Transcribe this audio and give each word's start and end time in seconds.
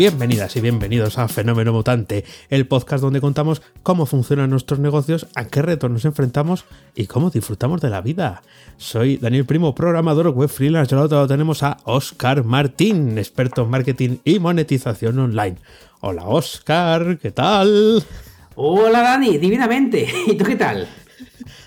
Bienvenidas 0.00 0.56
y 0.56 0.62
bienvenidos 0.62 1.18
a 1.18 1.28
Fenómeno 1.28 1.74
Mutante, 1.74 2.24
el 2.48 2.66
podcast 2.66 3.02
donde 3.02 3.20
contamos 3.20 3.60
cómo 3.82 4.06
funcionan 4.06 4.48
nuestros 4.48 4.80
negocios, 4.80 5.26
a 5.34 5.48
qué 5.48 5.60
retos 5.60 5.90
nos 5.90 6.06
enfrentamos 6.06 6.64
y 6.94 7.04
cómo 7.04 7.28
disfrutamos 7.28 7.82
de 7.82 7.90
la 7.90 8.00
vida. 8.00 8.40
Soy 8.78 9.18
Daniel 9.18 9.44
Primo, 9.44 9.74
programador 9.74 10.28
web 10.28 10.48
freelance. 10.48 10.94
Al 10.94 11.02
otro 11.02 11.18
lado 11.18 11.28
tenemos 11.28 11.62
a 11.62 11.76
Oscar 11.84 12.44
Martín, 12.44 13.18
experto 13.18 13.64
en 13.64 13.68
marketing 13.68 14.16
y 14.24 14.38
monetización 14.38 15.18
online. 15.18 15.56
Hola 16.00 16.24
Oscar, 16.24 17.18
¿qué 17.18 17.30
tal? 17.30 18.02
Hola 18.54 19.02
Dani, 19.02 19.36
divinamente. 19.36 20.08
¿Y 20.26 20.34
tú 20.34 20.46
qué 20.46 20.56
tal? 20.56 20.88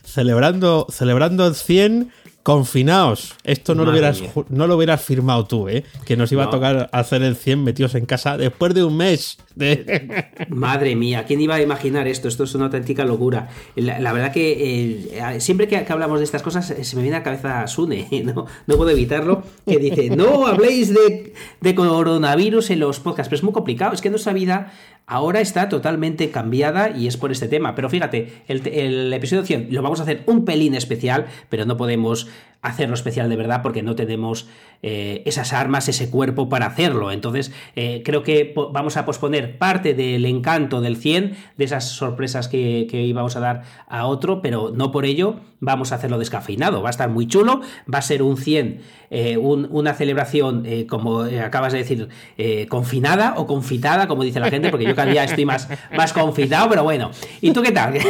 Celebrando, 0.04 0.88
celebrando 0.90 1.46
el 1.46 1.54
100 1.54 2.12
confinaos. 2.44 3.36
Esto 3.46 3.74
no 3.74 3.86
lo, 3.86 3.92
hubieras, 3.92 4.22
no 4.50 4.68
lo 4.68 4.76
hubieras 4.76 5.02
firmado 5.02 5.46
tú, 5.46 5.70
¿eh? 5.70 5.86
Que 6.06 6.18
nos 6.18 6.32
iba 6.34 6.44
a 6.44 6.50
tocar 6.50 6.90
hacer 6.92 7.24
el 7.24 7.38
100 7.38 7.64
metidos 7.64 7.96
en 7.96 8.06
casa 8.06 8.38
después 8.38 8.74
de 8.74 8.84
un 8.84 8.98
mes. 8.98 9.38
Madre 10.50 10.96
mía, 10.96 11.24
¿quién 11.26 11.40
iba 11.40 11.56
a 11.56 11.62
imaginar 11.62 12.06
esto? 12.08 12.28
Esto 12.28 12.44
es 12.44 12.54
una 12.54 12.66
auténtica 12.66 13.06
locura. 13.06 13.48
La, 13.76 14.12
verdad 14.12 14.34
que 14.34 15.06
eh, 15.16 15.40
siempre 15.40 15.70
que, 15.70 15.78
hablamos 15.88 16.20
de 16.20 16.26
estas 16.26 16.42
cosas 16.42 16.70
eh, 16.72 16.84
se 16.84 16.96
me 16.98 17.02
viene 17.02 17.16
a 17.16 17.20
la 17.20 17.24
cabeza 17.24 17.66
Sune, 17.68 18.08
¿no? 18.26 18.46
no 18.68 18.76
puedo 18.76 18.90
evitarlo, 18.90 19.44
que 19.66 19.78
dice, 19.78 20.10
no 20.10 20.46
habléis 20.46 20.94
de, 20.94 21.34
de 21.62 21.76
coronavirus 21.76 22.72
en 22.72 22.80
los 22.82 23.00
podcasts, 23.00 23.30
pero 23.30 23.38
es 23.38 23.44
muy 23.44 23.54
complicado, 23.54 23.94
es 23.94 24.02
que 24.02 24.10
nuestra 24.10 24.34
vida 24.34 24.74
ahora 25.06 25.42
está 25.42 25.70
totalmente 25.70 26.30
cambiada 26.32 26.90
y 26.90 27.08
es 27.08 27.18
por 27.18 27.32
este 27.32 27.48
tema. 27.48 27.76
Pero 27.76 27.90
fíjate, 27.90 28.44
el, 28.48 29.12
episodio 29.14 29.44
100 29.46 29.68
lo 29.72 29.82
vamos 29.82 30.00
a 30.00 30.04
hacer 30.04 30.24
un 30.26 30.46
pelín 30.46 30.76
especial, 30.76 31.28
pero 31.50 31.66
no 31.66 31.78
podemos 31.78 32.28
hacerlo 32.64 32.96
especial 32.96 33.30
de 33.30 33.36
verdad 33.36 33.62
porque 33.62 33.84
no 33.84 33.94
tenemos 33.94 34.48
eh, 34.86 35.22
esas 35.26 35.54
armas, 35.54 35.88
ese 35.88 36.10
cuerpo 36.10 36.50
para 36.50 36.66
hacerlo. 36.66 37.12
Entonces, 37.12 37.52
eh, 37.76 38.02
creo 38.04 38.24
que 38.24 38.54
vamos 38.72 38.98
a 38.98 39.06
posponer 39.06 39.58
parte 39.58 39.94
del 39.94 40.26
encanto 40.26 40.82
del 40.82 40.98
100, 40.98 41.38
de 41.58 41.64
esas 41.64 41.90
sorpresas 41.90 42.48
que, 42.48 42.88
íbamos 42.92 43.36
a 43.36 43.42
dar 43.42 43.64
a 43.88 44.06
otro, 44.06 44.42
pero 44.42 44.72
no 44.74 44.92
por 44.92 45.06
ello 45.06 45.36
vamos 45.60 45.92
a 45.92 45.96
hacerlo 45.96 46.18
descafeinado. 46.20 46.82
Va 46.82 46.90
a 46.90 46.92
estar 46.92 47.10
muy 47.10 47.28
chulo, 47.28 47.62
va 47.94 48.00
a 48.00 48.02
ser 48.02 48.24
un 48.24 48.38
100, 48.38 48.82
eh, 49.10 49.38
una 49.38 49.94
celebración, 49.94 50.66
como 50.90 51.22
acabas 51.22 51.74
de 51.74 51.80
decir, 51.80 52.10
confinada 52.70 53.36
o 53.38 53.46
confitada, 53.46 54.08
como 54.08 54.24
dice 54.24 54.40
la 54.40 54.50
gente, 54.50 54.70
porque 54.70 54.86
yo 54.86 54.96
cada 54.96 55.12
día 55.12 55.24
estoy 55.24 55.46
más, 55.46 55.70
más 55.96 56.12
confitado, 56.12 56.70
pero 56.70 56.84
bueno. 56.84 57.12
¿Y 57.42 57.52
tú 57.52 57.62
qué 57.62 57.72
tal? 57.72 57.94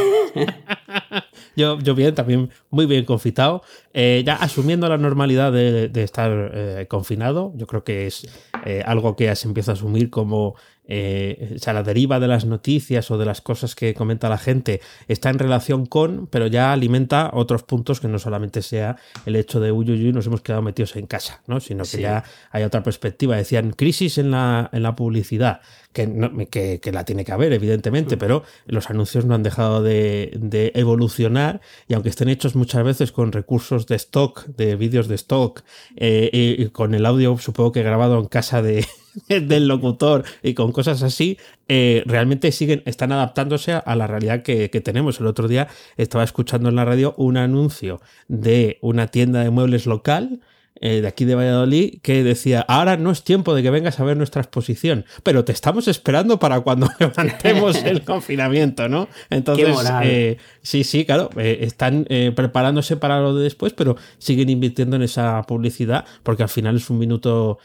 Yo, 1.56 1.78
yo 1.78 1.94
bien, 1.94 2.16
también 2.16 2.50
muy 2.72 2.88
bien 2.88 3.06
confitado. 3.06 3.62
Ya 3.94 4.42
asumiendo 4.44 4.88
la 4.89 4.97
normalidad 4.97 5.52
de, 5.52 5.89
estar 6.03 6.52
eh, 6.53 6.86
confinado, 6.89 7.53
yo 7.55 7.67
creo 7.67 7.83
que 7.83 8.08
es 8.08 8.27
eh, 8.66 8.83
algo 8.86 9.16
que 9.16 9.25
ya 9.25 9.36
se 9.36 9.47
empieza 9.47 9.72
a 9.72 9.73
asumir 9.73 10.09
como 10.09 10.55
eh, 10.86 11.53
o 11.56 11.59
sea, 11.59 11.73
la 11.73 11.84
deriva 11.84 12.20
de 12.20 12.28
las 12.28 12.45
noticias 12.45 13.09
o 13.09 13.17
de 13.17 13.26
las 13.26 13.42
cosas 13.42 13.76
que 13.76 13.94
comenta 13.94 14.28
la 14.30 14.38
gente 14.38 14.81
está 15.08 15.30
en 15.30 15.39
relación 15.39 15.86
con, 15.86 16.28
pero 16.28 16.48
ya 16.48 16.73
alimenta 16.73 17.31
otros 17.34 17.64
puntos 17.64 18.02
que 18.02 18.08
no 18.08 18.20
solamente 18.20 18.62
sea 18.62 18.98
el 19.26 19.36
hecho 19.36 19.59
de 19.59 19.72
uy, 19.72 19.89
uy, 19.89 20.11
nos 20.11 20.28
hemos 20.28 20.42
quedado 20.42 20.61
metidos 20.61 20.95
en 20.95 21.08
casa, 21.08 21.42
¿no? 21.48 21.59
sino 21.59 21.84
que 21.84 22.02
ya 22.02 22.23
hay 22.52 22.64
otra 22.64 22.84
perspectiva. 22.84 23.38
Decían 23.38 23.72
crisis 23.72 24.17
en 24.17 24.31
la, 24.31 24.70
en 24.73 24.84
la 24.84 24.95
publicidad, 24.95 25.61
que, 25.94 26.80
que, 26.81 26.92
la 26.92 27.06
tiene 27.06 27.23
que 27.23 27.31
haber, 27.31 27.54
evidentemente, 27.54 28.17
pero 28.17 28.44
los 28.65 28.89
anuncios 28.89 29.26
no 29.26 29.36
han 29.36 29.44
dejado 29.44 29.83
de, 29.83 30.32
de, 30.36 30.71
evolucionar 30.76 31.61
y 31.88 31.94
aunque 31.94 32.10
estén 32.10 32.30
hechos 32.30 32.55
muchas 32.55 32.83
veces 32.83 33.11
con 33.11 33.32
recursos 33.32 33.86
de 33.86 33.95
stock, 33.95 34.45
de 34.48 34.76
vídeos 34.76 35.08
de 35.08 35.15
stock, 35.15 35.61
eh, 35.95 36.30
y 36.33 36.67
con 36.70 36.95
el 36.95 37.05
audio 37.05 37.38
supongo 37.38 37.71
que 37.71 37.83
grabado 37.83 38.20
en 38.20 38.26
casa 38.26 38.61
de 38.61 38.86
del 39.28 39.68
locutor 39.68 40.24
y 40.42 40.54
con 40.54 40.72
cosas 40.72 41.04
así, 41.04 41.38
eh, 41.68 42.04
realmente 42.06 42.52
siguen, 42.52 42.84
están 42.86 43.12
adaptándose 43.12 43.74
a 43.74 43.96
la 43.96 44.08
realidad 44.08 44.44
que, 44.44 44.70
que, 44.70 44.82
tenemos. 44.82 45.20
El 45.20 45.28
otro 45.28 45.48
día 45.48 45.68
estaba 45.98 46.24
escuchando 46.24 46.70
en 46.70 46.76
la 46.76 46.86
radio 46.86 47.14
un 47.18 47.38
anuncio 47.38 48.02
de 48.28 48.78
una 48.82 49.08
tienda 49.08 49.44
de 49.44 49.50
muebles 49.50 49.86
local 49.86 50.42
eh, 50.82 51.02
de 51.02 51.08
aquí 51.08 51.23
de 51.23 51.36
Valladolid 51.36 52.00
que 52.02 52.23
decía, 52.23 52.66
ahora 52.67 52.98
no 52.98 53.11
es 53.11 53.23
tiempo 53.23 53.54
de 53.54 53.61
que 53.61 53.70
vengas 53.70 54.00
a 54.00 54.04
ver 54.04 54.17
nuestra 54.17 54.42
exposición, 54.42 55.06
pero 55.22 55.45
te 55.45 55.52
estamos 55.52 55.88
esperando 55.88 56.39
para 56.39 56.61
cuando 56.61 56.89
levantemos 57.00 57.82
el 57.84 58.02
confinamiento, 58.06 58.89
¿no? 58.89 59.08
Entonces, 59.30 59.78
eh, 60.04 60.38
sí, 60.64 60.83
sí, 60.83 61.06
claro, 61.06 61.30
eh, 61.38 61.60
están 61.62 62.06
preparándose 62.36 62.98
para 62.98 63.22
lo 63.22 63.36
de 63.36 63.44
después, 63.44 63.73
pero 63.73 63.95
siguen 64.17 64.50
invirtiendo 64.50 64.95
en 64.95 65.04
esa 65.04 65.44
publicidad 65.44 66.06
porque 66.23 66.44
al 66.44 66.50
final 66.50 66.76
es 66.78 66.89
un 66.89 66.98
minuto, 66.98 67.60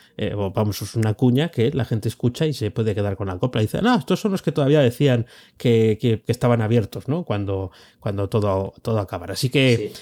vamos, 0.54 0.82
es 0.82 0.94
una 0.94 1.14
cuña 1.14 1.48
que 1.48 1.72
la 1.72 1.84
gente 1.84 2.08
escucha 2.08 2.46
y 2.46 2.52
se 2.52 2.70
puede 2.70 2.94
quedar 2.94 3.16
con 3.16 3.28
la 3.28 3.38
copla. 3.38 3.62
Y 3.62 3.64
dice, 3.64 3.80
no, 3.82 3.96
estos 3.96 4.20
son 4.20 4.32
los 4.32 4.42
que 4.42 4.52
todavía 4.52 4.80
decían 4.80 5.26
que, 5.56 5.98
que, 6.00 6.22
estaban 6.26 6.60
abiertos, 6.60 7.08
¿no? 7.08 7.24
Cuando, 7.24 7.72
cuando 8.00 8.28
todo, 8.28 8.74
todo 8.82 8.98
acabara. 9.00 9.32
Así 9.32 9.48
que, 9.48 9.92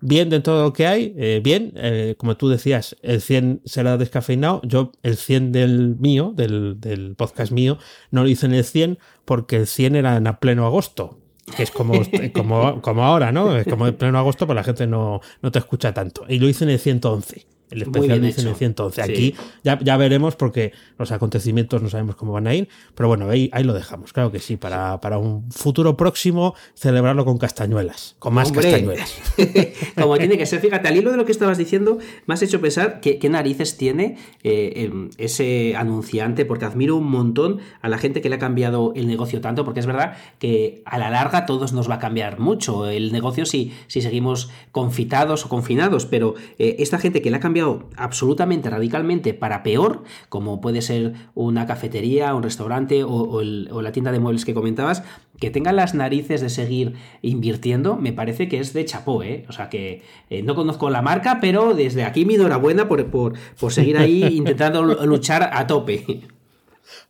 bien 0.00 0.30
de 0.30 0.40
todo 0.40 0.62
lo 0.62 0.72
que 0.72 0.86
hay, 0.86 1.40
bien 1.40 1.72
como 2.16 2.36
tú 2.36 2.48
decías, 2.48 2.96
el 3.02 3.20
100 3.20 3.62
será 3.64 3.96
descafeinado. 3.96 4.60
Yo, 4.64 4.92
el 5.02 5.16
100 5.16 5.52
del 5.52 5.96
mío, 5.96 6.32
del, 6.34 7.14
podcast 7.16 7.52
mío, 7.52 7.78
no 8.10 8.22
lo 8.22 8.28
hice 8.28 8.46
en 8.46 8.54
el 8.54 8.64
100 8.64 8.98
porque 9.24 9.56
el 9.56 9.66
100 9.66 9.96
era 9.96 10.16
en 10.16 10.24
pleno 10.40 10.66
agosto. 10.66 11.18
Que 11.56 11.64
es 11.64 11.70
como, 11.70 11.94
como, 12.34 12.80
como 12.80 13.04
ahora, 13.04 13.32
¿no? 13.32 13.56
Es 13.56 13.66
como 13.66 13.86
en 13.86 13.96
pleno 13.96 14.18
agosto, 14.18 14.46
pues 14.46 14.54
la 14.54 14.64
gente 14.64 14.86
no, 14.86 15.20
no 15.42 15.50
te 15.50 15.58
escucha 15.58 15.92
tanto. 15.92 16.24
Y 16.28 16.38
lo 16.38 16.48
hice 16.48 16.64
en 16.64 16.70
el 16.70 16.78
111. 16.78 17.46
El 17.72 17.82
especial 17.82 18.20
dice 18.20 18.42
en 18.42 18.48
el 18.48 18.54
111. 18.54 19.02
Aquí 19.02 19.34
ya, 19.64 19.78
ya, 19.80 19.96
veremos 19.96 20.36
porque 20.36 20.72
los 20.98 21.10
acontecimientos 21.10 21.82
no 21.82 21.88
sabemos 21.88 22.16
cómo 22.16 22.32
van 22.32 22.46
a 22.46 22.54
ir, 22.54 22.68
pero 22.94 23.08
bueno, 23.08 23.28
ahí, 23.30 23.48
ahí 23.52 23.64
lo 23.64 23.72
dejamos. 23.72 24.12
Claro 24.12 24.30
que 24.30 24.38
sí, 24.38 24.56
para, 24.56 25.00
para 25.00 25.18
un 25.18 25.50
futuro 25.50 25.96
próximo 25.96 26.54
celebrarlo 26.74 27.24
con 27.24 27.38
castañuelas, 27.38 28.16
con 28.18 28.34
más 28.34 28.52
castañuelas. 28.52 29.14
Como 29.96 30.16
tiene 30.18 30.36
que 30.36 30.46
ser. 30.46 30.60
Fíjate, 30.60 30.88
al 30.88 30.96
hilo 30.96 31.10
de 31.10 31.16
lo 31.16 31.24
que 31.24 31.32
estabas 31.32 31.58
diciendo, 31.58 31.98
me 32.26 32.34
has 32.34 32.42
hecho 32.42 32.60
pensar 32.60 33.00
qué 33.00 33.28
narices 33.30 33.76
tiene 33.76 34.18
eh, 34.42 34.72
em, 34.76 35.10
ese 35.16 35.74
anunciante, 35.76 36.44
porque 36.44 36.64
admiro 36.64 36.96
un 36.96 37.10
montón 37.10 37.60
a 37.80 37.88
la 37.88 37.98
gente 37.98 38.20
que 38.20 38.28
le 38.28 38.36
ha 38.36 38.38
cambiado 38.38 38.92
el 38.94 39.06
negocio 39.06 39.40
tanto, 39.40 39.64
porque 39.64 39.80
es 39.80 39.86
verdad 39.86 40.16
que 40.38 40.82
a 40.84 40.98
la 40.98 41.10
larga 41.10 41.46
todos 41.46 41.72
nos 41.72 41.88
va 41.88 41.94
a 41.94 41.98
cambiar 41.98 42.38
mucho 42.38 42.88
el 42.88 43.12
negocio 43.12 43.46
si, 43.46 43.72
si 43.86 44.02
seguimos 44.02 44.50
confitados 44.72 45.46
o 45.46 45.48
confinados, 45.48 46.06
pero 46.06 46.34
eh, 46.58 46.76
esta 46.78 46.98
gente 46.98 47.22
que 47.22 47.30
le 47.30 47.36
ha 47.36 47.40
cambiado 47.40 47.61
absolutamente, 47.96 48.70
radicalmente 48.70 49.34
para 49.34 49.62
peor, 49.62 50.04
como 50.28 50.60
puede 50.60 50.82
ser 50.82 51.14
una 51.34 51.66
cafetería, 51.66 52.34
un 52.34 52.42
restaurante 52.42 53.04
o, 53.04 53.42
la 53.42 53.92
tienda 53.92 54.12
de 54.12 54.20
muebles 54.20 54.44
que 54.44 54.54
comentabas, 54.54 55.02
que 55.38 55.50
tengan 55.50 55.76
las 55.76 55.94
narices 55.94 56.40
de 56.40 56.50
seguir 56.50 56.94
invirtiendo, 57.20 57.96
me 57.96 58.12
parece 58.12 58.48
que 58.48 58.58
es 58.58 58.72
de 58.72 58.84
chapó, 58.84 59.22
¿eh? 59.22 59.44
O 59.48 59.52
sea 59.52 59.68
que 59.68 60.02
eh, 60.30 60.42
no 60.42 60.54
conozco 60.54 60.90
la 60.90 61.02
marca, 61.02 61.38
pero 61.40 61.74
desde 61.74 62.04
aquí 62.04 62.24
mi 62.24 62.34
enhorabuena 62.34 62.88
por, 62.88 63.04
por, 63.06 63.34
por 63.58 63.72
seguir 63.72 63.98
ahí 63.98 64.22
intentando 64.36 64.82
luchar 65.04 65.50
a 65.52 65.66
tope. 65.66 66.22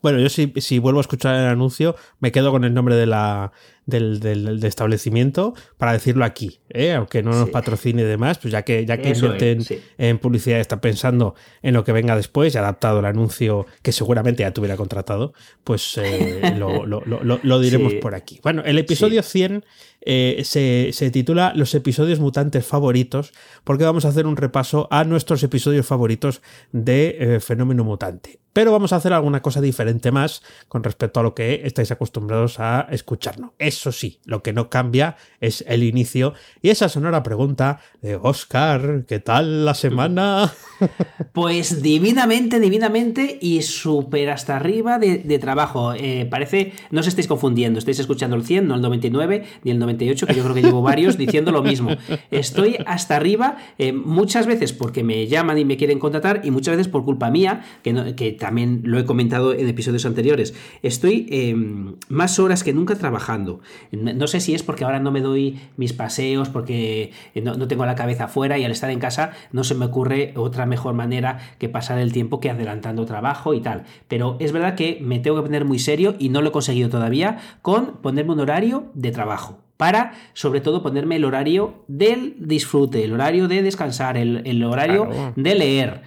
Bueno, 0.01 0.19
yo 0.19 0.29
si, 0.29 0.53
si 0.57 0.79
vuelvo 0.79 1.01
a 1.01 1.03
escuchar 1.03 1.35
el 1.35 1.47
anuncio, 1.47 1.97
me 2.21 2.33
quedo 2.33 2.51
con 2.51 2.65
el 2.65 2.75
nombre 2.75 2.97
de 2.97 3.07
la, 3.07 3.53
del, 3.87 4.21
del, 4.21 4.65
establecimiento 4.65 5.55
para 5.77 5.93
decirlo 5.93 6.25
aquí, 6.25 6.61
¿eh? 6.69 6.93
aunque 6.93 7.23
no 7.23 7.33
nos 7.33 7.51
patrocine 7.51 8.03
y 8.03 8.05
demás, 8.05 8.39
pues 8.39 8.53
ya 8.53 8.63
que 8.63 8.87
ya 8.87 8.99
que 8.99 9.11
invierten 9.11 9.65
en 9.99 10.19
publicidad 10.19 10.61
está 10.61 10.81
pensando 10.81 11.35
en 11.63 11.75
lo 11.75 11.85
que 11.85 11.93
venga 11.93 12.15
después 12.17 12.55
y 12.55 12.59
adaptado 12.59 13.01
el 13.01 13.07
anuncio 13.07 13.67
que 13.83 13.93
seguramente 13.93 14.43
ya 14.43 14.53
tuviera 14.53 14.77
contratado, 14.77 15.35
pues 15.65 15.99
eh, 15.99 16.55
lo, 16.59 16.87
lo, 16.87 17.03
lo, 17.05 17.41
lo, 17.43 17.61
diremos 17.61 17.95
por 17.95 18.15
aquí. 18.15 18.41
Bueno, 18.43 18.63
el 18.65 18.79
episodio 18.79 19.23
100 19.23 19.65
eh, 20.01 20.43
se, 20.45 20.91
se, 20.93 21.11
titula 21.11 21.53
Los 21.55 21.75
episodios 21.75 22.21
mutantes 22.21 22.65
favoritos, 22.65 23.33
porque 23.65 23.85
vamos 23.85 24.05
a 24.05 24.09
hacer 24.09 24.27
un 24.27 24.37
repaso 24.37 24.87
a 24.91 25.05
nuestros 25.05 25.43
episodios 25.43 25.87
favoritos 25.87 26.41
de 26.73 27.39
Fenómeno 27.41 27.85
Mutante. 27.85 28.42
Pero 28.53 28.73
vamos 28.73 28.93
a 28.93 28.97
hacer 28.97 29.13
alguna 29.13 29.41
cosa 29.41 29.61
diferente 29.61 30.11
más 30.11 30.43
con 30.69 30.85
respecto 30.85 31.21
a 31.21 31.23
lo 31.23 31.35
que 31.35 31.63
estáis 31.65 31.91
acostumbrados 31.91 32.61
a 32.61 32.87
escucharnos 32.91 33.53
Eso 33.59 33.93
sí, 33.93 34.21
lo 34.25 34.43
que 34.43 34.53
no 34.53 34.69
cambia 34.69 35.17
es 35.41 35.65
el 35.67 35.83
inicio 35.83 36.35
y 36.61 36.71
esa 36.71 36.89
sonora 36.89 37.23
pregunta 37.23 37.81
de 38.01 38.17
Oscar, 38.17 39.05
¿qué 39.07 39.21
tal 39.21 39.65
la 39.65 39.75
semana? 39.75 40.53
Pues 41.33 41.81
divinamente, 41.81 42.61
divinamente 42.61 43.39
y 43.41 43.63
súper 43.63 44.31
hasta 44.31 44.57
arriba 44.57 44.99
de, 44.99 45.39
trabajo. 45.39 45.95
Eh, 45.95 46.27
parece, 46.29 46.73
no 46.91 47.01
os 47.01 47.07
estáis 47.07 47.27
confundiendo, 47.27 47.79
estáis 47.79 48.01
escuchando 48.01 48.37
el 48.37 48.45
100, 48.45 48.67
no 48.67 48.75
el 48.75 48.83
99 48.83 49.45
ni 49.65 49.71
el 49.71 49.79
98, 49.79 50.27
que 50.27 50.35
yo 50.35 50.43
creo 50.43 50.55
que 50.55 50.63
llevo 50.63 50.83
varios 50.83 51.17
diciendo 51.17 51.53
lo 51.53 51.63
mismo. 51.63 51.91
Estoy 52.31 52.77
hasta 52.85 53.17
arriba 53.17 53.57
eh, 53.79 53.93
muchas 53.93 54.47
veces 54.47 54.73
porque 54.73 55.03
me 55.03 55.27
llaman 55.27 55.59
y 55.59 55.65
me 55.65 55.77
quieren 55.77 55.99
contratar 55.99 56.43
y 56.45 56.51
muchas 56.51 56.77
veces 56.77 56.89
por 56.89 57.05
culpa 57.05 57.31
mía, 57.31 57.65
que, 57.83 58.15
que 58.15 58.37
también 58.43 58.83
lo 58.85 58.99
he 58.99 59.05
comentado 59.05 59.55
en 59.55 59.69
episodios 59.69 60.05
anteriores. 60.05 60.53
Estoy 60.83 61.29
em, 61.31 61.95
más 62.09 62.41
horas 62.41 62.65
que 62.65 62.73
nunca 62.73 62.97
trabajando. 62.97 63.61
No 63.93 64.27
sé 64.27 64.41
si 64.41 64.53
es 64.53 64.65
porque 64.65 64.83
ahora 64.83 64.99
no 64.99 65.13
me 65.13 65.21
doy 65.21 65.61
mis 65.77 65.93
paseos, 65.93 66.49
porque 66.49 67.13
no, 67.41 67.55
no 67.55 67.69
tengo 67.69 67.87
la 67.87 67.95
cabeza 67.95 68.25
afuera 68.25 68.59
y 68.59 68.65
al 68.65 68.73
estar 68.73 68.91
en 68.91 68.99
casa 68.99 69.31
no 69.53 69.63
se 69.63 69.77
me 69.77 69.85
ocurre 69.85 70.33
otra 70.35 70.67
mejor 70.67 70.95
manera 70.95 71.39
que 71.59 71.69
pasar 71.69 71.99
el 72.01 72.13
tiempo 72.13 72.41
que 72.41 72.51
adelantando 72.51 73.07
trabajo 73.07 73.55
y 73.55 73.61
tal. 73.61 73.85
Pero 74.09 74.37
es 74.41 74.51
verdad 74.51 74.75
que 74.75 74.99
me 75.01 75.21
tengo 75.21 75.37
que 75.37 75.43
poner 75.43 75.65
muy 75.65 75.79
serio 75.79 76.17
y 76.19 76.29
no 76.29 76.43
lo 76.43 76.49
he 76.49 76.53
conseguido 76.53 76.89
todavía 76.89 77.39
con 77.63 77.99
ponerme 77.99 78.33
un 78.33 78.41
horario 78.41 78.91
de 78.95 79.13
trabajo 79.13 79.61
para 79.77 80.13
sobre 80.33 80.61
todo 80.61 80.83
ponerme 80.83 81.17
el 81.17 81.25
horario 81.25 81.85
del 81.89 82.35
disfrute, 82.39 83.05
el 83.05 83.13
horario 83.13 83.49
de 83.49 83.63
descansar, 83.63 84.17
el, 84.17 84.65
horario 84.65 85.33
de 85.35 85.55
leer. 85.55 86.03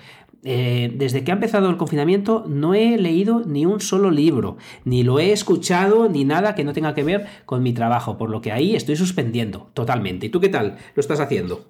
Eh, 0.48 0.92
desde 0.96 1.24
que 1.24 1.32
ha 1.32 1.34
empezado 1.34 1.70
el 1.72 1.78
confinamiento 1.78 2.46
no 2.48 2.76
he 2.76 2.98
leído 2.98 3.42
ni 3.46 3.66
un 3.66 3.82
solo 3.82 4.12
libro, 4.12 4.58
ni 4.84 5.02
lo 5.04 5.20
he 5.20 5.32
escuchado, 5.32 6.08
ni 6.08 6.24
nada 6.24 6.54
que 6.54 6.64
no 6.64 6.72
tenga 6.72 6.94
que 6.94 7.04
ver 7.04 7.26
con 7.46 7.64
mi 7.64 7.74
trabajo, 7.74 8.18
por 8.18 8.30
lo 8.30 8.42
que 8.42 8.52
ahí 8.52 8.76
estoy 8.76 8.96
suspendiendo 8.96 9.72
totalmente. 9.74 10.28
¿Y 10.28 10.30
tú 10.30 10.40
qué 10.40 10.50
tal? 10.50 10.78
¿Lo 10.94 11.02
estás 11.02 11.20
haciendo? 11.20 11.66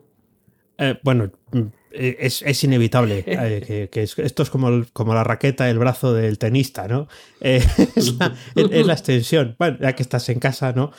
Eh, 0.78 1.00
bueno, 1.04 1.32
mm, 1.52 1.60
eh, 1.94 2.18
es, 2.20 2.64
inevitable. 2.64 3.24
Eh, 3.28 3.90
que, 3.92 4.04
esto 4.04 4.44
es 4.44 4.50
como, 4.50 4.84
como 4.92 5.14
la 5.14 5.24
raqueta, 5.24 5.70
el 5.70 5.80
brazo 5.80 6.14
del 6.14 6.38
tenista, 6.38 6.88
¿no? 6.88 7.08
es, 7.40 8.18
la, 8.20 8.36
es, 8.56 8.86
la, 8.86 8.94
extensión. 8.94 9.56
Bueno, 9.58 9.78
ya 9.80 9.94
que 9.94 10.04
estás 10.04 10.28
en 10.30 10.40
casa, 10.40 10.74
¿no? 10.74 10.92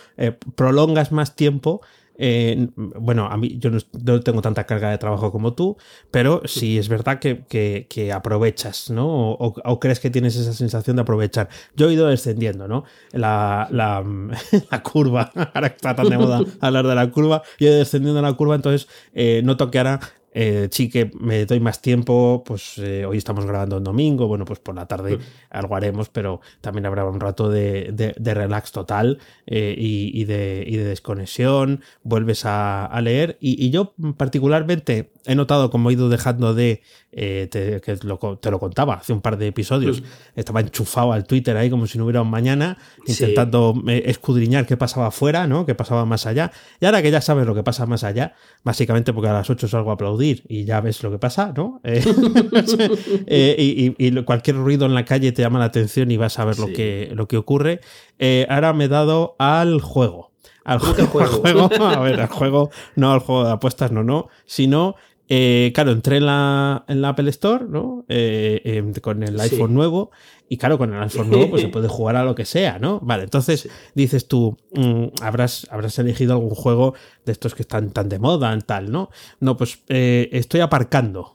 prolongas 0.55 1.13
más 1.13 1.37
tiempo 1.37 1.83
eh, 2.19 2.69
bueno, 2.77 3.27
a 3.27 3.37
mí 3.37 3.59
yo 3.59 3.71
no, 3.71 4.21
tengo 4.21 4.43
tanta 4.43 4.65
carga 4.65 4.91
de 4.91 4.99
trabajo 4.99 5.31
como 5.31 5.55
tú, 5.55 5.77
pero 6.11 6.43
sí 6.45 6.79
es 6.79 6.89
verdad 6.89 7.19
que, 7.19 8.13
aprovechas, 8.13 8.91
¿no? 8.91 9.33
O, 9.33 9.81
crees 9.81 10.01
que 10.01 10.11
tienes 10.11 10.37
esa 10.37 10.53
sensación 10.53 10.97
de 10.97 11.03
aprovechar. 11.03 11.49
Yo 11.75 11.89
he 11.89 11.93
ido 11.93 12.07
descendiendo, 12.07 12.69
¿no? 12.69 12.85
La, 13.13 13.69
la, 13.71 14.05
la 14.71 14.83
curva, 14.83 15.31
ahora 15.55 15.69
está 15.69 15.95
tan 15.95 16.09
de 16.09 16.19
moda 16.19 16.41
hablar 16.61 16.87
de 16.87 16.95
la 16.95 17.11
curva, 17.11 17.43
yo 17.59 17.69
he 17.69 17.71
ido 17.71 17.79
descendiendo 17.79 18.23
la 18.23 18.33
curva, 18.33 18.55
entonces 18.55 18.89
eh, 19.15 19.43
noto 19.45 19.71
que 19.71 19.79
ahora 19.79 20.01
eh, 20.39 20.69
sí 20.71 20.91
que 20.91 21.11
me 21.19 21.47
doy 21.47 21.61
más 21.61 21.81
tiempo, 21.81 22.45
pues 22.45 22.77
eh, 22.77 23.07
hoy 23.07 23.17
estamos 23.17 23.47
grabando 23.47 23.79
en 23.79 23.85
domingo, 23.85 24.29
bueno, 24.29 24.45
pues 24.45 24.59
por 24.59 24.75
la 24.75 24.85
tarde 24.85 25.19
algo 25.49 25.75
haremos, 25.75 26.11
pero 26.11 26.43
también 26.61 26.85
habrá 26.85 27.07
un 27.07 27.21
rato 27.21 27.49
de, 27.49 28.15
relax 28.23 28.71
total 28.71 29.19
eh, 29.47 29.75
y, 29.79 30.25
de, 30.27 30.85
desconexión, 30.85 31.81
vuelves 32.03 32.43
a, 32.45 33.01
leer. 33.01 33.39
Y, 33.41 33.71
yo 33.71 33.95
particularmente 34.19 35.11
he 35.25 35.35
notado 35.35 35.71
como 35.71 35.89
he 35.89 35.95
ido 35.95 36.11
dejando 36.11 36.53
de, 36.53 36.83
te, 37.17 37.81
que 37.81 37.97
lo, 38.03 38.19
te 38.39 38.51
lo 38.51 38.59
contaba 38.59 38.95
hace 38.95 39.13
un 39.13 39.23
par 39.23 39.39
de 39.39 39.47
episodios, 39.47 40.03
estaba 40.35 40.61
enchufado 40.61 41.13
al 41.13 41.27
Twitter 41.27 41.57
ahí 41.57 41.71
como 41.71 41.87
si 41.87 41.97
no 41.97 42.05
hubiera 42.05 42.21
un 42.21 42.31
mañana, 42.31 42.77
intentando 43.07 43.75
escudriñar 43.87 44.67
qué 44.67 44.77
pasaba 44.77 45.07
afuera, 45.07 45.47
¿no? 45.47 45.65
qué 45.65 45.75
pasaba 45.75 46.05
más 46.05 46.27
allá, 46.27 46.53
y 46.81 46.85
ahora 46.85 47.01
que 47.01 47.11
ya 47.11 47.21
sabes 47.21 47.47
lo 47.47 47.55
que 47.55 47.63
pasa 47.63 47.87
más 47.87 48.05
allá, 48.05 48.35
básicamente 48.63 49.13
porque 49.13 49.31
a 49.31 49.33
las 49.33 49.49
8 49.49 49.67
salgo 49.67 49.91
a 49.91 49.95
aplaudir, 49.95 50.45
y 50.49 50.65
ya 50.65 50.81
ves 50.81 51.03
lo 51.03 51.11
que 51.11 51.19
pasa, 51.19 51.53
¿no? 51.57 51.81
Eh, 51.87 52.03
eh, 53.27 53.95
y, 53.99 54.23
cualquier 54.23 54.57
ruido 54.57 54.87
en 54.87 54.95
la 54.95 55.05
calle 55.05 55.33
te 55.33 55.43
llama 55.43 55.59
la 55.59 55.67
atención 55.67 56.11
y 56.11 56.17
vas 56.17 56.39
a 56.39 56.45
ver 56.45 56.59
lo, 56.59 56.69
que, 56.69 57.11
lo 57.15 57.29
que 57.29 57.37
ocurre. 57.37 57.81
Eh, 58.19 58.47
ahora 58.49 58.73
me 58.73 58.85
he 58.85 58.89
dado 58.89 59.37
al 59.39 59.81
juego. 59.81 60.33
Al 60.65 60.79
juego, 60.81 61.71
a 61.81 62.01
ver, 62.01 62.21
al 62.21 62.29
juego, 62.29 62.71
no 62.97 63.13
al 63.13 63.21
juego 63.21 63.45
de 63.45 63.53
apuestas, 63.53 63.93
no, 63.93 64.03
no, 64.03 64.29
sino 64.47 64.97
claro, 65.29 65.93
entré 65.93 66.19
en 66.19 66.27
la, 66.27 66.85
en 66.89 67.03
la 67.03 67.11
Apple 67.11 67.31
Store, 67.31 67.65
¿no? 67.69 68.05
Em, 68.09 68.93
con 68.95 69.23
el 69.23 69.39
iPhone 69.41 69.75
nuevo 69.75 70.11
y 70.49 70.57
claro, 70.59 70.79
con 70.79 70.95
el 70.95 71.03
iPhone 71.03 71.31
nuevo 71.31 71.51
pues 71.51 71.63
se 71.63 71.69
puede 71.69 71.89
jugar 71.89 72.17
a 72.17 72.25
lo 72.25 72.35
que 72.35 72.45
sea, 72.45 72.79
¿no? 72.79 73.01
Vale, 73.01 73.25
entonces 73.25 73.69
dices 73.95 74.29
tú, 74.29 74.57
mm, 74.75 75.23
habrás, 75.23 75.67
habrás 75.71 75.99
elegido 75.99 76.35
algún 76.35 76.51
juego 76.51 76.95
de 77.25 77.33
estos 77.33 77.55
que 77.55 77.63
están 77.63 77.91
tan 77.91 78.09
de 78.09 78.19
moda, 78.19 78.57
tal, 78.61 78.93
¿no? 78.93 79.11
No, 79.41 79.57
pues 79.57 79.81
eh, 79.89 80.29
estoy 80.33 80.61
aparcando. 80.61 81.35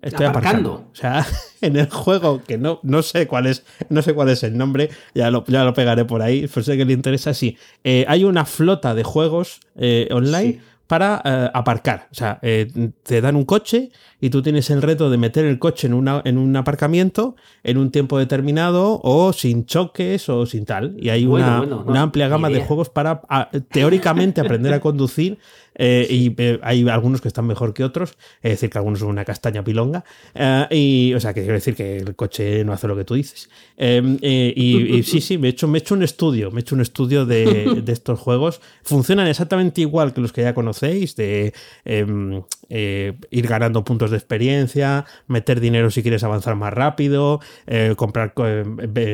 Estoy 0.00 0.26
aparcando. 0.26 0.88
O 0.92 0.94
sea, 0.94 1.26
en 1.60 1.76
el 1.76 1.90
juego, 1.90 2.42
que 2.44 2.56
no, 2.56 2.80
no 2.82 3.02
sé 3.02 3.26
cuál 3.26 3.46
es, 3.46 3.64
no 3.88 4.02
sé 4.02 4.14
cuál 4.14 4.28
es 4.28 4.42
el 4.42 4.56
nombre, 4.56 4.90
ya 5.14 5.30
lo, 5.30 5.44
ya 5.46 5.64
lo 5.64 5.74
pegaré 5.74 6.04
por 6.04 6.22
ahí, 6.22 6.46
pues 6.46 6.66
sé 6.66 6.76
que 6.76 6.84
le 6.84 6.92
interesa, 6.92 7.34
sí. 7.34 7.56
Eh, 7.84 8.04
hay 8.08 8.24
una 8.24 8.44
flota 8.44 8.94
de 8.94 9.04
juegos 9.04 9.60
eh, 9.76 10.08
online 10.10 10.60
para 10.88 11.20
eh, 11.22 11.50
aparcar. 11.52 12.08
O 12.10 12.14
sea, 12.14 12.38
eh, 12.42 12.66
te 13.04 13.20
dan 13.20 13.36
un 13.36 13.44
coche 13.44 13.90
y 14.20 14.30
tú 14.30 14.42
tienes 14.42 14.70
el 14.70 14.82
reto 14.82 15.10
de 15.10 15.18
meter 15.18 15.44
el 15.44 15.58
coche 15.58 15.86
en, 15.86 15.94
una, 15.94 16.22
en 16.24 16.38
un 16.38 16.56
aparcamiento 16.56 17.36
en 17.62 17.76
un 17.76 17.90
tiempo 17.92 18.18
determinado 18.18 18.98
o 19.04 19.32
sin 19.34 19.66
choques 19.66 20.28
o 20.30 20.46
sin 20.46 20.64
tal. 20.64 20.96
Y 20.98 21.10
hay 21.10 21.26
una, 21.26 21.58
amplia 21.94 22.28
gama 22.28 22.48
de 22.48 22.64
juegos 22.64 22.88
para 22.88 23.20
teóricamente 23.70 24.40
aprender 24.40 24.72
a 24.72 24.80
conducir 24.80 25.38
eh, 25.78 26.06
y 26.10 26.34
eh, 26.36 26.58
hay 26.62 26.86
algunos 26.88 27.20
que 27.20 27.28
están 27.28 27.46
mejor 27.46 27.72
que 27.72 27.84
otros, 27.84 28.18
es 28.42 28.52
decir, 28.52 28.68
que 28.68 28.78
algunos 28.78 28.98
son 28.98 29.08
una 29.08 29.24
castaña 29.24 29.62
pilonga, 29.62 30.04
eh, 30.34 30.66
y, 30.70 31.14
o 31.14 31.20
sea, 31.20 31.32
que 31.32 31.40
quiero 31.40 31.54
decir 31.54 31.74
que 31.74 31.98
el 31.98 32.16
coche 32.16 32.64
no 32.64 32.72
hace 32.72 32.88
lo 32.88 32.96
que 32.96 33.04
tú 33.04 33.14
dices. 33.14 33.48
Em, 33.76 34.18
y, 34.20 35.02
sí, 35.04 35.20
sí, 35.20 35.38
me 35.38 35.48
he, 35.48 35.50
hecho, 35.50 35.68
me 35.68 35.78
he 35.78 35.80
hecho 35.80 35.94
un 35.94 36.02
estudio, 36.02 36.50
me 36.50 36.60
he 36.60 36.62
hecho 36.62 36.74
un 36.74 36.80
estudio 36.80 37.24
de, 37.24 37.82
estos 37.86 38.18
juegos. 38.18 38.60
Funcionan 38.82 39.28
exactamente 39.28 39.80
igual 39.80 40.12
que 40.12 40.20
los 40.20 40.32
que 40.32 40.42
ya 40.42 40.52
conocéis, 40.52 41.14
de 41.16 41.54
em, 42.68 43.16
ir 43.30 43.46
ganando 43.46 43.84
puntos 43.84 44.10
de 44.10 44.16
experiencia, 44.16 45.04
meter 45.26 45.60
dinero 45.60 45.90
si 45.90 46.02
quieres 46.02 46.24
avanzar 46.24 46.56
más 46.56 46.72
rápido, 46.72 47.40
comprar 47.96 48.34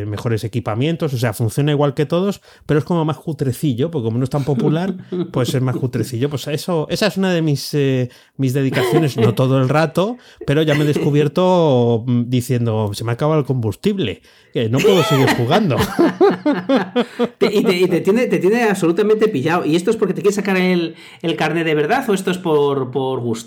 mejores 0.06 0.44
equipamientos, 0.44 1.14
o 1.14 1.18
sea, 1.18 1.32
funciona 1.32 1.72
igual 1.72 1.94
que 1.94 2.06
todos, 2.06 2.40
pero 2.66 2.78
es 2.78 2.84
como 2.84 3.04
más 3.04 3.18
cutrecillo, 3.18 3.90
porque 3.90 4.06
como 4.06 4.18
no 4.18 4.24
es 4.24 4.30
tan 4.30 4.44
popular, 4.44 4.94
pues 5.32 5.54
es 5.54 5.62
más 5.62 5.76
cutrecillo, 5.76 6.28
pues 6.30 6.46
eso, 6.48 6.86
esa 6.90 7.06
es 7.06 7.16
una 7.16 7.32
de 7.32 7.42
mis, 7.42 7.74
eh, 7.74 8.10
mis 8.36 8.52
dedicaciones, 8.52 9.16
no 9.16 9.34
todo 9.34 9.58
el 9.58 9.68
rato, 9.68 10.16
pero 10.46 10.62
ya 10.62 10.74
me 10.74 10.84
he 10.84 10.86
descubierto 10.86 12.04
mm, 12.06 12.24
diciendo, 12.28 12.90
se 12.94 13.04
me 13.04 13.10
ha 13.10 13.14
acabado 13.14 13.40
el 13.40 13.46
combustible, 13.46 14.22
que 14.52 14.68
no 14.68 14.78
puedo 14.78 15.02
seguir 15.02 15.28
jugando. 15.36 15.76
y 17.40 17.62
te, 17.88 18.00
tiene, 18.00 18.26
te, 18.26 18.38
tiene, 18.38 18.62
absolutamente 18.64 19.28
pillado. 19.28 19.64
¿Y 19.64 19.74
esto 19.74 19.90
es 19.90 19.96
porque 19.96 20.14
te 20.14 20.22
quieres 20.22 20.36
sacar 20.36 20.56
el, 20.56 20.94
el 21.22 21.36
carnet 21.36 21.66
de 21.66 21.74
verdad 21.74 22.08
o 22.08 22.14
esto 22.14 22.30
es 22.30 22.38
por, 22.38 22.90
por 22.92 23.20
gusto? 23.20 23.43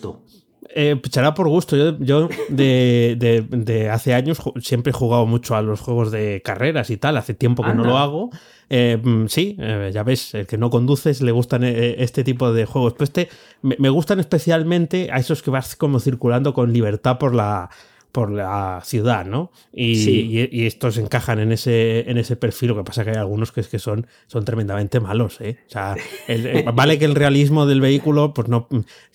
Eh, 0.69 0.99
será 1.11 1.33
por 1.33 1.47
gusto. 1.47 1.75
Yo, 1.75 1.97
yo 1.99 2.29
de, 2.49 3.45
de, 3.49 3.89
hace 3.89 4.13
años 4.13 4.41
siempre 4.61 4.91
he 4.91 4.93
jugado 4.93 5.25
mucho 5.25 5.55
a 5.55 5.61
los 5.61 5.79
juegos 5.79 6.11
de 6.11 6.41
carreras 6.43 6.89
y 6.89 6.97
tal. 6.97 7.17
Hace 7.17 7.33
tiempo 7.33 7.63
que 7.63 7.73
no 7.73 7.83
lo 7.83 7.97
hago. 7.97 8.29
Eh, 8.69 8.99
mm, 9.01 9.27
sí, 9.27 9.55
eh, 9.59 9.91
ya 9.93 10.03
ves, 10.03 10.33
el 10.33 10.45
que 10.45 10.57
no 10.57 10.69
conduces 10.69 11.21
le 11.21 11.31
gustan 11.31 11.63
este 11.63 12.23
tipo 12.23 12.51
de 12.51 12.65
juegos. 12.65 12.93
Pero 12.93 13.03
este 13.05 13.29
me, 13.61 13.89
gustan 13.89 14.19
especialmente 14.19 15.09
a 15.11 15.17
esos 15.17 15.41
que 15.41 15.51
vas 15.51 15.75
como 15.75 15.99
circulando 15.99 16.53
con 16.53 16.73
libertad 16.73 17.17
por 17.17 17.33
la 17.33 17.69
por 18.17 18.31
la 18.31 18.81
ciudad, 18.83 19.27
¿no? 19.27 19.51
Y, 19.71 20.65
estos 20.65 20.97
encajan 20.97 21.37
en 21.37 21.51
ese, 21.51 22.09
en 22.09 22.17
ese 22.17 22.35
perfil. 22.35 22.69
Lo 22.69 22.77
que 22.77 22.83
pasa 22.83 23.03
que 23.03 23.11
hay 23.11 23.17
algunos 23.17 23.51
que 23.51 23.61
es 23.61 23.67
que 23.67 23.77
son, 23.77 24.07
son 24.25 24.43
tremendamente 24.43 24.99
malos, 24.99 25.39
¿eh? 25.39 25.59
O 25.67 25.69
sea, 25.69 25.95
vale 26.73 26.97
que 26.97 27.05
el 27.05 27.13
realismo 27.13 27.67
del 27.67 27.79
vehículo, 27.79 28.33
pues 28.33 28.47
no, 28.47 28.67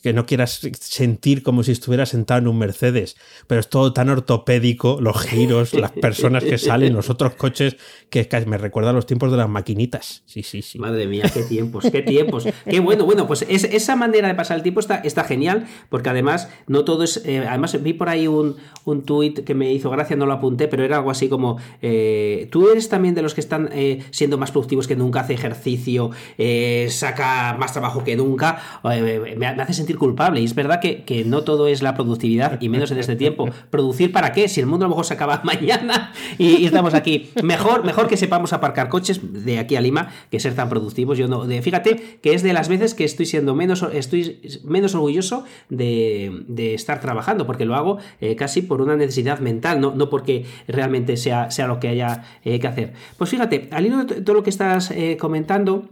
que 0.04 0.12
no 0.12 0.24
quieras 0.24 0.60
sentir 0.78 1.42
como 1.42 1.64
si 1.64 1.72
estuvieras 1.72 2.10
sentado 2.10 2.42
en 2.42 2.46
un 2.46 2.58
Mercedes, 2.58 3.16
pero 3.48 3.60
es 3.60 3.68
todo 3.68 3.92
tan 3.92 4.08
ortopédico, 4.08 5.00
los 5.00 5.20
giros, 5.20 5.74
las 5.74 5.90
personas 5.90 6.44
que 6.44 6.56
salen, 6.56 6.94
los 6.94 7.10
otros 7.10 7.34
coches, 7.34 7.76
que, 8.08 8.28
me 8.46 8.56
recuerda 8.56 8.90
a 8.90 8.92
los 8.92 9.06
tiempos 9.06 9.32
de 9.32 9.36
las 9.36 9.48
maquinitas. 9.48 10.22
Sí, 10.26 10.44
sí, 10.44 10.62
sí. 10.62 10.78
Madre 10.78 11.08
mía, 11.08 11.28
qué 11.34 11.42
tiempos, 11.42 11.86
qué 11.90 12.02
tiempos. 12.02 12.46
Qué 12.70 12.78
bueno, 12.78 13.04
bueno, 13.04 13.26
pues 13.26 13.42
esa 13.48 13.96
manera 13.96 14.28
de 14.28 14.36
pasar 14.36 14.58
el 14.58 14.62
tiempo 14.62 14.78
está, 14.78 14.98
está 14.98 15.24
genial, 15.24 15.66
porque 15.88 16.08
además 16.08 16.48
no 16.68 16.84
todo 16.84 17.02
es. 17.02 17.20
Eh, 17.24 17.44
además, 17.44 17.82
vi 17.82 17.94
por 17.94 18.08
ahí 18.08 18.28
un 18.28 18.54
un 18.91 18.91
tuit 19.00 19.40
que 19.40 19.54
me 19.54 19.72
hizo 19.72 19.88
gracia, 19.88 20.14
no 20.16 20.26
lo 20.26 20.34
apunté, 20.34 20.68
pero 20.68 20.84
era 20.84 20.98
algo 20.98 21.10
así 21.10 21.28
como, 21.28 21.56
eh, 21.80 22.48
tú 22.50 22.68
eres 22.68 22.90
también 22.90 23.14
de 23.14 23.22
los 23.22 23.34
que 23.34 23.40
están 23.40 23.70
eh, 23.72 24.04
siendo 24.10 24.36
más 24.36 24.50
productivos 24.50 24.86
que 24.86 24.96
nunca, 24.96 25.20
hace 25.20 25.32
ejercicio, 25.32 26.10
eh, 26.36 26.88
saca 26.90 27.56
más 27.58 27.72
trabajo 27.72 28.04
que 28.04 28.16
nunca, 28.16 28.58
me, 28.84 29.46
hace 29.46 29.72
sentir 29.72 29.96
culpable. 29.96 30.40
Y 30.40 30.44
es 30.44 30.54
verdad 30.54 30.80
que, 30.80 31.22
no 31.26 31.42
todo 31.44 31.68
es 31.68 31.82
la 31.82 31.94
productividad, 31.94 32.60
y 32.60 32.68
menos 32.68 32.90
en 32.90 32.98
este 32.98 33.16
tiempo. 33.16 33.48
¿Producir 33.70 34.12
para 34.12 34.32
qué? 34.32 34.48
Si 34.48 34.60
el 34.60 34.66
mundo 34.66 34.86
a 34.86 35.04
se 35.04 35.14
acaba 35.14 35.40
mañana 35.44 36.12
y, 36.38 36.66
estamos 36.66 36.94
aquí. 36.94 37.30
Mejor, 37.42 37.84
mejor 37.84 38.08
que 38.08 38.16
sepamos 38.16 38.52
aparcar 38.52 38.88
coches 38.88 39.20
de 39.22 39.58
aquí 39.58 39.76
a 39.76 39.80
Lima 39.80 40.10
que 40.30 40.40
ser 40.40 40.54
tan 40.54 40.68
productivos. 40.68 41.16
Yo 41.16 41.28
no, 41.28 41.44
fíjate 41.62 42.18
que 42.22 42.34
es 42.34 42.42
de 42.42 42.52
las 42.52 42.68
veces 42.68 42.94
que 42.94 43.04
estoy 43.04 43.26
siendo 43.26 43.54
menos, 43.54 43.86
estoy 43.92 44.40
menos 44.64 44.94
orgulloso 44.94 45.44
de, 45.68 46.44
de 46.48 46.74
estar 46.74 47.00
trabajando, 47.00 47.46
porque 47.46 47.64
lo 47.64 47.74
hago 47.74 47.98
casi 48.36 48.62
por 48.72 48.80
una 48.80 48.96
necesidad 48.96 49.38
mental, 49.38 49.82
no, 49.82 49.94
no 49.94 50.08
porque 50.08 50.46
realmente 50.66 51.18
sea, 51.18 51.50
sea 51.50 51.66
lo 51.66 51.78
que 51.78 51.88
haya 51.88 52.24
eh, 52.42 52.58
que 52.58 52.66
hacer. 52.66 52.94
Pues 53.18 53.28
fíjate, 53.28 53.68
al 53.70 53.84
hilo 53.84 54.02
de 54.02 54.22
todo 54.22 54.34
lo 54.34 54.42
que 54.42 54.48
estás 54.48 54.90
eh, 54.92 55.18
comentando, 55.20 55.90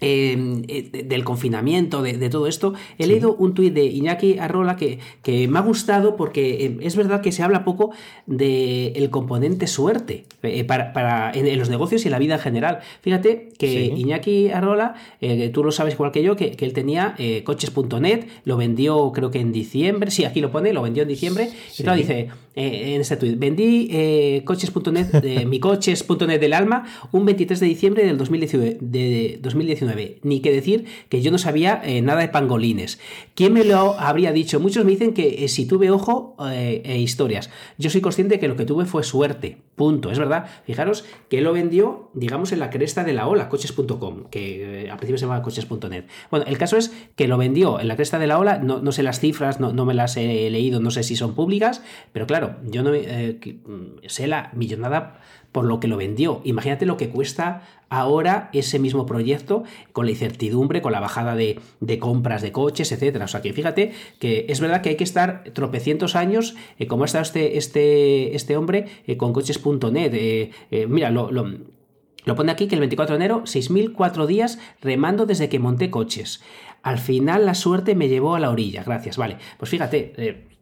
Em, 0.00 0.64
eh, 0.66 1.04
del 1.04 1.22
confinamiento, 1.22 2.02
de, 2.02 2.28
todo 2.28 2.48
esto, 2.48 2.74
he 2.98 3.06
leído 3.06 3.36
un 3.36 3.54
tuit 3.54 3.72
de 3.72 3.84
Iñaki 3.84 4.38
Arrola 4.38 4.76
que, 4.76 4.98
que, 5.22 5.46
me 5.46 5.58
ha 5.60 5.62
gustado 5.62 6.16
porque 6.16 6.66
em, 6.66 6.78
es 6.82 6.96
verdad 6.96 7.22
que 7.22 7.30
se 7.30 7.44
habla 7.44 7.64
poco 7.64 7.92
del 8.26 9.08
componente 9.10 9.68
suerte 9.68 10.24
eh, 10.42 10.64
para, 10.64 11.30
en, 11.32 11.58
los 11.58 11.70
negocios 11.70 12.04
y 12.04 12.08
en 12.08 12.12
la 12.12 12.18
vida 12.18 12.34
en 12.34 12.40
general. 12.40 12.80
Fíjate 13.02 13.50
que 13.56 13.84
Iñaki 13.86 14.50
Arrola, 14.50 14.94
eh, 15.20 15.48
tú 15.50 15.62
lo 15.62 15.70
sabes 15.70 15.94
igual 15.94 16.10
que 16.10 16.24
yo, 16.24 16.34
que, 16.34 16.56
él 16.58 16.72
tenía 16.72 17.14
coches.net, 17.44 18.26
lo 18.44 18.56
vendió 18.56 19.12
creo 19.12 19.30
que 19.30 19.38
en 19.38 19.52
diciembre, 19.52 20.10
sí, 20.10 20.24
aquí 20.24 20.40
lo 20.40 20.50
pone, 20.50 20.72
lo 20.72 20.82
vendió 20.82 21.04
en 21.04 21.08
diciembre, 21.08 21.50
y 21.78 21.82
claro, 21.82 21.96
dice 21.96 22.30
en 22.54 23.00
este 23.00 23.16
tuit, 23.16 23.38
vendí 23.38 24.42
coches.net, 24.44 25.44
mi 25.46 25.60
coches.net 25.60 26.40
del 26.40 26.52
alma, 26.52 26.84
un 27.12 27.24
23 27.26 27.60
de 27.60 27.66
diciembre 27.66 28.04
del 28.04 28.18
2019. 28.18 28.78
De 28.80 29.38
2019 29.40 29.84
ni 30.22 30.40
que 30.40 30.52
decir 30.52 30.86
que 31.08 31.22
yo 31.22 31.30
no 31.30 31.38
sabía 31.38 31.80
eh, 31.84 32.02
nada 32.02 32.20
de 32.20 32.28
pangolines. 32.28 32.98
¿Quién 33.34 33.52
me 33.52 33.64
lo 33.64 33.98
habría 33.98 34.32
dicho? 34.32 34.60
Muchos 34.60 34.84
me 34.84 34.92
dicen 34.92 35.14
que 35.14 35.44
eh, 35.44 35.48
si 35.48 35.66
tuve 35.66 35.90
ojo 35.90 36.36
eh, 36.50 36.82
e 36.84 36.98
historias. 36.98 37.50
Yo 37.78 37.90
soy 37.90 38.00
consciente 38.00 38.34
de 38.34 38.40
que 38.40 38.48
lo 38.48 38.56
que 38.56 38.64
tuve 38.64 38.84
fue 38.84 39.02
suerte. 39.02 39.58
Punto. 39.76 40.10
Es 40.10 40.18
verdad. 40.18 40.46
Fijaros 40.64 41.04
que 41.28 41.40
lo 41.40 41.52
vendió, 41.52 42.10
digamos, 42.14 42.52
en 42.52 42.60
la 42.60 42.70
cresta 42.70 43.04
de 43.04 43.12
la 43.12 43.26
ola, 43.26 43.48
coches.com, 43.48 44.24
que 44.30 44.88
al 44.90 44.96
principio 44.98 45.18
se 45.18 45.24
llamaba 45.24 45.42
coches.net. 45.42 46.04
Bueno, 46.30 46.46
el 46.46 46.58
caso 46.58 46.76
es 46.76 46.92
que 47.16 47.26
lo 47.26 47.38
vendió 47.38 47.80
en 47.80 47.88
la 47.88 47.96
cresta 47.96 48.18
de 48.18 48.26
la 48.26 48.38
ola. 48.38 48.58
No, 48.58 48.92
sé 48.92 49.02
las 49.02 49.18
cifras, 49.18 49.60
no, 49.60 49.72
no, 49.72 49.84
me 49.84 49.94
las 49.94 50.16
he 50.16 50.48
leído, 50.50 50.80
no 50.80 50.90
sé 50.90 51.02
si 51.02 51.16
son 51.16 51.34
públicas, 51.34 51.82
pero 52.12 52.26
claro, 52.26 52.43
yo 52.64 52.82
no 52.82 52.90
mm, 52.92 54.06
sé 54.06 54.26
la 54.26 54.50
millonada 54.54 55.20
por 55.54 55.64
lo 55.66 55.78
que 55.78 55.86
lo 55.86 55.96
vendió. 55.96 56.40
Imagínate 56.42 56.84
lo 56.84 56.96
que 56.96 57.10
cuesta 57.10 57.62
ahora 57.88 58.50
ese 58.52 58.80
mismo 58.80 59.06
proyecto 59.06 59.62
con 59.92 60.04
la 60.06 60.10
incertidumbre, 60.10 60.82
con 60.82 60.90
la 60.90 60.98
bajada 60.98 61.36
de, 61.36 61.60
compras 62.00 62.42
de 62.42 62.50
coches, 62.50 62.90
etcétera. 62.90 63.26
O 63.26 63.28
sea 63.28 63.40
que 63.40 63.52
fíjate 63.52 63.92
que 64.18 64.46
es 64.48 64.58
verdad 64.58 64.82
que 64.82 64.88
hay 64.88 64.96
que 64.96 65.04
estar 65.04 65.44
tropecientos 65.52 66.16
años, 66.16 66.56
eh, 66.80 66.88
como 66.88 67.04
ha 67.04 67.06
estado 67.06 67.22
este, 67.22 67.56
este, 67.56 68.34
este 68.34 68.56
hombre 68.56 68.86
eh, 69.06 69.16
con 69.16 69.32
coches.net. 69.32 70.10
Eh, 70.12 70.86
mira, 70.88 71.10
lo, 71.10 71.30
lo 71.30 72.34
pone 72.34 72.50
aquí 72.50 72.66
que 72.66 72.74
el 72.74 72.80
24 72.80 73.16
de 73.16 73.24
enero, 73.24 73.42
6.004 73.44 74.26
días 74.26 74.58
remando 74.80 75.24
desde 75.24 75.48
que 75.48 75.60
monté 75.60 75.88
coches. 75.88 76.42
Al 76.82 76.98
final 76.98 77.46
la 77.46 77.54
suerte 77.54 77.94
me 77.94 78.08
llevó 78.08 78.34
a 78.34 78.40
la 78.40 78.50
orilla. 78.50 78.82
Gracias, 78.82 79.16
vale. 79.16 79.36
Pues 79.58 79.70
fíjate, 79.70 80.53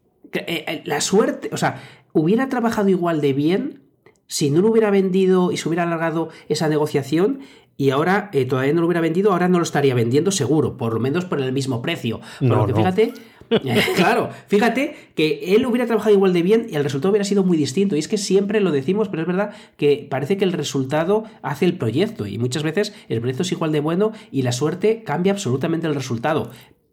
la 0.85 1.01
suerte, 1.01 1.51
o 1.53 1.57
sea, 1.57 1.83
hubiera 2.13 2.49
trabajado 2.49 2.89
igual 2.89 3.21
de 3.21 3.33
bien 3.33 3.83
si 4.27 4.51
no 4.51 4.63
lo 4.63 4.71
hubiera 4.71 4.91
vendido 4.91 5.53
y 5.53 5.59
se 5.59 5.69
hubiera 5.69 5.83
alargado 5.83 6.31
esa 6.49 6.69
negociación 6.69 7.41
y 7.77 7.91
ahora 7.91 8.31
eh, 8.33 8.45
todavía 8.45 8.73
no 8.73 8.81
lo 8.81 8.87
hubiera 8.87 9.01
vendido, 9.01 9.33
ahora 9.33 9.49
no 9.49 9.59
lo 9.59 9.65
estaría 9.65 9.95
vendiendo 9.95 10.31
seguro, 10.31 10.77
por 10.77 10.95
lo 10.95 11.01
menos 11.01 11.25
por 11.25 11.41
el 11.41 11.53
mismo 11.53 11.83
precio. 11.83 12.21
Por 12.39 12.75
fíjate, 12.75 13.13
claro, 13.97 14.31
fíjate 14.47 14.95
que 15.15 15.55
él 15.55 15.67
hubiera 15.67 15.87
trabajado 15.87 16.15
igual 16.15 16.33
de 16.33 16.43
bien 16.43 16.67
y 16.71 16.77
el 16.77 16.85
resultado 16.85 17.11
hubiera 17.11 17.25
sido 17.25 17.45
muy 17.45 17.57
distinto. 17.57 17.97
Y 17.97 17.99
es 17.99 18.09
que 18.09 18.19
siempre 18.19 18.61
lo 18.61 18.71
decimos, 18.71 19.09
pero 19.09 19.23
es 19.23 19.27
verdad 19.27 19.51
que 19.77 20.07
parece 20.09 20.37
que 20.37 20.45
el 20.45 20.53
resultado 20.53 21.25
hace 21.43 21.65
el 21.65 21.77
proyecto 21.77 22.27
y 22.27 22.39
muchas 22.39 22.63
veces 22.63 22.95
el 23.09 23.21
proyecto 23.21 23.43
es 23.43 23.53
igual 23.53 23.73
de 23.73 23.81
bueno 23.81 24.13
y 24.31 24.43
la 24.43 24.53
suerte 24.53 25.03
cambia 25.05 25.33
absolutamente 25.33 25.87
el 25.87 25.95
resultado 25.95 26.51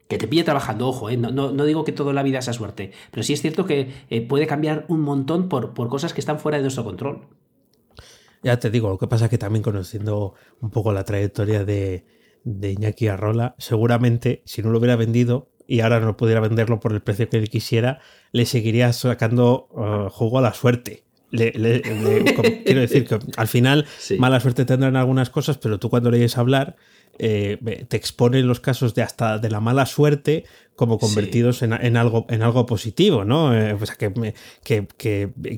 que 0.09 0.17
te 0.17 0.27
pille 0.27 0.43
trabajando, 0.43 0.87
ojo, 0.87 1.09
¿eh? 1.11 1.17
no, 1.17 1.51
digo 1.65 1.83
que 1.83 1.91
toda 1.91 2.13
la 2.13 2.23
vida 2.23 2.41
sea 2.41 2.53
suerte, 2.53 2.91
pero 3.11 3.21
sí 3.21 3.33
es 3.33 3.41
cierto 3.41 3.67
que 3.67 3.93
eh, 4.09 4.21
puede 4.21 4.47
cambiar 4.47 4.85
un 4.87 5.01
montón 5.01 5.47
por, 5.49 5.75
por 5.75 5.87
cosas 5.87 6.13
que 6.13 6.19
están 6.19 6.39
fuera 6.39 6.57
de 6.57 6.63
nuestro 6.63 6.83
control. 6.83 7.27
Ya 8.41 8.57
te 8.57 8.71
digo, 8.71 8.89
lo 8.89 8.97
que 8.97 9.07
pasa 9.07 9.25
es 9.25 9.31
que 9.31 9.37
también 9.37 9.61
conociendo 9.61 10.33
un 10.61 10.71
poco 10.71 10.93
la 10.93 11.03
trayectoria 11.03 11.63
de, 11.63 12.05
de 12.43 12.71
Iñaki 12.71 13.07
Arrola, 13.07 13.53
seguramente 13.59 14.41
si 14.45 14.63
no 14.63 14.71
lo 14.71 14.79
hubiera 14.79 14.95
vendido 14.95 15.51
y 15.67 15.81
ahora 15.81 15.99
no 15.99 16.17
pudiera 16.17 16.39
venderlo 16.39 16.79
por 16.79 16.93
el 16.93 17.01
precio 17.01 17.29
que 17.29 17.37
él 17.37 17.49
quisiera, 17.49 17.99
le 18.31 18.47
seguiría 18.47 18.91
sacando 18.93 19.67
uh, 19.71 20.09
juego 20.09 20.39
a 20.39 20.41
la 20.41 20.53
suerte. 20.55 21.03
quiero 21.29 22.81
decir 22.81 23.05
que 23.05 23.19
al 23.37 23.47
final 23.47 23.85
mala 24.17 24.39
suerte 24.39 24.65
tendrán 24.65 24.95
algunas 24.95 25.29
cosas, 25.29 25.59
pero 25.59 25.77
tú 25.77 25.91
cuando 25.91 26.09
leyes 26.09 26.39
hablar 26.39 26.75
eh, 27.19 27.85
te 27.87 27.97
exponen 27.97 28.47
los 28.47 28.59
casos 28.59 28.95
de 28.95 29.01
hasta 29.01 29.37
de 29.37 29.49
la 29.49 29.59
mala 29.59 29.85
suerte 29.85 30.45
como 30.79 30.97
convertidos 30.97 31.61
en, 31.61 31.97
algo, 31.97 32.25
en 32.29 32.41
algo 32.41 32.65
positivo, 32.65 33.25
¿no? 33.25 33.53
Eh, 33.53 33.73
o 33.73 33.85
sea, 33.85 33.95
que, 33.95 34.33
que, 34.63 34.87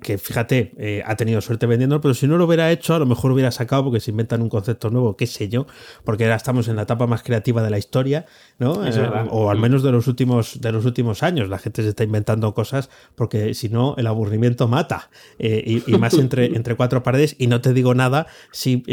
que, 0.02 0.18
fíjate, 0.18 0.74
eh, 0.80 1.04
ha 1.06 1.16
tenido 1.16 1.42
suerte 1.42 1.68
vendiendo, 1.68 2.02
pero 2.02 2.16
si 2.16 2.26
no 2.26 2.40
lo 2.40 2.46
hubiera 2.46 2.72
hecho, 2.72 2.96
a 2.96 2.98
lo 2.98 3.06
mejor 3.06 3.32
hubiera 3.32 3.52
sacado 3.52 3.84
porque 3.84 4.00
se 4.00 4.10
inventan 4.10 4.42
un 4.42 4.50
concepto 4.50 4.90
nuevo, 4.90 5.16
qué 5.16 5.28
sé 5.28 5.48
yo, 5.48 5.68
porque 6.04 6.24
ahora 6.24 6.38
estamos 6.38 6.68
en 6.70 6.76
la 6.76 6.82
etapa 6.82 7.06
más 7.06 7.22
creativa 7.22 7.62
de 7.62 7.70
la 7.70 7.78
historia, 7.78 8.26
¿no? 8.58 8.84
Eh, 8.84 8.92
o 9.30 9.52
al 9.52 9.60
menos 9.60 9.84
de 9.84 9.92
los, 9.92 10.08
últimos, 10.08 10.60
de 10.60 10.72
los 10.72 10.86
últimos 10.86 11.22
años. 11.22 11.50
La 11.50 11.60
gente 11.60 11.84
se 11.84 11.90
está 11.90 12.04
inventando 12.04 12.52
cosas 12.56 12.90
porque 13.14 13.54
si 13.54 13.70
no, 13.70 13.94
el 14.00 14.08
aburrimiento 14.08 14.68
mata. 14.68 15.12
Y, 15.38 15.84
más 16.00 16.16
entre, 16.16 16.46
entre 16.56 16.74
cuatro 16.74 17.04
paredes, 17.04 17.36
y 17.38 17.46
no 17.46 17.62
te 17.62 17.74
digo 17.74 17.94
nada 17.94 18.26
si 18.52 18.84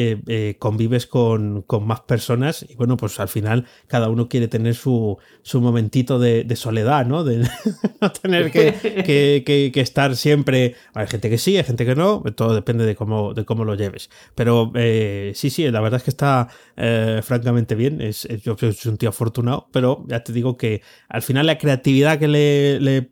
convives 0.59 1.07
con, 1.07 1.63
con 1.63 1.87
más 1.87 2.03
personas, 2.03 2.67
y 2.69 2.75
bueno, 2.75 2.99
pues 2.99 3.19
al 3.19 3.29
final 3.29 3.65
cada 3.87 4.11
uno 4.11 4.29
quiere 4.29 4.47
tener 4.47 4.75
su, 4.75 5.17
su 5.41 5.63
momentito 5.63 6.18
de, 6.19 6.57
soledad, 6.57 7.07
¿no? 7.07 7.25
De 7.25 7.49
no 8.01 8.13
tener 8.13 8.51
que, 8.51 9.73
estar 9.75 10.17
siempre. 10.17 10.75
Hay 10.95 11.07
gente 11.07 11.31
que 11.31 11.39
sí, 11.39 11.57
hay 11.57 11.65
gente 11.65 11.85
que 11.85 11.95
no, 11.95 12.23
todo 12.35 12.55
depende 12.55 12.85
de 12.85 12.95
cómo, 12.95 13.35
de 13.35 13.45
cómo 13.45 13.65
lo 13.65 13.75
lleves. 13.75 14.11
Pero 14.35 14.73
eh, 14.75 15.33
sí, 15.35 15.51
sí, 15.51 15.71
la 15.71 15.81
verdad 15.81 15.99
es 15.99 16.05
que 16.05 16.11
está 16.11 16.49
eh, 16.77 17.21
francamente 17.23 17.75
bien. 17.75 18.01
Es, 18.01 18.27
yo 18.43 18.57
soy 18.59 18.75
un 18.87 18.97
tío 18.97 19.09
afortunado, 19.09 19.69
pero 19.73 20.05
ya 20.09 20.23
te 20.23 20.33
digo 20.33 20.57
que 20.57 20.83
al 21.09 21.23
final 21.23 21.47
la 21.47 21.59
creatividad 21.59 22.19
que 22.19 22.29
le, 22.29 22.81
le 22.81 23.11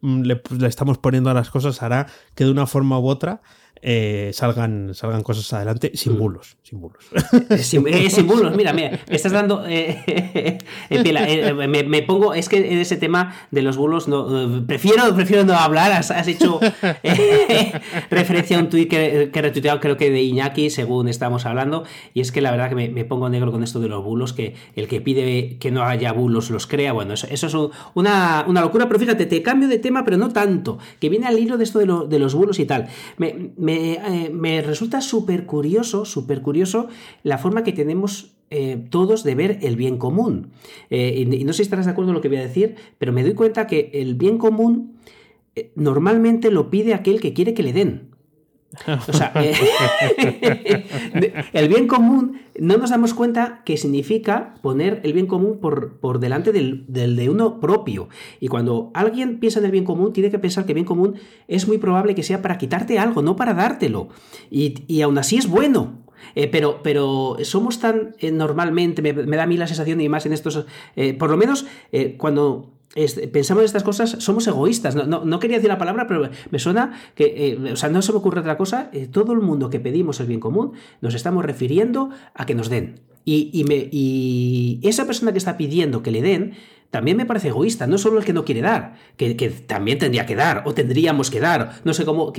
estamos 0.66 0.98
poniendo 0.98 1.30
a 1.30 1.34
las 1.34 1.50
cosas 1.50 1.82
hará 1.82 2.06
que 2.34 2.44
de 2.44 2.50
una 2.50 2.66
forma 2.66 2.98
u 2.98 3.08
otra 3.08 3.42
eh, 3.82 4.30
salgan, 4.32 4.94
salgan 4.94 5.22
cosas 5.22 5.52
adelante 5.52 5.92
sin 5.94 6.14
mm. 6.14 6.18
bulos. 6.18 6.56
Sin 6.62 6.80
bulos. 6.80 7.04
Eh, 7.50 7.58
eh, 7.60 8.10
sin, 8.10 8.26
bulos, 8.26 8.56
mira, 8.56 8.72
mira, 8.72 8.98
me 9.08 9.14
estás 9.14 9.32
dando. 9.32 9.62
me, 10.90 12.02
pongo. 12.02 12.34
Es 12.34 12.48
que 12.48 12.56
en 12.56 12.78
ese 12.78 12.96
tema 12.96 13.34
de 13.50 13.62
los 13.62 13.76
bulos 13.76 14.08
no, 14.08 14.64
prefiero, 14.66 15.14
prefiero 15.14 15.44
no 15.44 15.54
hablar. 15.54 15.92
Has, 15.92 16.26
hecho 16.26 16.58
referencia 18.10 18.56
a 18.56 18.60
un 18.60 18.68
tuit 18.68 18.88
que, 18.88 19.30
que 19.32 19.38
he 19.38 19.42
retuiteado, 19.42 19.80
creo 19.80 19.96
que 19.96 20.10
de 20.10 20.22
Iñaki, 20.22 20.70
según 20.70 21.08
estamos 21.08 21.46
hablando. 21.46 21.84
Y 22.14 22.20
es 22.20 22.32
que 22.32 22.40
la 22.40 22.50
verdad 22.50 22.70
que 22.70 22.74
me, 22.74 23.04
pongo 23.04 23.28
negro 23.28 23.52
con 23.52 23.62
esto 23.62 23.80
de 23.80 23.88
los 23.88 24.02
bulos, 24.02 24.32
que 24.32 24.54
el 24.74 24.88
que 24.88 25.00
pide 25.00 25.58
que 25.58 25.70
no 25.70 25.84
haya 25.84 26.12
bulos 26.12 26.50
los 26.50 26.66
crea. 26.66 26.92
Bueno, 26.92 27.14
eso, 27.14 27.26
es 27.30 27.54
una, 27.94 28.44
una, 28.46 28.60
locura. 28.62 28.88
Pero 28.88 28.98
fíjate, 28.98 29.26
te 29.26 29.42
cambio 29.42 29.68
de 29.68 29.78
tema, 29.78 30.04
pero 30.04 30.16
no 30.16 30.30
tanto. 30.30 30.78
Que 30.98 31.08
viene 31.08 31.26
al 31.26 31.38
hilo 31.38 31.56
de 31.58 31.64
esto 31.64 31.78
de, 31.78 32.08
de 32.08 32.18
los 32.18 32.34
bulos 32.34 32.58
y 32.58 32.64
tal. 32.64 32.88
me 33.18 33.65
eh, 33.68 34.30
me, 34.32 34.62
resulta 34.62 35.00
súper 35.00 35.46
curioso, 35.46 36.04
súper 36.04 36.42
curioso 36.42 36.88
la 37.22 37.38
forma 37.38 37.64
que 37.64 37.72
tenemos 37.72 38.36
eh, 38.50 38.84
todos 38.90 39.24
de 39.24 39.34
ver 39.34 39.58
el 39.62 39.76
bien 39.76 39.98
común. 39.98 40.50
Eh, 40.90 41.26
y, 41.30 41.44
no 41.44 41.52
sé 41.52 41.58
si 41.58 41.62
estarás 41.62 41.86
de 41.86 41.92
acuerdo 41.92 42.08
con 42.08 42.14
lo 42.14 42.20
que 42.20 42.28
voy 42.28 42.38
a 42.38 42.42
decir, 42.42 42.76
pero 42.98 43.12
me 43.12 43.22
doy 43.22 43.34
cuenta 43.34 43.66
que 43.66 43.90
el 43.94 44.14
bien 44.14 44.38
común 44.38 44.96
normalmente 45.74 46.50
lo 46.50 46.70
pide 46.70 46.92
aquel 46.92 47.20
que 47.20 47.32
quiere 47.32 47.54
que 47.54 47.62
le 47.62 47.72
den. 47.72 48.05
O 49.08 49.12
sea, 49.12 49.32
el 51.52 51.68
bien 51.68 51.86
común 51.86 52.40
no 52.58 52.76
nos 52.76 52.90
damos 52.90 53.14
cuenta 53.14 53.62
que 53.64 53.76
significa 53.76 54.54
poner 54.62 55.00
el 55.04 55.12
bien 55.12 55.26
común 55.26 55.58
por, 55.60 55.98
por 55.98 56.20
delante 56.20 56.52
del, 56.52 56.84
de 56.88 57.30
uno 57.30 57.60
propio. 57.60 58.08
Y 58.40 58.48
cuando 58.48 58.90
alguien 58.94 59.40
piensa 59.40 59.58
en 59.58 59.66
el 59.66 59.72
bien 59.72 59.84
común, 59.84 60.12
tiene 60.12 60.30
que 60.30 60.38
pensar 60.38 60.64
que 60.64 60.72
el 60.72 60.76
bien 60.76 60.86
común 60.86 61.16
es 61.48 61.68
muy 61.68 61.78
probable 61.78 62.14
que 62.14 62.22
sea 62.22 62.42
para 62.42 62.58
quitarte 62.58 62.98
algo, 62.98 63.22
no 63.22 63.36
para 63.36 63.54
dártelo. 63.54 64.08
Y, 64.50 64.84
y 64.86 65.02
aún 65.02 65.18
así 65.18 65.36
es 65.36 65.48
bueno. 65.48 66.06
Eh, 66.34 66.48
pero, 66.48 66.80
pero 66.82 67.36
somos 67.42 67.78
tan 67.78 68.14
eh, 68.18 68.30
normalmente, 68.30 69.02
me, 69.02 69.12
da 69.12 69.44
a 69.44 69.46
mí 69.46 69.56
la 69.56 69.66
sensación 69.66 70.00
y 70.00 70.08
más 70.08 70.26
en 70.26 70.32
estos, 70.32 70.66
eh, 70.96 71.14
por 71.14 71.30
lo 71.30 71.36
menos 71.36 71.66
cuando 72.18 72.75
pensamos 73.32 73.62
en 73.62 73.66
estas 73.66 73.82
cosas, 73.82 74.16
somos 74.18 74.46
egoístas. 74.46 74.94
No, 74.94 75.38
quería 75.38 75.58
decir 75.58 75.68
la 75.68 75.78
palabra, 75.78 76.06
pero 76.06 76.28
me 76.50 76.58
suena 76.58 76.92
que, 77.14 77.52
eh, 77.52 77.72
o 77.72 77.76
sea, 77.76 77.88
no 77.90 78.02
se 78.02 78.12
me 78.12 78.18
ocurre 78.18 78.40
otra 78.40 78.56
cosa. 78.56 78.90
Eh, 78.92 79.06
todo 79.06 79.32
el 79.32 79.40
mundo 79.40 79.70
que 79.70 79.80
pedimos 79.80 80.20
el 80.20 80.26
bien 80.26 80.40
común 80.40 80.72
nos 81.00 81.14
estamos 81.14 81.44
refiriendo 81.44 82.10
a 82.34 82.46
que 82.46 82.54
nos 82.54 82.68
den. 82.68 83.00
Y, 83.28 83.64
me, 83.66 83.88
y 83.90 84.78
esa 84.84 85.04
persona 85.04 85.32
que 85.32 85.38
está 85.38 85.56
pidiendo 85.56 86.00
que 86.00 86.12
le 86.12 86.22
den, 86.22 86.52
también 86.90 87.16
me 87.16 87.26
parece 87.26 87.48
egoísta, 87.48 87.88
no 87.88 87.98
solo 87.98 88.20
el 88.20 88.24
que 88.24 88.32
no 88.32 88.44
quiere 88.44 88.60
dar, 88.60 88.94
que, 89.16 89.34
también 89.66 89.98
tendría 89.98 90.26
que 90.26 90.36
dar, 90.36 90.62
o 90.64 90.74
tendríamos 90.74 91.28
que 91.28 91.40
dar, 91.40 91.80
no 91.82 91.92
sé 91.92 92.04
cómo, 92.04 92.32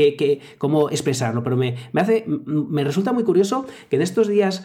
cómo 0.58 0.90
expresarlo, 0.90 1.44
pero 1.44 1.58
me, 1.58 1.76
me, 1.92 2.02
hace, 2.02 2.24
me 2.26 2.86
resulta 2.86 3.12
muy 3.12 3.26
curioso 3.26 3.66
que 3.90 3.98
en 3.98 4.02
estos 4.02 4.30
días 4.30 4.64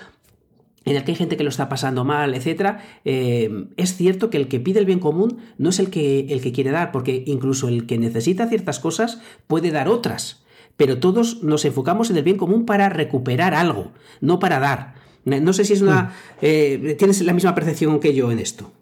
en 0.85 0.97
el 0.97 1.05
que 1.05 1.13
hay 1.13 1.17
gente 1.17 1.37
que 1.37 1.45
lo 1.45 1.51
está 1.51 1.69
pasando 1.69 2.05
mal, 2.05 2.35
etc., 2.35 2.79
eh, 3.05 3.67
es 3.77 3.97
cierto 3.97 4.31
que 4.31 4.37
el 4.37 4.49
que 4.49 4.61
pide 4.61 4.81
el 4.81 4.87
bien 4.87 4.99
común 4.99 5.39
no 5.59 5.71
es 5.71 5.79
el 5.79 5.91
que, 5.91 6.27
el 6.31 6.41
que 6.41 6.53
quiere 6.53 6.71
dar, 6.71 6.93
porque 6.93 7.23
incluso 7.27 7.69
el 7.69 7.87
que 7.87 7.99
necesita 7.99 8.49
ciertas 8.49 8.81
cosas 8.81 9.21
puede 9.47 9.71
dar 9.71 9.89
otras. 9.89 10.45
Pero 10.77 10.99
todos 10.99 11.43
nos 11.43 11.65
enfocamos 11.65 12.11
en 12.11 12.17
el 12.17 12.25
bien 12.25 12.39
común 12.39 12.65
para 12.65 12.89
recuperar 12.89 13.55
algo, 13.55 13.93
no 14.21 14.39
para 14.39 14.59
dar. 14.59 14.95
No 15.25 15.53
sé 15.53 15.65
si 15.65 15.75
es 15.75 15.83
una. 15.83 16.03
Mm. 16.03 16.09
Eh, 16.43 16.97
¿Tienes 16.99 17.21
la 17.23 17.33
misma 17.33 17.55
percepción 17.55 18.01
que 18.01 18.15
yo 18.15 18.33
en 18.33 18.41
esto? 18.41 18.73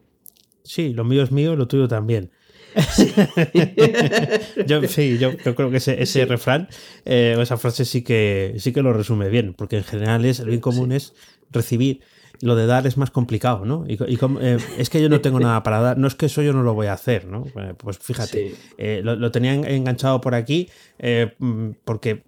Sí, 0.65 0.95
lo 0.95 1.05
mío 1.05 1.23
es 1.23 1.33
mío, 1.33 1.57
lo 1.57 1.69
tuyo 1.69 1.89
también. 1.89 2.31
Sí. 2.93 3.13
yo, 4.67 4.81
sí, 4.87 5.19
yo, 5.19 5.37
creo 5.37 5.71
que 5.71 5.79
ese, 5.79 6.25
refrán 6.25 6.69
eh, 7.05 7.35
o 7.37 7.43
esa 7.43 7.57
frase 7.57 7.85
sí 7.85 8.03
que, 8.03 8.55
sí 8.59 8.73
que 8.73 8.81
lo 8.81 8.93
resume 8.93 9.29
bien, 9.29 9.55
porque 9.55 9.77
en 9.79 9.85
general 9.85 10.25
es 10.25 10.39
el 10.39 10.47
bien 10.47 10.61
común 10.61 10.93
es 10.93 11.15
recibir. 11.51 12.01
Lo 12.43 12.57
de 12.57 12.67
dar 12.67 12.87
es 12.87 12.97
más 12.97 13.11
complicado, 13.11 13.67
¿no? 13.67 13.85
Y, 13.87 13.99
eh, 14.41 14.59
es 14.79 14.89
que 14.89 15.03
yo 15.03 15.11
no 15.11 15.21
tengo 15.21 15.41
nada 15.41 15.63
para 15.63 15.81
dar, 15.81 15.99
no 15.99 16.07
es 16.07 16.15
que 16.15 16.27
eso 16.27 16.41
yo 16.41 16.55
no 16.55 16.63
lo 16.63 16.73
voy 16.73 16.87
a 16.87 16.95
hacer, 16.95 17.27
¿no? 17.27 17.45
Eh, 17.55 17.75
pues 17.77 17.99
fíjate, 17.99 18.55
eh, 18.79 19.03
lo, 19.05 19.15
lo, 19.15 19.31
tenía 19.31 19.53
enganchado 19.53 20.23
por 20.23 20.35
aquí 20.35 20.71
mm, 21.39 21.71
porque 21.85 22.25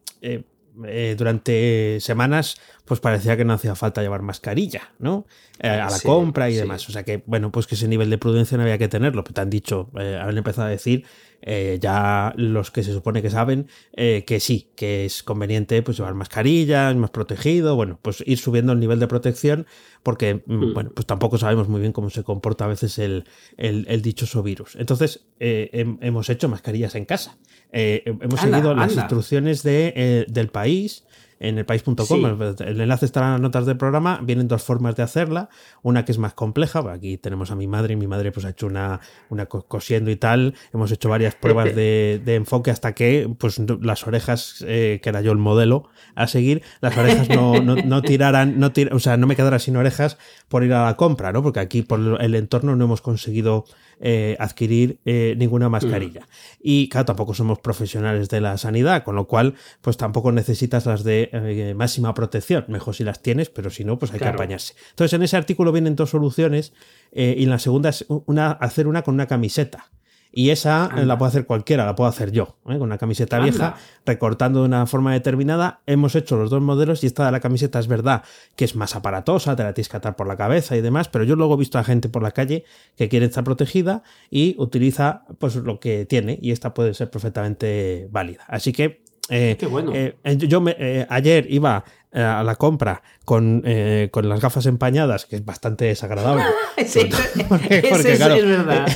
durante 1.17 1.99
semanas 2.01 2.57
pues 2.85 2.99
parecía 3.01 3.37
que 3.37 3.45
no 3.45 3.53
hacía 3.53 3.75
falta 3.75 4.03
llevar 4.03 4.23
mascarilla, 4.23 4.93
¿no? 4.99 5.27
a 5.61 5.91
la 5.91 6.01
compra 6.03 6.51
y 6.51 6.55
demás. 6.55 6.89
O 6.89 6.93
sea 6.93 7.05
que, 7.05 7.23
bueno, 7.27 7.53
pues 7.53 7.67
que 7.67 7.75
ese 7.75 7.89
nivel 7.89 8.11
de 8.11 8.19
prudencia 8.19 8.57
no 8.57 8.65
había 8.65 8.79
que 8.79 8.89
tenerlo. 8.89 9.23
Pero 9.25 9.35
te 9.35 9.41
han 9.41 9.51
dicho, 9.51 9.91
eh, 9.99 10.19
han 10.21 10.37
empezado 10.37 10.67
a 10.69 10.71
decir 10.71 11.05
eh, 11.43 11.79
ya 11.81 12.33
los 12.37 12.71
que 12.71 12.83
se 12.83 12.93
supone 12.93 13.21
que 13.21 13.31
saben 13.31 13.67
eh, 13.95 14.25
que 14.27 14.41
sí, 14.41 14.71
que 14.77 15.05
es 15.05 15.23
conveniente 15.23 15.83
pues 15.83 15.97
llevar 15.97 16.15
mascarillas, 16.15 16.95
más 16.97 17.11
protegido, 17.11 17.77
bueno, 17.77 17.99
pues 18.01 18.23
ir 18.27 18.39
subiendo 18.39 18.73
el 18.73 18.81
nivel 18.81 19.01
de 19.01 19.09
protección 19.09 19.67
porque, 20.03 20.43
mm, 20.47 20.55
mm. 20.55 20.75
bueno, 20.75 20.91
pues 20.95 21.07
tampoco 21.07 21.39
sabemos 21.39 21.69
muy 21.69 21.81
bien 21.81 21.93
cómo 21.93 22.11
se 22.11 22.23
comporta 22.23 22.65
a 22.65 22.69
veces 22.69 22.99
el, 22.99 23.25
el, 23.57 24.03
dichoso 24.03 24.43
virus. 24.43 24.77
Entonces, 24.77 25.27
eh, 25.41 25.97
hemos 26.01 26.31
hecho 26.31 26.49
mascarillas 26.49 26.95
en 26.95 27.05
casa. 27.05 27.39
hemos 27.73 28.41
seguido 28.41 28.75
las 28.75 28.95
instrucciones 28.95 29.63
de, 29.63 30.27
del 30.29 30.49
país 30.49 31.05
en 31.43 31.59
el 31.59 31.67
país.com. 31.67 32.41
El 32.61 32.81
enlace 32.81 33.05
está 33.05 33.21
en 33.21 33.33
las 33.33 33.41
notas 33.41 33.67
del 33.67 33.77
programa. 33.77 34.21
Vienen 34.23 34.47
dos 34.47 34.63
formas 34.63 34.95
de 34.95 35.03
hacerla. 35.03 35.49
Una 35.83 36.05
que 36.05 36.13
es 36.13 36.19
más 36.19 36.35
compleja. 36.35 36.81
Aquí 36.93 37.19
tenemos 37.19 37.51
a 37.51 37.57
mi 37.57 37.67
madre 37.67 37.95
y 37.95 37.97
mi 37.97 38.07
madre 38.07 38.31
pues 38.31 38.47
ha 38.47 38.51
hecho 38.51 38.69
una, 38.69 39.01
una 39.29 39.47
cosiendo 39.47 40.13
y 40.13 40.17
tal. 40.17 40.55
Hemos 40.73 40.93
hecho 40.93 41.09
varias 41.09 41.35
pruebas 41.35 41.75
de, 41.75 42.23
enfoque 42.27 42.71
hasta 42.71 42.95
que 42.95 43.29
pues 43.39 43.61
las 43.81 44.07
orejas, 44.07 44.65
eh, 44.67 45.01
que 45.03 45.09
era 45.09 45.21
yo 45.21 45.33
el 45.33 45.39
modelo 45.39 45.89
a 46.15 46.29
seguir, 46.29 46.63
las 46.81 46.97
orejas 46.97 47.29
no, 47.29 47.61
no, 47.61 48.03
tiraran, 48.03 48.61
no 48.61 48.71
o 48.93 48.99
sea, 49.01 49.17
no 49.17 49.27
me 49.27 49.35
quedara 49.35 49.59
sin 49.59 49.77
orejas 49.77 50.19
por 50.49 50.63
ir 50.63 50.73
a 50.73 50.85
la 50.85 50.97
compra, 50.97 51.33
¿no? 51.33 51.43
Porque 51.43 51.59
aquí 51.59 51.83
por 51.83 52.23
el 52.23 52.35
entorno 52.37 52.77
no 52.77 52.85
hemos 52.85 53.03
conseguido 53.03 53.65
eh, 54.05 54.37
adquirir 54.41 54.99
eh, 55.05 55.37
ninguna 55.39 55.69
mascarilla. 55.69 56.23
Mm. 56.23 56.61
Y 56.61 56.89
claro, 56.89 57.05
tampoco 57.07 57.35
somos 57.35 57.61
profesionales 57.61 58.29
de 58.29 58.41
la 58.41 58.59
sanidad, 58.59 59.05
con 59.05 59.15
lo 59.15 59.29
cual, 59.29 59.55
pues 59.81 59.97
tampoco 59.97 60.33
necesitas 60.33 60.87
las 60.87 61.05
de 61.05 61.31
eh, 61.33 61.75
máxima 61.77 62.13
protección. 62.13 62.65
Mejor 62.67 62.97
si 62.97 63.05
las 63.05 63.23
tienes, 63.23 63.49
pero 63.49 63.71
si 63.71 63.85
no, 63.85 64.01
pues 64.01 64.13
hay 64.13 64.19
que 64.19 64.27
apañarse. 64.27 64.75
Entonces, 64.91 65.13
en 65.13 65.23
ese 65.23 65.37
artículo 65.37 65.71
vienen 65.71 65.95
dos 65.95 66.11
soluciones 66.11 66.73
y 67.13 67.45
en 67.45 67.51
la 67.51 67.61
segunda 67.61 67.91
es 67.91 68.05
una, 68.09 68.51
hacer 68.51 68.89
una 68.89 69.03
con 69.03 69.15
una 69.15 69.29
camiseta. 69.29 69.93
Y 70.35 70.49
esa 70.49 70.91
eh, 70.97 71.05
la 71.05 71.19
puede 71.19 71.29
hacer 71.29 71.47
cualquiera, 71.47 71.85
la 71.85 71.95
puedo 71.95 72.09
hacer 72.09 72.33
yo, 72.33 72.57
¿eh? 72.65 72.79
con 72.79 72.83
una 72.83 72.97
camiseta 72.97 73.39
vieja, 73.39 73.77
recortando 74.07 74.61
de 74.61 74.67
una 74.67 74.87
forma 74.87 75.13
determinada. 75.13 75.83
Hemos 75.87 76.15
hecho 76.15 76.37
los 76.37 76.49
dos 76.49 76.63
modelos 76.63 77.05
y 77.05 77.07
esta 77.07 77.27
de 77.27 77.33
la 77.33 77.41
camiseta 77.41 77.79
es 77.79 77.87
verdad 77.87 78.23
que 78.57 78.65
es 78.65 78.75
más 78.75 78.97
aparatosa, 78.97 79.55
te 79.57 79.63
la 79.63 79.75
tienes 79.75 79.91
que 79.91 79.99
atar 79.99 80.17
por 80.17 80.27
la 80.27 80.37
cabeza 80.37 80.75
y 80.75 80.81
demás, 80.81 81.09
pero 81.09 81.25
yo 81.25 81.37
luego 81.37 81.55
he 81.55 81.59
visto 81.59 81.79
a 81.79 81.85
gente 81.85 82.09
por 82.09 82.23
la 82.23 82.31
calle 82.31 82.65
que 82.97 83.11
quiere 83.11 83.27
estar 83.27 83.45
protegida 83.45 84.03
y 84.31 84.55
utiliza 84.59 85.25
pues 85.39 85.55
lo 85.57 85.79
que 85.79 86.07
tiene 86.07 86.39
y 86.41 86.53
esta 86.53 86.73
puede 86.73 86.95
ser 86.95 87.11
perfectamente 87.11 88.09
válida. 88.11 88.45
Así 88.49 88.73
que 88.73 89.03
eh, 89.29 89.57
Qué 89.59 89.67
bueno. 89.67 89.93
yo 90.25 90.61
me, 90.63 91.07
ayer 91.11 91.47
iba 91.51 91.85
a 92.13 92.43
la 92.43 92.55
compra 92.57 93.03
con, 93.25 93.63
con, 94.11 94.29
las 94.29 94.41
gafas 94.41 94.65
empañadas, 94.67 95.27
que 95.27 95.37
es 95.37 95.45
bastante 95.45 95.85
desagradable. 95.87 96.45
sí, 96.87 97.09
porque, 97.49 97.79
es 97.79 98.05
verdad. 98.47 98.87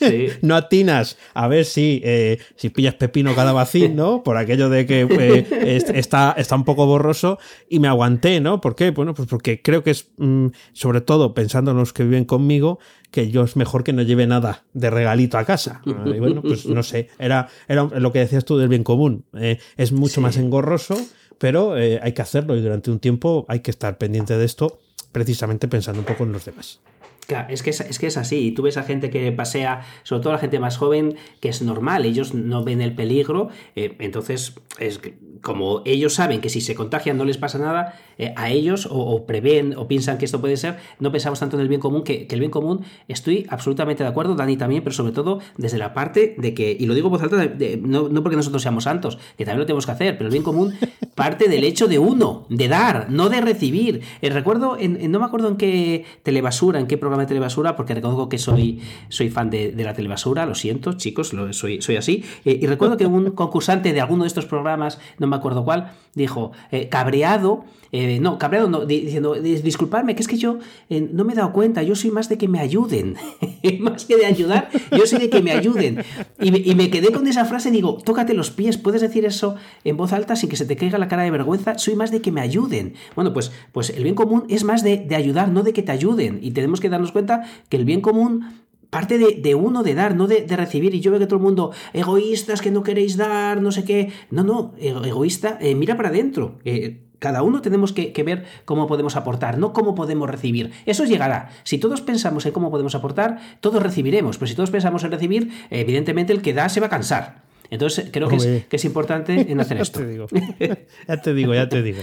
no 0.42 0.56
atinas 0.56 1.18
a 1.34 1.48
ver 1.48 1.64
si, 1.64 2.00
eh, 2.04 2.38
si 2.56 2.70
pillas 2.70 2.94
pepino 2.94 3.34
cada 3.34 3.52
vacín, 3.52 3.96
¿no? 3.96 4.22
Por 4.22 4.36
aquello 4.36 4.68
de 4.68 4.86
que 4.86 5.06
eh, 5.10 5.82
está, 5.94 6.34
está 6.36 6.54
un 6.54 6.64
poco 6.64 6.86
borroso 6.86 7.38
y 7.68 7.78
me 7.78 7.88
aguanté, 7.88 8.40
¿no? 8.40 8.60
¿Por 8.60 8.74
qué? 8.74 8.90
Bueno, 8.90 9.14
pues 9.14 9.28
porque 9.28 9.62
creo 9.62 9.82
que 9.82 9.90
es, 9.90 10.08
mm, 10.16 10.48
sobre 10.72 11.00
todo 11.00 11.34
pensando 11.34 11.70
en 11.72 11.76
los 11.76 11.92
que 11.92 12.04
viven 12.04 12.24
conmigo, 12.24 12.78
que 13.10 13.30
yo 13.30 13.42
es 13.42 13.56
mejor 13.56 13.84
que 13.84 13.92
no 13.92 14.02
lleve 14.02 14.26
nada 14.26 14.64
de 14.72 14.90
regalito 14.90 15.38
a 15.38 15.44
casa. 15.44 15.82
Y 16.10 16.18
bueno, 16.18 16.42
pues 16.42 16.66
no 16.66 16.82
sé, 16.82 17.08
era, 17.18 17.48
era 17.68 17.84
lo 17.84 18.12
que 18.12 18.18
decías 18.18 18.44
tú 18.44 18.58
del 18.58 18.68
bien 18.68 18.82
común. 18.82 19.24
Eh, 19.34 19.58
es 19.76 19.92
mucho 19.92 20.20
más 20.20 20.36
engorroso, 20.36 20.96
pero 21.38 21.74
hay 21.74 22.12
que 22.12 22.22
hacerlo 22.22 22.56
y 22.56 22.62
durante 22.62 22.90
un 22.90 22.98
tiempo 22.98 23.46
hay 23.48 23.60
que 23.60 23.70
estar 23.70 23.96
pendiente 23.96 24.36
de 24.36 24.44
esto 24.44 24.78
precisamente 25.12 25.68
pensando 25.68 26.00
un 26.00 26.06
poco 26.06 26.24
en 26.24 26.32
los 26.32 26.44
demás 26.44 26.80
es 27.48 27.62
que 27.62 27.70
es, 27.70 27.98
que 27.98 28.06
es 28.06 28.16
así. 28.16 28.46
Y 28.46 28.50
tú 28.52 28.62
ves 28.62 28.76
a 28.76 28.82
gente 28.82 29.10
que 29.10 29.30
pasea, 29.32 29.82
sobre 30.02 30.22
todo 30.22 30.32
la 30.32 30.38
gente 30.38 30.58
más 30.58 30.76
joven, 30.76 31.16
que 31.40 31.48
es 31.48 31.62
normal, 31.62 32.04
ellos 32.04 32.34
no 32.34 32.64
ven 32.64 32.80
el 32.80 32.94
peligro, 32.94 33.48
eh, 33.76 33.96
entonces 33.98 34.54
es 34.78 35.00
como 35.42 35.82
ellos 35.84 36.14
saben 36.14 36.40
que 36.40 36.50
si 36.50 36.60
se 36.60 36.74
contagian 36.74 37.16
no 37.16 37.24
les 37.24 37.38
pasa 37.38 37.58
nada, 37.58 37.94
eh, 38.20 38.34
a 38.36 38.50
ellos 38.50 38.86
o, 38.90 39.24
prevén 39.24 39.72
o 39.78 39.88
piensan 39.88 40.18
que 40.18 40.26
esto 40.26 40.42
puede 40.42 40.58
ser, 40.58 40.76
no 40.98 41.10
pensamos 41.10 41.40
tanto 41.40 41.56
en 41.56 41.62
el 41.62 41.68
bien 41.68 41.80
común, 41.80 42.04
que, 42.04 42.28
el 42.30 42.38
bien 42.38 42.50
común 42.50 42.82
estoy 43.08 43.46
absolutamente 43.48 44.02
de 44.02 44.10
acuerdo, 44.10 44.34
Dani 44.34 44.58
también, 44.58 44.82
pero 44.84 44.94
sobre 44.94 45.12
todo 45.12 45.40
desde 45.56 45.78
la 45.78 45.94
parte 45.94 46.34
de 46.36 46.52
que, 46.52 46.76
y 46.78 46.84
lo 46.84 46.92
digo 46.92 47.08
por 47.08 47.22
alta, 47.22 47.50
no, 47.80 48.22
porque 48.22 48.36
nosotros 48.36 48.60
seamos 48.60 48.84
santos, 48.84 49.16
que 49.38 49.46
también 49.46 49.60
lo 49.60 49.64
tenemos 49.64 49.86
que 49.86 49.92
hacer, 49.92 50.18
pero 50.18 50.26
el 50.26 50.32
bien 50.32 50.42
común 50.42 50.74
parte 51.14 51.48
del 51.48 51.64
hecho 51.64 51.88
de 51.88 51.98
uno, 51.98 52.44
de 52.50 52.68
dar, 52.68 53.10
no 53.10 53.30
de 53.30 53.40
recibir. 53.40 54.02
Eh, 54.20 54.28
recuerdo, 54.28 54.76
en, 54.78 55.10
no 55.10 55.18
me 55.18 55.24
acuerdo 55.24 55.48
en 55.48 55.56
qué 55.56 56.04
telebasura, 56.22 56.78
en 56.78 56.86
qué 56.86 56.98
programa 56.98 57.22
de 57.22 57.28
telebasura, 57.28 57.74
porque 57.74 57.94
reconozco 57.94 58.28
que 58.28 58.36
soy, 58.36 58.80
soy 59.08 59.30
fan 59.30 59.48
de, 59.48 59.72
la 59.76 59.94
telebasura, 59.94 60.44
lo 60.44 60.54
siento, 60.54 60.92
chicos, 60.92 61.32
lo, 61.32 61.54
soy, 61.54 61.80
soy 61.80 61.96
así, 61.96 62.22
eh, 62.44 62.58
y 62.60 62.66
recuerdo 62.66 62.98
que 62.98 63.06
un 63.06 63.30
concursante 63.34 63.94
de 63.94 64.00
alguno 64.02 64.24
de 64.24 64.28
estos 64.28 64.44
programas, 64.44 64.98
no 65.18 65.26
me 65.26 65.36
acuerdo 65.36 65.64
cuál, 65.64 65.92
dijo, 66.14 66.52
eh, 66.70 66.88
cabreado, 66.88 67.64
eh, 67.92 68.09
no, 68.18 68.38
cabreado 68.38 68.68
no, 68.68 68.86
diciendo, 68.86 69.34
disculpadme, 69.34 70.14
que 70.14 70.22
es 70.22 70.28
que 70.28 70.38
yo 70.38 70.58
eh, 70.88 71.08
no 71.12 71.24
me 71.24 71.34
he 71.34 71.36
dado 71.36 71.52
cuenta, 71.52 71.82
yo 71.82 71.94
soy 71.94 72.10
más 72.10 72.28
de 72.28 72.38
que 72.38 72.48
me 72.48 72.58
ayuden, 72.58 73.16
más 73.80 74.06
que 74.06 74.16
de 74.16 74.26
ayudar, 74.26 74.70
yo 74.90 75.06
soy 75.06 75.18
de 75.18 75.30
que 75.30 75.42
me 75.42 75.52
ayuden. 75.52 76.02
Y 76.40 76.74
me, 76.74 76.90
quedé 76.90 77.12
con 77.12 77.26
esa 77.26 77.44
frase 77.44 77.68
y 77.68 77.72
digo, 77.72 77.98
tócate 78.04 78.34
los 78.34 78.50
pies, 78.50 78.78
puedes 78.78 79.02
decir 79.02 79.24
eso 79.24 79.56
en 79.84 79.96
voz 79.96 80.12
alta 80.12 80.34
sin 80.34 80.48
que 80.48 80.56
se 80.56 80.64
te 80.64 80.76
caiga 80.76 80.98
la 80.98 81.08
cara 81.08 81.22
de 81.22 81.30
vergüenza, 81.30 81.78
soy 81.78 81.94
más 81.94 82.10
de 82.10 82.20
que 82.20 82.32
me 82.32 82.40
ayuden. 82.40 82.94
Bueno, 83.14 83.32
pues, 83.32 83.52
pues 83.72 83.90
el 83.90 84.02
bien 84.02 84.14
común 84.14 84.44
es 84.48 84.64
más 84.64 84.82
de, 84.82 85.06
ayudar, 85.14 85.50
no 85.50 85.62
de 85.62 85.72
que 85.72 85.82
te 85.82 85.92
ayuden. 85.92 86.38
Y 86.42 86.52
tenemos 86.52 86.80
que 86.80 86.88
darnos 86.88 87.12
cuenta 87.12 87.44
que 87.68 87.76
el 87.76 87.84
bien 87.84 88.00
común 88.00 88.62
parte 88.88 89.18
de, 89.18 89.54
uno 89.54 89.82
de 89.82 89.94
dar, 89.94 90.16
no 90.16 90.26
de, 90.26 90.44
recibir. 90.48 90.94
Y 90.94 91.00
yo 91.00 91.10
veo 91.10 91.20
que 91.20 91.26
todo 91.26 91.36
el 91.36 91.42
mundo, 91.42 91.72
egoístas 91.92 92.60
que 92.60 92.70
no 92.70 92.82
queréis 92.82 93.16
dar, 93.16 93.62
no 93.62 93.70
sé 93.70 93.84
qué. 93.84 94.12
No, 94.30 94.42
no, 94.42 94.72
egoísta, 94.78 95.58
eh, 95.60 95.74
mira 95.74 95.96
para 95.96 96.08
adentro. 96.08 96.58
Eh, 96.64 97.09
cada 97.20 97.42
uno 97.42 97.62
tenemos 97.62 97.92
que, 97.92 98.12
ver 98.24 98.44
cómo 98.64 98.88
podemos 98.88 99.14
aportar, 99.14 99.58
no 99.58 99.72
cómo 99.72 99.94
podemos 99.94 100.28
recibir. 100.28 100.72
Eso 100.86 101.04
llegará. 101.04 101.50
Si 101.62 101.78
todos 101.78 102.00
pensamos 102.00 102.44
en 102.46 102.52
cómo 102.52 102.70
podemos 102.70 102.96
aportar, 102.96 103.38
todos 103.60 103.80
recibiremos. 103.80 104.38
Pero 104.38 104.48
si 104.48 104.56
todos 104.56 104.70
pensamos 104.70 105.04
en 105.04 105.12
recibir, 105.12 105.52
evidentemente 105.70 106.32
el 106.32 106.42
que 106.42 106.52
da 106.52 106.68
se 106.68 106.80
va 106.80 106.86
a 106.86 106.90
cansar. 106.90 107.42
Entonces 107.70 108.08
creo 108.10 108.28
que 108.28 108.36
es, 108.36 108.46
que 108.68 108.76
es, 108.76 108.84
importante 108.84 109.52
en 109.52 109.60
hacer 109.60 109.78
esto. 109.80 110.00
ya 110.00 110.06
te 110.06 110.08
digo, 110.08 110.26
ya 111.04 111.20
te 111.20 111.32
digo, 111.32 111.54
ya 111.54 111.68
te 111.68 111.82
digo. 111.82 112.00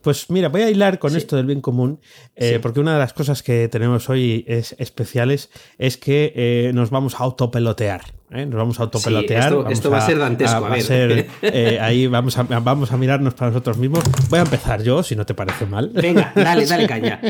Pues 0.00 0.30
mira, 0.30 0.48
voy 0.48 0.62
a 0.62 0.70
hilar 0.70 0.98
con 0.98 1.14
esto 1.14 1.36
del 1.36 1.44
bien 1.44 1.60
común, 1.60 2.00
eh, 2.36 2.58
porque 2.62 2.80
una 2.80 2.94
de 2.94 3.00
las 3.00 3.12
cosas 3.12 3.42
que 3.42 3.68
tenemos 3.68 4.08
hoy 4.08 4.44
es 4.48 4.74
especiales 4.78 5.50
es 5.76 5.98
que 5.98 6.32
eh, 6.34 6.72
nos 6.72 6.88
vamos 6.88 7.16
a 7.16 7.18
autopelotear. 7.18 8.19
¿Eh? 8.32 8.46
Nos 8.46 8.56
vamos 8.56 8.80
a 8.80 8.84
autopelotear. 8.84 9.54
esto, 9.70 9.90
va 9.90 9.98
a 9.98 10.06
ser 10.06 10.18
dantesco. 10.18 10.64
A, 10.64 10.70
ver. 10.70 11.28
Eh, 11.42 11.78
ahí 11.80 12.06
vamos 12.06 12.38
a, 12.38 12.42
vamos 12.42 12.92
a 12.92 12.96
mirarnos 12.96 13.34
para 13.34 13.50
nosotros 13.50 13.76
mismos. 13.78 14.04
Voy 14.28 14.38
a 14.38 14.42
empezar 14.42 14.82
yo, 14.82 15.02
si 15.02 15.16
no 15.16 15.26
te 15.26 15.34
parece 15.34 15.66
mal. 15.66 15.90
Venga, 15.92 16.32
dale, 16.34 16.66
dale 16.66 16.86
caña. 16.88 17.20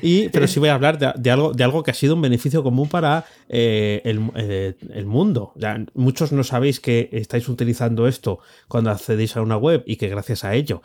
y, 0.00 0.28
pero 0.30 0.46
sí 0.46 0.58
voy 0.58 0.70
a 0.70 0.74
hablar 0.74 0.98
de, 0.98 1.30
algo, 1.30 1.52
de 1.52 1.64
algo 1.64 1.82
que 1.82 1.90
ha 1.90 1.94
sido 1.94 2.14
un 2.14 2.22
beneficio 2.22 2.62
común 2.62 2.88
para 2.88 3.24
eh, 3.48 4.00
el, 4.04 5.06
mundo. 5.06 5.52
Ya, 5.56 5.84
muchos 5.94 6.32
no 6.32 6.44
sabéis 6.44 6.80
que 6.80 7.08
estáis 7.12 7.48
utilizando 7.48 8.08
esto 8.08 8.38
cuando 8.68 8.90
accedéis 8.90 9.36
a 9.36 9.42
una 9.42 9.56
web 9.56 9.82
y 9.86 9.96
que 9.96 10.08
gracias 10.08 10.44
a 10.44 10.54
ello 10.54 10.82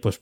pues 0.00 0.20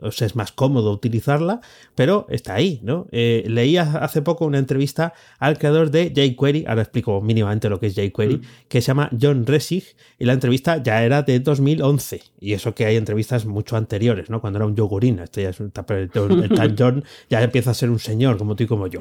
os 0.00 0.22
es 0.22 0.36
más 0.36 0.52
cómodo 0.52 0.92
utilizarla, 0.92 1.60
pero 1.94 2.26
está 2.30 2.54
ahí, 2.54 2.80
¿no? 2.82 3.06
leí 3.10 3.76
hace 3.76 4.22
poco 4.22 4.44
una 4.44 4.58
entrevista 4.58 5.14
al 5.38 5.58
creador 5.58 5.90
de 5.90 6.12
jQuery, 6.14 6.64
ahora 6.68 6.82
explico 6.82 7.20
mínimamente 7.20 7.68
lo 7.68 7.80
que 7.80 7.88
es 7.88 7.94
jQuery, 7.94 8.13
mm. 8.16 8.40
que 8.68 8.80
se 8.80 8.88
llama 8.88 9.10
John 9.20 9.46
Resig, 9.46 9.84
y 10.18 10.24
la 10.24 10.32
entrevista 10.32 10.82
ya 10.82 11.02
era 11.04 11.22
de 11.22 11.40
2011, 11.40 12.22
y 12.40 12.52
eso 12.52 12.74
que 12.74 12.86
hay 12.86 12.96
entrevistas 12.96 13.44
mucho 13.46 13.76
anteriores, 13.76 14.30
¿no? 14.30 14.40
Cuando 14.40 14.58
era 14.58 14.66
un 14.66 14.76
yogurín, 14.76 15.18
este 15.18 15.42
ya 15.42 15.50
es 15.50 15.60
un, 15.60 15.72
el, 15.88 16.74
John 16.78 17.04
ya 17.28 17.42
empieza 17.42 17.72
a 17.72 17.74
ser 17.74 17.90
un 17.90 17.98
señor, 17.98 18.38
como 18.38 18.56
tú 18.56 18.64
y 18.64 18.66
como 18.66 18.86
yo. 18.86 19.00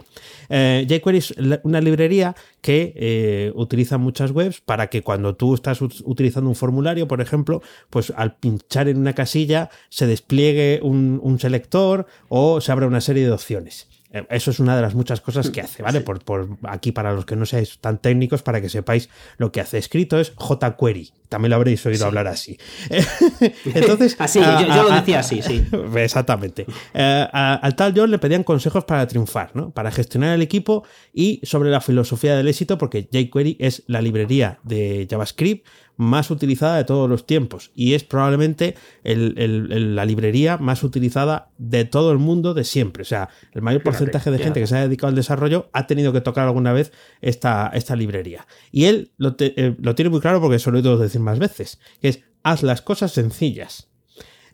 Eh, 0.49 0.85
jQuery 0.89 1.17
es 1.17 1.33
una 1.63 1.81
librería 1.81 2.35
que 2.61 2.93
eh, 2.95 3.51
utiliza 3.55 3.97
muchas 3.97 4.31
webs 4.31 4.61
para 4.61 4.87
que 4.87 5.01
cuando 5.01 5.35
tú 5.35 5.53
estás 5.53 5.81
utilizando 5.81 6.49
un 6.49 6.55
formulario, 6.55 7.07
por 7.07 7.21
ejemplo, 7.21 7.61
pues 7.89 8.11
al 8.15 8.35
pinchar 8.35 8.87
en 8.87 8.97
una 8.97 9.13
casilla 9.13 9.69
se 9.89 10.07
despliegue 10.07 10.79
un, 10.81 11.19
un 11.21 11.39
selector 11.39 12.07
o 12.29 12.61
se 12.61 12.71
abra 12.71 12.87
una 12.87 13.01
serie 13.01 13.25
de 13.25 13.31
opciones. 13.31 13.92
Eh, 14.13 14.25
eso 14.29 14.51
es 14.51 14.59
una 14.59 14.75
de 14.75 14.81
las 14.81 14.95
muchas 14.95 15.19
cosas 15.19 15.49
que 15.49 15.59
hace, 15.61 15.83
¿vale? 15.83 16.01
Por, 16.01 16.47
aquí, 16.63 16.91
para 16.91 17.11
los 17.11 17.25
que 17.25 17.35
no 17.35 17.45
seáis 17.45 17.79
tan 17.79 17.97
técnicos, 17.97 18.43
para 18.43 18.61
que 18.61 18.69
sepáis 18.69 19.09
lo 19.37 19.51
que 19.51 19.59
hace. 19.59 19.77
Escrito 19.77 20.19
es 20.19 20.33
jQuery. 20.37 21.11
También 21.33 21.49
lo 21.49 21.55
habréis 21.55 21.83
oído 21.87 22.05
hablar 22.05 22.27
así. 22.27 22.59
Entonces. 23.73 24.15
así, 24.19 24.39
yo, 24.39 24.83
lo 24.83 24.93
decía 24.93 25.21
así, 25.21 25.41
sí. 25.41 25.65
Exactamente. 25.95 26.67
Eh, 26.93 27.27
al 27.33 27.75
tal 27.75 27.91
John 27.95 28.11
le 28.11 28.19
pedían 28.19 28.43
consejos 28.43 28.85
para 28.85 29.07
triunfar, 29.07 29.49
¿no? 29.55 29.71
Para 29.71 29.89
gestionar 29.89 30.35
el 30.35 30.43
equipo 30.43 30.83
y 31.11 31.41
sobre 31.41 31.71
la 31.71 31.81
filosofía 31.81 32.35
del 32.35 32.49
éxito, 32.49 32.77
porque 32.77 33.09
jQuery 33.11 33.57
es 33.59 33.81
la 33.87 34.03
librería 34.03 34.59
de 34.63 35.07
JavaScript 35.09 35.65
más 35.95 36.31
utilizada 36.31 36.77
de 36.77 36.83
todos 36.83 37.09
los 37.09 37.25
tiempos 37.25 37.71
y 37.75 37.93
es 37.93 38.03
probablemente 38.03 38.75
la 39.03 40.05
librería 40.05 40.57
más 40.57 40.83
utilizada 40.83 41.51
de 41.57 41.85
todo 41.85 42.11
el 42.11 42.17
mundo 42.17 42.53
de 42.53 42.63
siempre. 42.63 43.03
O 43.03 43.05
sea, 43.05 43.29
el 43.51 43.61
mayor 43.61 43.83
porcentaje 43.83 44.31
de 44.31 44.39
gente 44.39 44.59
que 44.59 44.67
se 44.67 44.75
ha 44.75 44.81
dedicado 44.81 45.09
al 45.09 45.15
desarrollo 45.15 45.69
ha 45.71 45.87
tenido 45.87 46.11
que 46.11 46.21
tocar 46.21 46.47
alguna 46.47 46.73
vez 46.73 46.91
esta, 47.21 47.69
esta 47.73 47.95
librería. 47.95 48.47
Y 48.71 48.85
él 48.85 49.11
lo, 49.17 49.35
eh, 49.39 49.75
lo 49.79 49.95
tiene 49.95 50.09
muy 50.09 50.19
claro 50.19 50.41
porque 50.41 50.59
se 50.59 50.71
lo 50.71 50.77
he 50.77 50.81
oído 50.81 50.97
decir 50.97 51.21
más 51.23 51.39
veces, 51.39 51.79
que 52.01 52.09
es 52.09 52.19
haz 52.43 52.63
las 52.63 52.81
cosas 52.81 53.11
sencillas. 53.11 53.89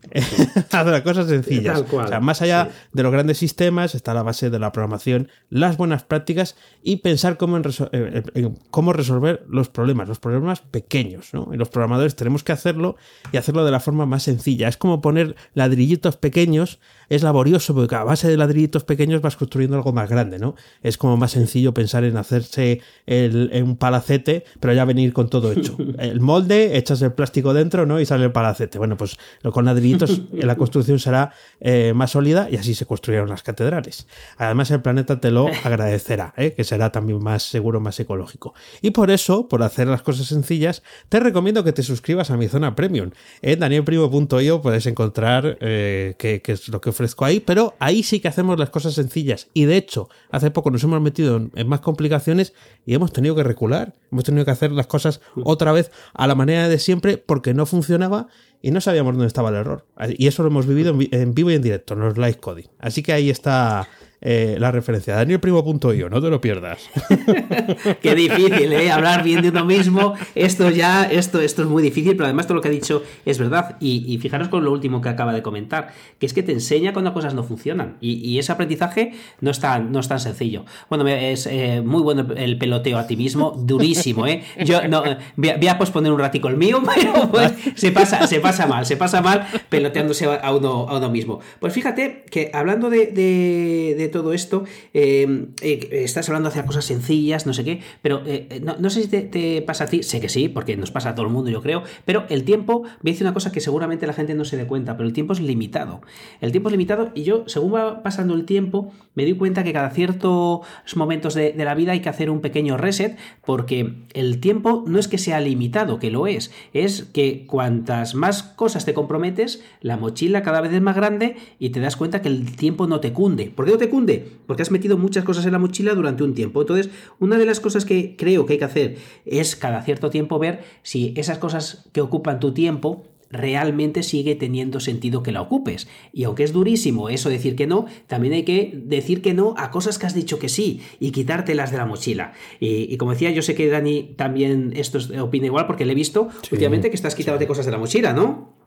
Hacer 0.70 1.02
cosas 1.02 1.28
sencillas. 1.28 1.84
O 1.92 2.06
sea, 2.06 2.20
más 2.20 2.40
allá 2.42 2.70
de 2.92 3.02
los 3.02 3.12
grandes 3.12 3.38
sistemas 3.38 3.94
está 3.94 4.14
la 4.14 4.22
base 4.22 4.50
de 4.50 4.58
la 4.58 4.72
programación, 4.72 5.28
las 5.50 5.76
buenas 5.76 6.04
prácticas 6.04 6.56
y 6.82 6.96
pensar 6.96 7.36
cómo, 7.36 7.58
eh, 7.58 8.50
cómo 8.70 8.92
resolver 8.92 9.44
los 9.48 9.68
problemas, 9.68 10.08
los 10.08 10.18
problemas 10.18 10.60
pequeños. 10.60 11.32
¿no? 11.32 11.48
Y 11.52 11.56
los 11.56 11.68
programadores 11.68 12.16
tenemos 12.16 12.42
que 12.42 12.52
hacerlo 12.52 12.96
y 13.32 13.36
hacerlo 13.36 13.64
de 13.64 13.70
la 13.70 13.80
forma 13.80 14.06
más 14.06 14.22
sencilla. 14.22 14.68
Es 14.68 14.76
como 14.76 15.00
poner 15.00 15.36
ladrillitos 15.54 16.16
pequeños 16.16 16.80
es 17.10 17.24
laborioso 17.24 17.74
porque 17.74 17.96
a 17.96 18.04
base 18.04 18.28
de 18.28 18.36
ladrillitos 18.36 18.84
pequeños 18.84 19.20
vas 19.20 19.36
construyendo 19.36 19.76
algo 19.76 19.92
más 19.92 20.08
grande, 20.08 20.38
¿no? 20.38 20.54
Es 20.80 20.96
como 20.96 21.16
más 21.16 21.32
sencillo 21.32 21.74
pensar 21.74 22.04
en 22.04 22.16
hacerse 22.16 22.80
el, 23.04 23.50
un 23.64 23.76
palacete, 23.76 24.44
pero 24.60 24.72
ya 24.72 24.84
venir 24.84 25.12
con 25.12 25.28
todo 25.28 25.52
hecho. 25.52 25.76
El 25.98 26.20
molde, 26.20 26.76
echas 26.76 27.02
el 27.02 27.12
plástico 27.12 27.52
dentro, 27.52 27.84
¿no? 27.84 28.00
Y 28.00 28.06
sale 28.06 28.24
el 28.24 28.32
palacete. 28.32 28.78
Bueno, 28.78 28.96
pues 28.96 29.18
con 29.52 29.64
ladrillitos 29.64 30.22
la 30.32 30.56
construcción 30.56 31.00
será 31.00 31.32
eh, 31.60 31.92
más 31.94 32.12
sólida 32.12 32.48
y 32.50 32.56
así 32.56 32.74
se 32.74 32.86
construyeron 32.86 33.28
las 33.28 33.42
catedrales. 33.42 34.06
Además, 34.38 34.70
el 34.70 34.80
planeta 34.80 35.20
te 35.20 35.32
lo 35.32 35.48
agradecerá, 35.64 36.32
¿eh? 36.36 36.52
que 36.52 36.62
será 36.70 36.92
también 36.92 37.22
más 37.22 37.42
seguro, 37.42 37.80
más 37.80 37.98
ecológico. 37.98 38.54
Y 38.80 38.92
por 38.92 39.10
eso, 39.10 39.48
por 39.48 39.62
hacer 39.64 39.88
las 39.88 40.02
cosas 40.02 40.28
sencillas, 40.28 40.84
te 41.08 41.18
recomiendo 41.18 41.64
que 41.64 41.72
te 41.72 41.82
suscribas 41.82 42.30
a 42.30 42.36
mi 42.36 42.46
zona 42.46 42.76
premium. 42.76 43.10
En 43.42 43.58
danielprimo.io 43.58 44.62
puedes 44.62 44.86
encontrar 44.86 45.58
eh, 45.60 46.14
qué, 46.16 46.40
es 46.46 46.68
lo 46.68 46.80
que 46.80 46.90
ofrezco 46.90 47.24
ahí, 47.24 47.40
pero 47.40 47.74
ahí 47.80 48.04
sí 48.04 48.20
que 48.20 48.28
hacemos 48.28 48.56
las 48.56 48.70
cosas 48.70 48.94
sencillas. 48.94 49.48
Y 49.52 49.64
de 49.64 49.76
hecho, 49.76 50.08
hace 50.30 50.52
poco 50.52 50.70
nos 50.70 50.84
hemos 50.84 51.00
metido 51.00 51.50
en, 51.54 51.68
más 51.68 51.80
complicaciones 51.80 52.54
y 52.86 52.94
hemos 52.94 53.12
tenido 53.12 53.34
que 53.34 53.42
recular. 53.42 53.94
Hemos 54.12 54.22
tenido 54.22 54.44
que 54.44 54.52
hacer 54.52 54.70
las 54.70 54.86
cosas 54.86 55.20
otra 55.42 55.72
vez 55.72 55.90
a 56.14 56.28
la 56.28 56.36
manera 56.36 56.68
de 56.68 56.78
siempre 56.78 57.18
porque 57.18 57.52
no 57.52 57.66
funcionaba 57.66 58.28
y 58.62 58.70
no 58.70 58.80
sabíamos 58.80 59.14
dónde 59.14 59.26
estaba 59.26 59.48
el 59.48 59.56
error. 59.56 59.86
Y 60.08 60.28
eso 60.28 60.44
lo 60.44 60.50
hemos 60.50 60.66
vivido 60.66 60.96
en, 61.10 61.34
vivo 61.34 61.50
y 61.50 61.54
en 61.54 61.62
directo, 61.62 61.94
en 61.94 62.00
los 62.00 62.16
live 62.16 62.38
coding. 62.38 62.68
Así 62.78 63.02
que 63.02 63.12
ahí 63.12 63.28
está 63.28 63.88
eh, 64.22 64.56
la 64.58 64.70
referencia. 64.70 65.14
Danielprimo.io, 65.14 66.10
no 66.10 66.20
te 66.20 66.28
lo 66.28 66.42
pierdas. 66.42 66.90
Qué 68.02 68.14
difícil, 68.14 68.70
¿eh? 68.70 68.90
Hablar 68.90 69.24
bien 69.24 69.40
de 69.40 69.48
uno 69.48 69.64
mismo. 69.64 70.14
Esto 70.34 70.68
ya, 70.68 71.04
esto, 71.04 71.40
esto 71.40 71.62
es 71.62 71.68
muy 71.68 71.82
difícil, 71.82 72.12
pero 72.12 72.24
además 72.24 72.46
todo 72.46 72.56
lo 72.56 72.60
que 72.60 72.68
ha 72.68 72.70
dicho 72.70 73.02
es 73.24 73.38
verdad. 73.38 73.76
Y, 73.80 74.18
fijaros 74.18 74.48
con 74.48 74.62
lo 74.64 74.72
último 74.72 75.00
que 75.00 75.08
acaba 75.08 75.32
de 75.32 75.42
comentar, 75.42 75.94
que 76.18 76.26
es 76.26 76.34
que 76.34 76.42
te 76.42 76.52
enseña 76.52 76.92
cuando 76.92 77.14
cosas 77.14 77.32
no 77.32 77.44
funcionan. 77.44 77.96
Y, 78.00 78.38
ese 78.38 78.52
aprendizaje 78.52 79.12
no 79.40 79.50
es 79.50 79.60
tan, 79.60 79.90
no 79.90 80.00
es 80.00 80.08
tan 80.08 80.20
sencillo. 80.20 80.64
Bueno, 80.90 81.06
es 81.08 81.46
eh, 81.46 81.82
muy 81.82 82.02
bueno 82.02 82.26
el 82.36 82.58
peloteo 82.58 82.98
a 82.98 83.06
ti 83.06 83.16
mismo, 83.16 83.52
durísimo, 83.58 84.26
¿eh? 84.26 84.42
Yo 84.64 84.86
no, 84.86 85.02
voy, 85.36 85.68
a, 85.68 85.78
posponer 85.78 86.12
un 86.12 86.18
ratico 86.18 86.48
el 86.48 86.56
mío, 86.56 86.82
pero 86.94 87.30
pues, 87.30 87.52
se, 87.74 87.90
pasa, 87.90 88.26
se 88.26 88.40
pasa 88.40 88.66
mal, 88.66 88.84
se 88.84 88.96
pasa 88.98 89.22
mal 89.22 89.46
peloteándose 89.70 90.26
a 90.26 90.54
uno, 90.54 90.86
a 90.88 90.98
uno 90.98 91.08
mismo. 91.08 91.40
Pues 91.58 91.72
fíjate 91.72 92.24
que 92.30 92.50
hablando 92.52 92.90
de 92.90 94.09
todo 94.10 94.32
esto, 94.32 94.64
eh, 94.92 95.46
eh, 95.62 95.88
estás 96.04 96.28
hablando 96.28 96.48
hacer 96.48 96.64
cosas 96.64 96.84
sencillas, 96.84 97.46
no 97.46 97.54
sé 97.54 97.64
qué, 97.64 97.80
pero 98.02 98.22
eh, 98.26 98.60
no, 98.62 98.90
sé 98.90 99.02
si 99.02 99.08
te, 99.08 99.62
pasa 99.62 99.84
a 99.84 99.86
ti, 99.86 100.02
sé 100.02 100.20
que 100.20 100.28
sí, 100.28 100.48
porque 100.48 100.76
nos 100.76 100.90
pasa 100.90 101.10
a 101.10 101.14
todo 101.14 101.26
el 101.26 101.32
mundo, 101.32 101.50
yo 101.50 101.62
creo, 101.62 101.82
pero 102.04 102.24
el 102.28 102.44
tiempo, 102.44 102.82
voy 102.82 102.90
a 102.90 103.12
decir 103.12 103.26
una 103.26 103.34
cosa 103.34 103.52
que 103.52 103.60
seguramente 103.60 104.06
la 104.06 104.12
gente 104.12 104.34
no 104.34 104.44
se 104.44 104.56
dé 104.56 104.66
cuenta, 104.66 104.96
pero 104.96 105.06
el 105.08 105.12
tiempo 105.12 105.32
es 105.32 105.40
limitado. 105.40 106.00
El 106.40 106.52
tiempo 106.52 106.68
es 106.68 106.72
limitado 106.72 107.10
y 107.14 107.22
yo, 107.22 107.44
según 107.46 107.74
va 107.74 108.02
pasando 108.02 108.34
el 108.34 108.44
tiempo, 108.44 108.92
me 109.14 109.24
doy 109.24 109.34
cuenta 109.34 109.64
que 109.64 109.72
cada 109.72 109.90
ciertos 109.90 110.60
momentos 110.96 111.34
de, 111.34 111.52
de 111.52 111.64
la 111.64 111.74
vida 111.74 111.92
hay 111.92 112.00
que 112.00 112.08
hacer 112.08 112.30
un 112.30 112.40
pequeño 112.40 112.76
reset, 112.76 113.16
porque 113.44 113.94
el 114.14 114.40
tiempo 114.40 114.84
no 114.86 114.98
es 114.98 115.08
que 115.08 115.18
sea 115.18 115.40
limitado, 115.40 115.98
que 115.98 116.10
lo 116.10 116.26
es, 116.26 116.50
es 116.72 117.04
que 117.12 117.46
cuantas 117.46 118.14
más 118.14 118.42
cosas 118.42 118.84
te 118.84 118.94
comprometes, 118.94 119.62
la 119.80 119.96
mochila 119.96 120.42
cada 120.42 120.60
vez 120.60 120.72
es 120.72 120.82
más 120.82 120.96
grande 120.96 121.36
y 121.58 121.70
te 121.70 121.80
das 121.80 121.96
cuenta 121.96 122.22
que 122.22 122.28
el 122.28 122.56
tiempo 122.56 122.86
no 122.86 123.00
te 123.00 123.12
cunde. 123.12 123.52
¿Por 123.54 123.64
qué 123.64 123.72
no 123.72 123.78
te 123.78 123.88
cunde? 123.88 123.99
Porque 124.46 124.62
has 124.62 124.70
metido 124.70 124.98
muchas 124.98 125.24
cosas 125.24 125.46
en 125.46 125.52
la 125.52 125.58
mochila 125.58 125.94
durante 125.94 126.22
un 126.22 126.34
tiempo. 126.34 126.60
Entonces, 126.60 126.90
una 127.18 127.38
de 127.38 127.46
las 127.46 127.60
cosas 127.60 127.84
que 127.84 128.16
creo 128.16 128.46
que 128.46 128.54
hay 128.54 128.58
que 128.58 128.64
hacer 128.64 128.96
es 129.24 129.56
cada 129.56 129.82
cierto 129.82 130.10
tiempo 130.10 130.38
ver 130.38 130.62
si 130.82 131.14
esas 131.16 131.38
cosas 131.38 131.88
que 131.92 132.00
ocupan 132.00 132.40
tu 132.40 132.52
tiempo 132.52 133.04
realmente 133.30 134.02
sigue 134.02 134.34
teniendo 134.34 134.80
sentido 134.80 135.22
que 135.22 135.32
la 135.32 135.40
ocupes. 135.40 135.88
Y 136.12 136.24
aunque 136.24 136.42
es 136.42 136.52
durísimo 136.52 137.08
eso 137.08 137.28
decir 137.28 137.56
que 137.56 137.66
no, 137.66 137.86
también 138.06 138.34
hay 138.34 138.42
que 138.42 138.72
decir 138.84 139.22
que 139.22 139.34
no 139.34 139.54
a 139.56 139.70
cosas 139.70 139.98
que 139.98 140.06
has 140.06 140.14
dicho 140.14 140.38
que 140.38 140.48
sí 140.48 140.80
y 140.98 141.12
quitártelas 141.12 141.70
de 141.70 141.78
la 141.78 141.86
mochila. 141.86 142.32
Y, 142.58 142.96
como 142.96 143.12
decía, 143.12 143.30
yo 143.30 143.42
sé 143.42 143.54
que 143.54 143.68
Dani 143.68 144.14
también 144.16 144.72
esto 144.74 144.98
opina 145.22 145.46
igual 145.46 145.66
porque 145.66 145.84
le 145.84 145.92
he 145.92 145.94
visto 145.94 146.28
últimamente 146.50 146.90
que 146.90 146.96
estás 146.96 147.14
quitándote 147.14 147.46
cosas 147.46 147.66
de 147.66 147.72
la 147.72 147.78
mochila, 147.78 148.12
¿no? 148.12 148.59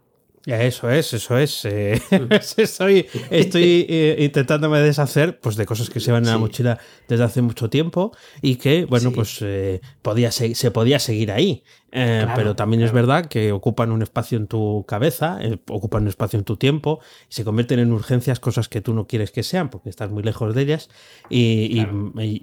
Eso 0.45 0.89
es, 0.89 1.13
eso 1.13 1.37
es. 1.37 1.63
Eh, 1.65 2.01
estoy 2.57 3.07
estoy 3.29 3.85
eh, 3.89 4.17
intentándome 4.19 4.79
deshacer 4.81 5.39
pues, 5.39 5.55
de 5.55 5.65
cosas 5.65 5.89
que 5.89 5.99
se 5.99 6.11
van 6.11 6.23
en 6.23 6.31
la 6.31 6.37
mochila 6.37 6.79
desde 7.07 7.23
hace 7.23 7.41
mucho 7.41 7.69
tiempo 7.69 8.11
y 8.41 8.57
que, 8.57 8.85
bueno, 8.85 9.11
pues 9.11 9.37
eh, 9.41 9.79
podía 10.01 10.31
se 10.31 10.71
podía 10.71 10.99
seguir 10.99 11.31
ahí. 11.31 11.63
Eh, 11.95 12.25
pero 12.35 12.55
también 12.55 12.81
es 12.81 12.91
verdad 12.91 13.27
que 13.27 13.51
ocupan 13.51 13.91
un 13.91 14.01
espacio 14.01 14.39
en 14.39 14.47
tu 14.47 14.83
cabeza, 14.87 15.37
eh, 15.41 15.59
ocupan 15.69 16.01
un 16.01 16.07
espacio 16.07 16.39
en 16.39 16.43
tu 16.43 16.57
tiempo, 16.57 16.99
y 17.29 17.33
se 17.35 17.43
convierten 17.43 17.77
en 17.77 17.91
urgencias, 17.91 18.39
cosas 18.39 18.67
que 18.67 18.81
tú 18.81 18.95
no 18.95 19.05
quieres 19.05 19.29
que 19.29 19.43
sean, 19.43 19.69
porque 19.69 19.91
estás 19.91 20.09
muy 20.09 20.23
lejos 20.23 20.55
de 20.55 20.61
ellas, 20.63 20.89
y, 21.29 21.85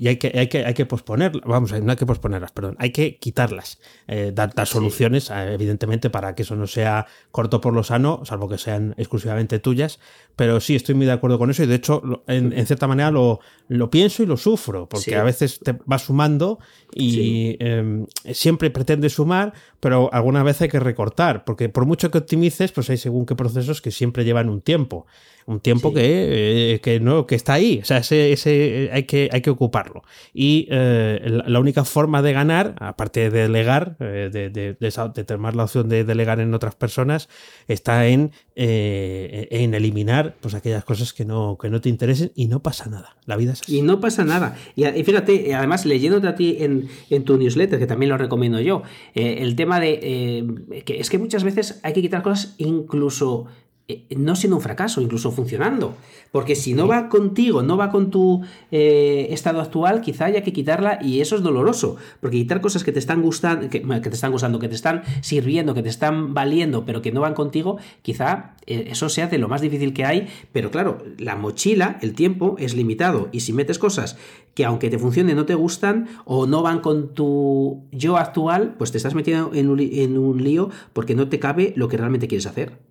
hay, 0.06 0.16
que, 0.18 0.38
hay, 0.38 0.46
que, 0.46 0.64
hay 0.64 0.74
que 0.74 0.86
posponerlas, 0.86 1.42
vamos, 1.44 1.72
no 1.72 1.90
hay 1.90 1.96
que 1.96 2.06
posponerlas, 2.06 2.52
perdón, 2.52 2.76
hay 2.78 2.92
que 2.92 3.16
quitarlas, 3.16 3.80
eh, 4.06 4.30
dar, 4.32 4.52
soluciones, 4.68 5.30
evidentemente, 5.30 6.10
para 6.10 6.36
que 6.36 6.42
eso 6.42 6.54
no 6.54 6.68
sea 6.68 7.08
corto 7.32 7.60
por 7.60 7.74
lo 7.74 7.82
sano, 7.82 8.22
salvo 8.24 8.48
que 8.48 8.56
sean 8.56 8.94
exclusivamente 8.98 9.58
tuyas, 9.58 9.98
pero 10.36 10.60
sí 10.60 10.76
estoy 10.76 10.94
muy 10.94 11.06
de 11.06 11.12
acuerdo 11.12 11.40
con 11.40 11.50
eso, 11.50 11.64
y 11.64 11.66
de 11.66 11.74
hecho, 11.74 12.22
en, 12.28 12.52
cierta 12.66 12.86
manera 12.86 13.10
lo, 13.10 13.40
lo, 13.66 13.90
pienso 13.90 14.22
y 14.22 14.26
lo 14.26 14.36
sufro, 14.36 14.88
porque 14.88 15.16
a 15.16 15.24
veces 15.24 15.58
te 15.58 15.76
vas 15.86 16.02
sumando 16.02 16.60
y 16.94 17.56
em, 17.58 18.06
siempre 18.32 18.70
pretendes 18.70 19.14
sumar, 19.14 19.39
pero 19.80 20.12
alguna 20.12 20.42
vez 20.42 20.60
hay 20.60 20.68
que 20.68 20.80
recortar, 20.80 21.44
porque 21.44 21.68
por 21.68 21.86
mucho 21.86 22.10
que 22.10 22.18
optimices, 22.18 22.72
pues 22.72 22.90
hay 22.90 22.96
según 22.96 23.26
qué 23.26 23.34
procesos 23.34 23.80
que 23.80 23.90
siempre 23.90 24.24
llevan 24.24 24.48
un 24.48 24.60
tiempo. 24.60 25.06
Un 25.50 25.58
tiempo 25.58 25.92
que, 25.92 26.74
eh, 26.74 26.80
que, 26.80 27.00
no, 27.00 27.26
que 27.26 27.34
está 27.34 27.54
ahí, 27.54 27.80
o 27.82 27.84
sea, 27.84 27.98
ese, 27.98 28.32
ese 28.32 28.88
hay, 28.92 29.02
que, 29.02 29.28
hay 29.32 29.40
que 29.40 29.50
ocuparlo. 29.50 30.02
Y 30.32 30.68
eh, 30.70 31.42
la 31.44 31.58
única 31.58 31.84
forma 31.84 32.22
de 32.22 32.32
ganar, 32.32 32.76
aparte 32.78 33.30
de 33.30 33.42
delegar, 33.42 33.98
de, 33.98 34.30
de, 34.30 34.50
de, 34.50 34.76
de, 34.78 35.24
tomar 35.24 35.56
la 35.56 35.64
opción 35.64 35.88
de 35.88 36.04
delegar 36.04 36.38
en 36.38 36.54
otras 36.54 36.76
personas, 36.76 37.28
está 37.66 38.06
en, 38.06 38.30
en 38.54 39.74
eliminar 39.74 40.36
pues, 40.40 40.54
aquellas 40.54 40.84
cosas 40.84 41.12
que 41.12 41.24
no, 41.24 41.58
que 41.60 41.68
no 41.68 41.80
te 41.80 41.88
interesen 41.88 42.30
y 42.36 42.46
no 42.46 42.62
pasa 42.62 42.88
nada. 42.88 43.16
La 43.26 43.36
vida 43.36 43.52
es 43.54 43.62
así. 43.62 43.78
Y 43.78 43.82
no 43.82 44.00
pasa 44.00 44.24
nada. 44.24 44.56
Y, 44.76 44.84
fíjate, 45.02 45.52
además, 45.52 45.84
leyéndote 45.84 46.28
a 46.28 46.36
ti 46.36 46.58
en, 46.60 46.88
en, 47.10 47.24
tu 47.24 47.36
newsletter, 47.36 47.80
que 47.80 47.86
también 47.86 48.10
lo 48.10 48.18
recomiendo 48.18 48.60
yo, 48.60 48.82
el 49.14 49.56
tema 49.56 49.80
de 49.80 50.82
que 50.86 51.00
es 51.00 51.10
que 51.10 51.18
muchas 51.18 51.42
veces 51.42 51.80
hay 51.82 51.92
que 51.92 52.02
quitar 52.02 52.22
cosas 52.22 52.54
incluso 52.58 53.46
eh, 53.46 53.69
no 54.10 54.36
siendo 54.36 54.56
un 54.56 54.62
fracaso, 54.62 55.00
incluso 55.00 55.30
funcionando. 55.30 55.96
Porque 56.32 56.54
si 56.54 56.74
no 56.74 56.86
va 56.86 57.08
contigo, 57.08 57.62
no 57.62 57.76
va 57.76 57.90
con 57.90 58.10
tu 58.10 58.42
eh, 58.70 59.28
estado 59.30 59.60
actual, 59.60 60.00
quizá 60.00 60.26
haya 60.26 60.42
que 60.42 60.52
quitarla 60.52 60.98
y 61.02 61.20
eso 61.20 61.36
es 61.36 61.42
doloroso. 61.42 61.96
Porque 62.20 62.36
quitar 62.36 62.60
cosas 62.60 62.84
que 62.84 62.92
te 62.92 62.98
están 62.98 63.22
gustando, 63.22 63.68
que, 63.68 63.80
te 63.80 64.08
están 64.10 64.32
gustando, 64.32 64.58
que 64.58 64.68
te 64.68 64.74
están 64.74 65.02
sirviendo, 65.22 65.74
que 65.74 65.82
te 65.82 65.88
están 65.88 66.34
valiendo, 66.34 66.84
pero 66.84 67.02
que 67.02 67.12
no 67.12 67.20
van 67.20 67.34
contigo, 67.34 67.78
quizá 68.02 68.54
eh, 68.66 68.88
eso 68.90 69.08
sea 69.08 69.26
de 69.26 69.38
lo 69.38 69.48
más 69.48 69.60
difícil 69.60 69.92
que 69.92 70.04
hay. 70.04 70.28
Pero 70.52 70.70
claro, 70.70 71.02
la 71.18 71.36
mochila, 71.36 71.98
el 72.02 72.14
tiempo 72.14 72.56
es 72.58 72.74
limitado. 72.74 73.28
Y 73.32 73.40
si 73.40 73.52
metes 73.52 73.78
cosas 73.78 74.16
que 74.54 74.64
aunque 74.64 74.90
te 74.90 74.98
funcionen 74.98 75.36
no 75.36 75.46
te 75.46 75.54
gustan 75.54 76.08
o 76.24 76.46
no 76.46 76.62
van 76.62 76.80
con 76.80 77.14
tu 77.14 77.84
yo 77.92 78.16
actual, 78.16 78.74
pues 78.78 78.92
te 78.92 78.98
estás 78.98 79.14
metiendo 79.14 79.52
en 79.54 79.70
en 79.80 80.18
un 80.18 80.42
lío 80.42 80.70
porque 80.92 81.14
no 81.14 81.28
te 81.28 81.38
cabe 81.38 81.72
lo 81.76 81.88
que 81.88 81.96
realmente 81.96 82.28
quieres 82.28 82.46
hacer. 82.46 82.89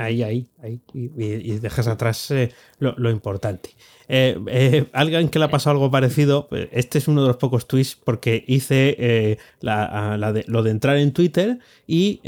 Ahí, 0.00 0.22
ahí, 0.22 0.48
ahí. 0.62 0.80
Y, 0.94 1.58
dejas 1.58 1.86
atrás 1.86 2.30
eh, 2.30 2.52
lo, 2.78 3.10
importante. 3.10 3.70
Eh, 4.08 4.38
eh, 4.46 4.86
alguien 4.94 5.28
que 5.28 5.38
le 5.38 5.44
ha 5.44 5.50
pasado 5.50 5.72
algo 5.72 5.90
parecido, 5.90 6.48
este 6.72 6.96
es 6.96 7.06
uno 7.06 7.20
de 7.20 7.28
los 7.28 7.36
pocos 7.36 7.68
tweets 7.68 7.96
porque 7.96 8.42
hice 8.46 9.36
lo 9.60 10.62
de 10.62 10.70
entrar 10.70 10.96
en 10.96 11.12
Twitter 11.12 11.58
y 11.86 12.22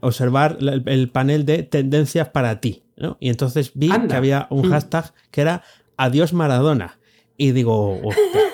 observar 0.00 0.56
el, 0.60 1.10
panel 1.10 1.44
de 1.44 1.64
tendencias 1.64 2.30
para 2.30 2.60
ti. 2.60 2.82
Y 3.20 3.28
entonces 3.28 3.72
vi 3.74 3.90
que 4.08 4.14
había 4.14 4.46
un 4.48 4.68
mm. 4.68 4.70
hashtag 4.70 5.12
que 5.30 5.42
era 5.42 5.62
Adiós 5.98 6.32
Maradona. 6.32 6.98
Y 7.36 7.52
digo, 7.52 8.00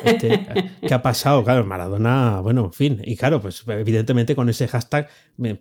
este, 0.04 0.46
¿qué 0.80 0.94
ha 0.94 1.02
pasado? 1.02 1.44
Claro, 1.44 1.64
Maradona, 1.64 2.40
bueno, 2.40 2.64
en 2.66 2.72
fin. 2.72 3.02
Y 3.04 3.16
claro, 3.16 3.40
pues 3.40 3.62
evidentemente 3.68 4.34
con 4.34 4.48
ese 4.48 4.66
hashtag 4.66 5.08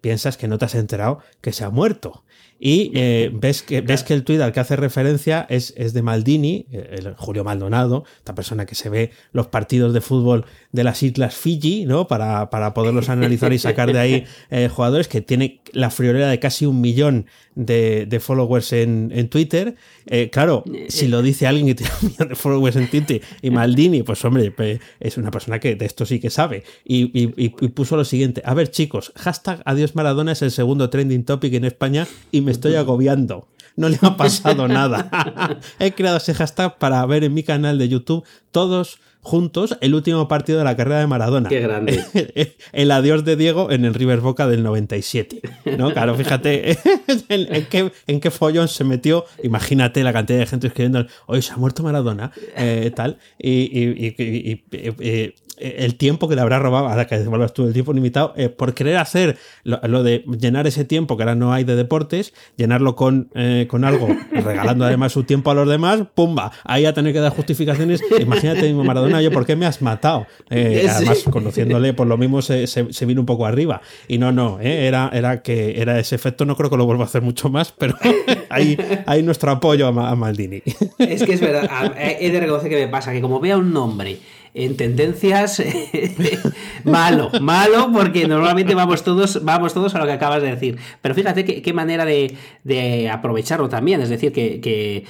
piensas 0.01 0.37
que 0.37 0.47
no 0.47 0.57
te 0.57 0.65
has 0.65 0.75
enterado 0.75 1.19
que 1.41 1.51
se 1.51 1.63
ha 1.63 1.69
muerto. 1.69 2.23
Y 2.59 2.91
eh, 2.95 3.29
ves, 3.33 3.61
que, 3.61 3.81
ves 3.81 4.03
que 4.03 4.13
el 4.13 4.23
tuit 4.23 4.41
al 4.41 4.51
que 4.51 4.59
hace 4.59 4.75
referencia 4.75 5.45
es, 5.49 5.73
es 5.77 5.93
de 5.93 6.01
Maldini, 6.01 6.65
eh, 6.71 6.95
el 6.97 7.13
Julio 7.15 7.43
Maldonado, 7.43 8.03
esta 8.17 8.33
persona 8.33 8.65
que 8.65 8.75
se 8.75 8.89
ve 8.89 9.11
los 9.31 9.47
partidos 9.47 9.93
de 9.93 10.01
fútbol 10.01 10.45
de 10.71 10.83
las 10.83 11.03
islas 11.03 11.35
Fiji, 11.35 11.85
¿no? 11.85 12.07
Para, 12.07 12.49
para 12.49 12.73
poderlos 12.73 13.09
analizar 13.09 13.53
y 13.53 13.59
sacar 13.59 13.93
de 13.93 13.99
ahí 13.99 14.25
eh, 14.49 14.69
jugadores, 14.69 15.07
que 15.07 15.21
tiene 15.21 15.61
la 15.71 15.91
friolera 15.91 16.27
de 16.29 16.39
casi 16.39 16.65
un 16.65 16.81
millón 16.81 17.27
de, 17.55 18.05
de 18.05 18.19
followers 18.19 18.73
en, 18.73 19.11
en 19.13 19.29
Twitter. 19.29 19.75
claro, 20.31 20.63
si 20.89 21.07
lo 21.07 21.21
dice 21.21 21.47
alguien 21.47 21.67
que 21.67 21.75
tiene 21.75 21.91
un 22.01 22.09
millón 22.09 22.29
de 22.29 22.35
followers 22.35 22.75
en 22.75 22.89
Twitter 22.89 23.21
y 23.41 23.49
Maldini, 23.49 24.03
pues 24.03 24.23
hombre, 24.25 24.53
es 24.99 25.17
una 25.17 25.31
persona 25.31 25.59
que 25.59 25.75
de 25.75 25.85
esto 25.85 26.05
sí 26.05 26.19
que 26.19 26.29
sabe. 26.29 26.63
Y, 26.85 27.05
y, 27.19 27.33
y 27.35 27.49
puso 27.49 27.95
lo 27.95 28.05
siguiente, 28.05 28.41
a 28.45 28.53
ver 28.53 28.69
chicos, 28.69 29.11
hashtag 29.15 29.61
Adiós 29.65 29.95
Maradona 29.95 30.31
es 30.31 30.41
el 30.41 30.51
segundo 30.51 30.89
trending 30.89 31.23
topic 31.23 31.53
en 31.53 31.65
España 31.65 32.07
y 32.31 32.41
me 32.47 32.53
estoy 32.53 32.75
agobiando. 32.75 33.49
No 33.75 33.89
le 33.89 33.99
ha 34.01 34.15
pasado 34.15 34.69
nada. 34.69 35.59
He 35.79 35.91
creado 35.91 36.15
ese 36.15 36.33
hashtag 36.33 36.77
para 36.77 37.05
ver 37.05 37.25
en 37.25 37.33
mi 37.33 37.43
canal 37.43 37.77
de 37.77 37.89
YouTube 37.89 38.23
todos 38.51 38.99
juntos 39.19 39.77
el 39.81 39.93
último 39.95 40.29
partido 40.29 40.59
de 40.59 40.63
la 40.63 40.77
carrera 40.77 41.01
de 41.01 41.07
Maradona. 41.07 41.49
Qué 41.49 41.59
grande. 41.59 42.01
el 42.71 42.91
adiós 42.91 43.25
de 43.25 43.35
Diego 43.35 43.69
en 43.69 43.83
el 43.83 43.93
River 43.93 44.21
Boca 44.21 44.47
del 44.47 44.63
97. 44.63 45.41
¿no? 45.77 45.91
Claro, 45.91 46.15
fíjate 46.15 46.71
en, 47.27 47.65
qué, 47.65 47.91
en 48.07 48.21
qué 48.21 48.31
follón 48.31 48.69
se 48.69 48.85
metió. 48.85 49.25
Imagínate 49.43 50.01
la 50.05 50.13
cantidad 50.13 50.39
de 50.39 50.45
gente 50.45 50.67
escribiendo, 50.67 51.05
hoy 51.25 51.41
se 51.41 51.51
ha 51.51 51.57
muerto 51.57 51.83
Maradona, 51.83 52.31
eh, 52.55 52.93
tal. 52.95 53.17
Y, 53.37 53.51
y, 53.51 55.35
el 55.57 55.95
tiempo 55.95 56.27
que 56.27 56.35
le 56.35 56.41
habrá 56.41 56.59
robado, 56.59 56.87
ahora 56.87 57.07
que 57.07 57.17
devuelvas 57.17 57.53
tú 57.53 57.65
el 57.65 57.73
tiempo 57.73 57.93
limitado, 57.93 58.33
eh, 58.37 58.49
por 58.49 58.73
querer 58.73 58.97
hacer 58.97 59.37
lo, 59.63 60.03
de 60.03 60.23
llenar 60.39 60.67
ese 60.67 60.85
tiempo 60.85 61.17
que 61.17 61.23
ahora 61.23 61.35
no 61.35 61.53
hay 61.53 61.63
de 61.63 61.75
deportes, 61.75 62.33
llenarlo 62.55 62.95
con, 62.95 63.29
eh, 63.33 63.65
con 63.69 63.83
algo, 63.83 64.07
regalando 64.31 64.85
además 64.85 65.11
su 65.11 65.23
tiempo 65.23 65.51
a 65.51 65.55
los 65.55 65.67
demás, 65.67 66.03
¡pumba! 66.13 66.51
Ahí 66.63 66.85
a 66.85 66.93
tener 66.93 67.13
que 67.13 67.19
dar 67.19 67.31
justificaciones. 67.33 68.01
Imagínate 68.19 68.63
mismo 68.63 68.83
Maradona, 68.83 69.21
yo, 69.21 69.31
¿por 69.31 69.45
qué 69.45 69.55
me 69.55 69.65
has 69.65 69.81
matado? 69.81 70.27
Eh, 70.49 70.87
además, 70.89 71.23
conociéndole, 71.29 71.93
por 71.93 72.07
lo 72.07 72.17
mismo 72.17 72.41
se, 72.41 72.67
se, 72.67 73.05
vino 73.05 73.21
un 73.21 73.25
poco 73.25 73.45
arriba. 73.45 73.81
Y 74.07 74.17
no, 74.17 74.31
no, 74.31 74.59
era, 74.59 75.09
era 75.13 75.41
que 75.41 75.81
era 75.81 75.99
ese 75.99 76.15
efecto, 76.15 76.45
no 76.45 76.55
creo 76.55 76.69
que 76.69 76.77
lo 76.77 76.85
vuelva 76.85 77.03
a 77.03 77.07
hacer 77.07 77.21
mucho 77.21 77.49
más, 77.49 77.71
pero 77.71 77.95
hay, 78.49 78.77
hay 79.05 79.23
nuestro 79.23 79.51
apoyo 79.51 79.87
a, 79.87 80.09
a 80.09 80.15
Maldini. 80.15 80.61
Es 80.99 81.23
que 81.23 81.33
es 81.33 81.41
verdad, 81.41 81.95
he 81.97 82.29
de 82.29 82.39
reconocer 82.39 82.69
que 82.69 82.85
me 82.85 82.87
pasa, 82.87 83.11
que 83.11 83.21
como 83.21 83.39
vea 83.39 83.57
un 83.57 83.73
nombre 83.73 84.17
en 84.57 84.75
tendencias 84.75 85.61
malo, 86.83 87.29
malo 87.41 87.91
porque 87.93 88.27
normalmente 88.27 88.73
vamos 88.73 89.03
todos, 89.03 89.43
vamos 89.43 89.73
todos 89.73 89.93
a 89.93 89.99
lo 89.99 90.05
que 90.05 90.13
acabas 90.13 90.41
de 90.41 90.49
decir. 90.49 90.77
Pero 91.01 91.13
fíjate 91.13 91.45
qué, 91.45 91.73
manera 91.73 92.05
de, 92.05 93.09
aprovecharlo 93.11 93.69
también, 93.69 94.01
es 94.01 94.09
decir, 94.09 94.31
que, 94.33 95.05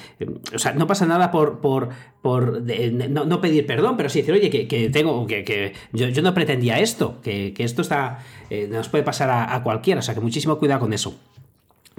o 0.54 0.58
sea, 0.58 0.72
no 0.72 0.86
pasa 0.86 1.06
nada 1.06 1.30
por, 1.30 1.60
por, 1.60 1.88
por 2.20 2.62
no, 2.62 3.40
pedir 3.40 3.66
perdón, 3.66 3.96
pero 3.96 4.10
sí 4.10 4.20
decir, 4.20 4.34
oye, 4.34 4.50
que, 4.50 4.90
tengo, 4.90 5.26
que, 5.26 5.72
yo, 5.92 6.08
yo, 6.08 6.22
no 6.22 6.34
pretendía 6.34 6.78
esto, 6.78 7.20
que, 7.22 7.54
esto 7.58 7.82
está, 7.82 8.18
eh, 8.50 8.68
nos 8.70 8.88
puede 8.90 9.02
pasar 9.02 9.30
a 9.30 9.62
cualquiera, 9.62 10.00
o 10.00 10.02
sea, 10.02 10.14
que 10.14 10.20
muchísimo 10.20 10.58
cuidado 10.58 10.80
con 10.80 10.92
eso. 10.92 11.14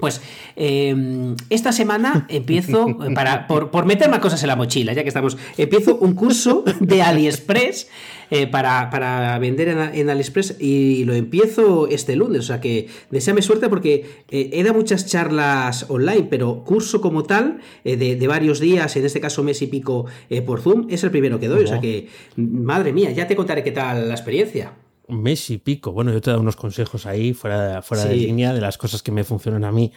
Pues 0.00 0.20
em, 0.56 1.36
esta 1.50 1.72
semana 1.72 2.26
empiezo, 2.28 2.96
para, 3.14 3.46
por, 3.46 3.70
por, 3.70 3.86
meter 3.86 4.08
más 4.08 4.20
cosas 4.20 4.42
en 4.42 4.48
la 4.48 4.56
mochila, 4.56 4.92
ya 4.92 5.02
que 5.02 5.08
estamos, 5.08 5.36
empiezo 5.56 5.96
un 5.96 6.14
curso 6.14 6.64
de 6.80 7.02
AliExpress 7.02 7.88
eh, 8.30 8.46
para, 8.46 9.38
vender 9.38 9.68
en, 9.68 10.10
AliExpress 10.10 10.56
y 10.60 11.04
lo 11.04 11.14
empiezo 11.14 11.88
este 11.88 12.14
lunes, 12.14 12.40
o 12.40 12.42
sea 12.44 12.60
que 12.60 12.86
deseame 13.10 13.42
suerte 13.42 13.68
porque 13.68 14.22
eh, 14.30 14.50
he 14.52 14.62
dado 14.62 14.76
muchas 14.76 15.06
charlas 15.06 15.86
online, 15.88 16.28
pero 16.30 16.64
curso 16.64 17.00
como 17.00 17.24
tal, 17.24 17.58
eh, 17.84 17.96
de, 17.96 18.26
varios 18.28 18.60
días, 18.60 18.94
en 18.96 19.04
este 19.04 19.20
caso 19.20 19.42
mes 19.42 19.60
y 19.62 19.66
pico 19.66 20.06
por 20.46 20.60
Zoom, 20.60 20.86
es 20.90 21.02
el 21.02 21.10
primero 21.10 21.40
que 21.40 21.48
doy, 21.48 21.64
o 21.64 21.66
sea 21.66 21.80
que, 21.80 22.08
madre 22.36 22.92
mía, 22.92 23.10
ya 23.10 23.26
te 23.26 23.34
contaré 23.34 23.64
qué 23.64 23.72
tal 23.72 24.08
la 24.08 24.14
experiencia 24.14 24.72
mes 25.10 25.50
y 25.50 25.58
pico. 25.58 25.92
Bueno, 25.92 26.12
yo 26.12 26.20
te 26.20 26.30
he 26.30 26.32
dado 26.32 26.42
unos 26.42 26.56
consejos 26.56 27.06
ahí, 27.06 27.32
fuera, 27.32 27.82
fuera 27.82 28.04
de 28.04 28.16
línea, 28.16 28.52
de 28.52 28.60
las 28.60 28.78
cosas 28.78 29.02
que 29.02 29.12
me 29.12 29.24
funcionan 29.24 29.64
a 29.64 29.72
mí. 29.72 29.92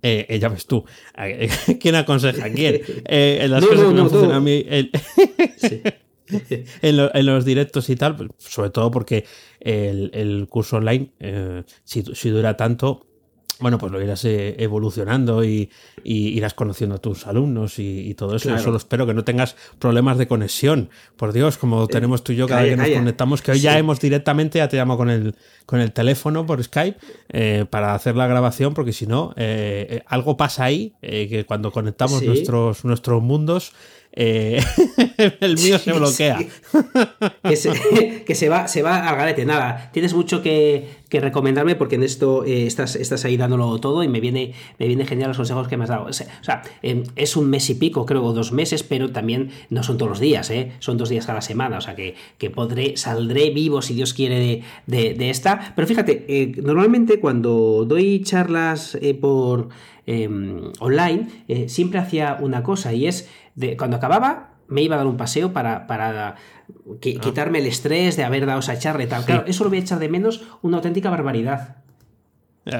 Eh, 0.00 0.26
eh 0.28 0.38
ya 0.38 0.48
ves 0.48 0.66
tú, 0.66 0.84
¿quién 1.80 1.96
aconseja 1.96 2.46
a 2.46 2.50
quién? 2.50 2.80
Eh, 3.04 3.46
las 3.48 3.64
cosas 3.66 3.86
que 3.86 3.94
me 3.94 4.08
funcionan 4.08 4.32
a 4.32 4.40
mí. 4.40 4.64
en, 6.82 7.26
los 7.26 7.44
directos 7.44 7.88
y 7.88 7.96
tal, 7.96 8.16
pues, 8.16 8.30
sobre 8.38 8.70
todo 8.70 8.90
porque 8.90 9.24
el, 9.60 10.46
curso 10.48 10.76
online, 10.76 11.10
eh, 11.20 11.62
si, 11.84 12.02
si, 12.14 12.30
dura 12.30 12.56
tanto, 12.56 13.06
bueno, 13.60 13.78
pues 13.78 13.90
lo 13.90 14.02
irás 14.02 14.24
eh, 14.24 14.54
evolucionando 14.58 15.44
y, 15.44 15.70
irás 16.04 16.54
conociendo 16.54 16.96
a 16.96 16.98
tus 16.98 17.26
alumnos 17.26 17.78
y, 17.78 18.14
todo 18.14 18.36
eso. 18.36 18.56
Solo 18.58 18.76
espero 18.76 19.06
que 19.06 19.14
no 19.14 19.24
tengas 19.24 19.56
problemas 19.78 20.16
de 20.18 20.28
conexión. 20.28 20.90
Por 21.16 21.32
Dios, 21.32 21.58
como 21.58 21.84
eh, 21.84 21.88
tenemos 21.88 22.22
tú 22.22 22.32
y 22.32 22.36
yo 22.36 22.46
cada 22.46 22.62
vez 22.62 22.70
que 22.70 22.76
nos 22.76 22.90
conectamos, 22.90 23.42
que 23.42 23.52
hoy 23.52 23.60
ya 23.60 23.76
hemos 23.78 24.00
directamente, 24.00 24.58
ya 24.58 24.68
te 24.68 24.76
llamo 24.76 24.96
con 24.96 25.10
el, 25.10 25.34
con 25.66 25.80
el 25.80 25.92
teléfono 25.92 26.46
por 26.46 26.62
Skype 26.62 26.98
eh, 27.30 27.66
para 27.68 27.94
hacer 27.94 28.16
la 28.16 28.26
grabación, 28.26 28.74
porque 28.74 28.92
si 28.92 29.06
no, 29.06 29.34
algo 30.06 30.36
pasa 30.36 30.64
ahí, 30.64 30.94
que 31.00 31.44
cuando 31.46 31.72
conectamos 31.72 32.22
nuestros, 32.22 32.84
nuestros 32.84 33.22
mundos, 33.22 33.72
eh, 34.20 34.60
el 35.40 35.56
mío 35.58 35.78
se 35.78 35.92
bloquea. 35.92 36.38
Que, 37.42 38.34
se, 38.34 38.48
va, 38.48 38.68
se 38.68 38.82
va 38.82 39.08
al 39.08 39.16
garete. 39.16 39.44
Nada, 39.46 39.90
tienes 39.92 40.12
mucho 40.12 40.42
que, 40.42 40.98
recomendarme 41.10 41.76
porque 41.76 41.94
en 41.94 42.02
esto 42.02 42.44
eh, 42.44 42.66
estás, 42.66 42.96
estás 42.96 43.24
ahí 43.24 43.36
dándolo 43.36 43.78
todo 43.78 44.02
y 44.02 44.08
me 44.08 44.20
viene, 44.20 44.52
me 44.78 44.86
viene 44.86 45.06
genial 45.06 45.28
los 45.28 45.36
consejos 45.38 45.68
que 45.68 45.76
me 45.76 45.84
has 45.84 45.90
dado. 45.90 46.06
O 46.06 46.12
sea, 46.12 46.62
em, 46.82 47.04
es 47.16 47.36
un 47.36 47.48
mes 47.48 47.70
y 47.70 47.76
pico, 47.76 48.04
creo, 48.04 48.32
dos 48.32 48.52
meses, 48.52 48.82
pero 48.82 49.10
también 49.10 49.50
no 49.70 49.82
son 49.82 49.96
todos 49.96 50.10
los 50.10 50.20
días, 50.20 50.50
¿eh? 50.50 50.72
son 50.80 50.98
dos 50.98 51.08
días 51.08 51.24
cada 51.24 51.40
semana. 51.40 51.78
O 51.78 51.80
sea, 51.80 51.94
que, 51.94 52.14
que 52.36 52.50
podré, 52.50 52.96
saldré 52.96 53.50
vivo, 53.50 53.80
si 53.80 53.94
Dios 53.94 54.12
quiere, 54.14 54.62
de, 54.86 55.30
esta. 55.30 55.72
Pero 55.74 55.86
fíjate, 55.86 56.54
normalmente 56.62 57.20
cuando 57.20 57.84
doy 57.86 58.22
charlas 58.22 58.98
por 59.20 59.68
em, 60.06 60.70
online, 60.80 61.28
siempre 61.68 61.98
hacía 61.98 62.36
una 62.40 62.62
cosa 62.62 62.92
y 62.92 63.06
es 63.06 63.28
cuando 63.76 63.96
acababa, 63.96 64.54
me 64.68 64.82
iba 64.82 64.94
a 64.94 64.98
dar 64.98 65.06
un 65.06 65.16
paseo 65.16 65.52
para, 65.52 65.86
para 65.86 66.28
ah. 66.28 66.36
quitarme 67.00 67.58
el 67.58 67.66
estrés 67.66 68.16
de 68.16 68.24
haber 68.24 68.46
dado 68.46 68.60
esa 68.60 68.78
charla 68.78 69.04
y 69.04 69.06
tal. 69.06 69.24
Claro, 69.24 69.44
eso 69.46 69.64
lo 69.64 69.70
voy 69.70 69.78
a 69.78 69.82
echar 69.82 69.98
de 69.98 70.08
menos 70.08 70.42
una 70.62 70.76
auténtica 70.76 71.10
barbaridad. 71.10 71.76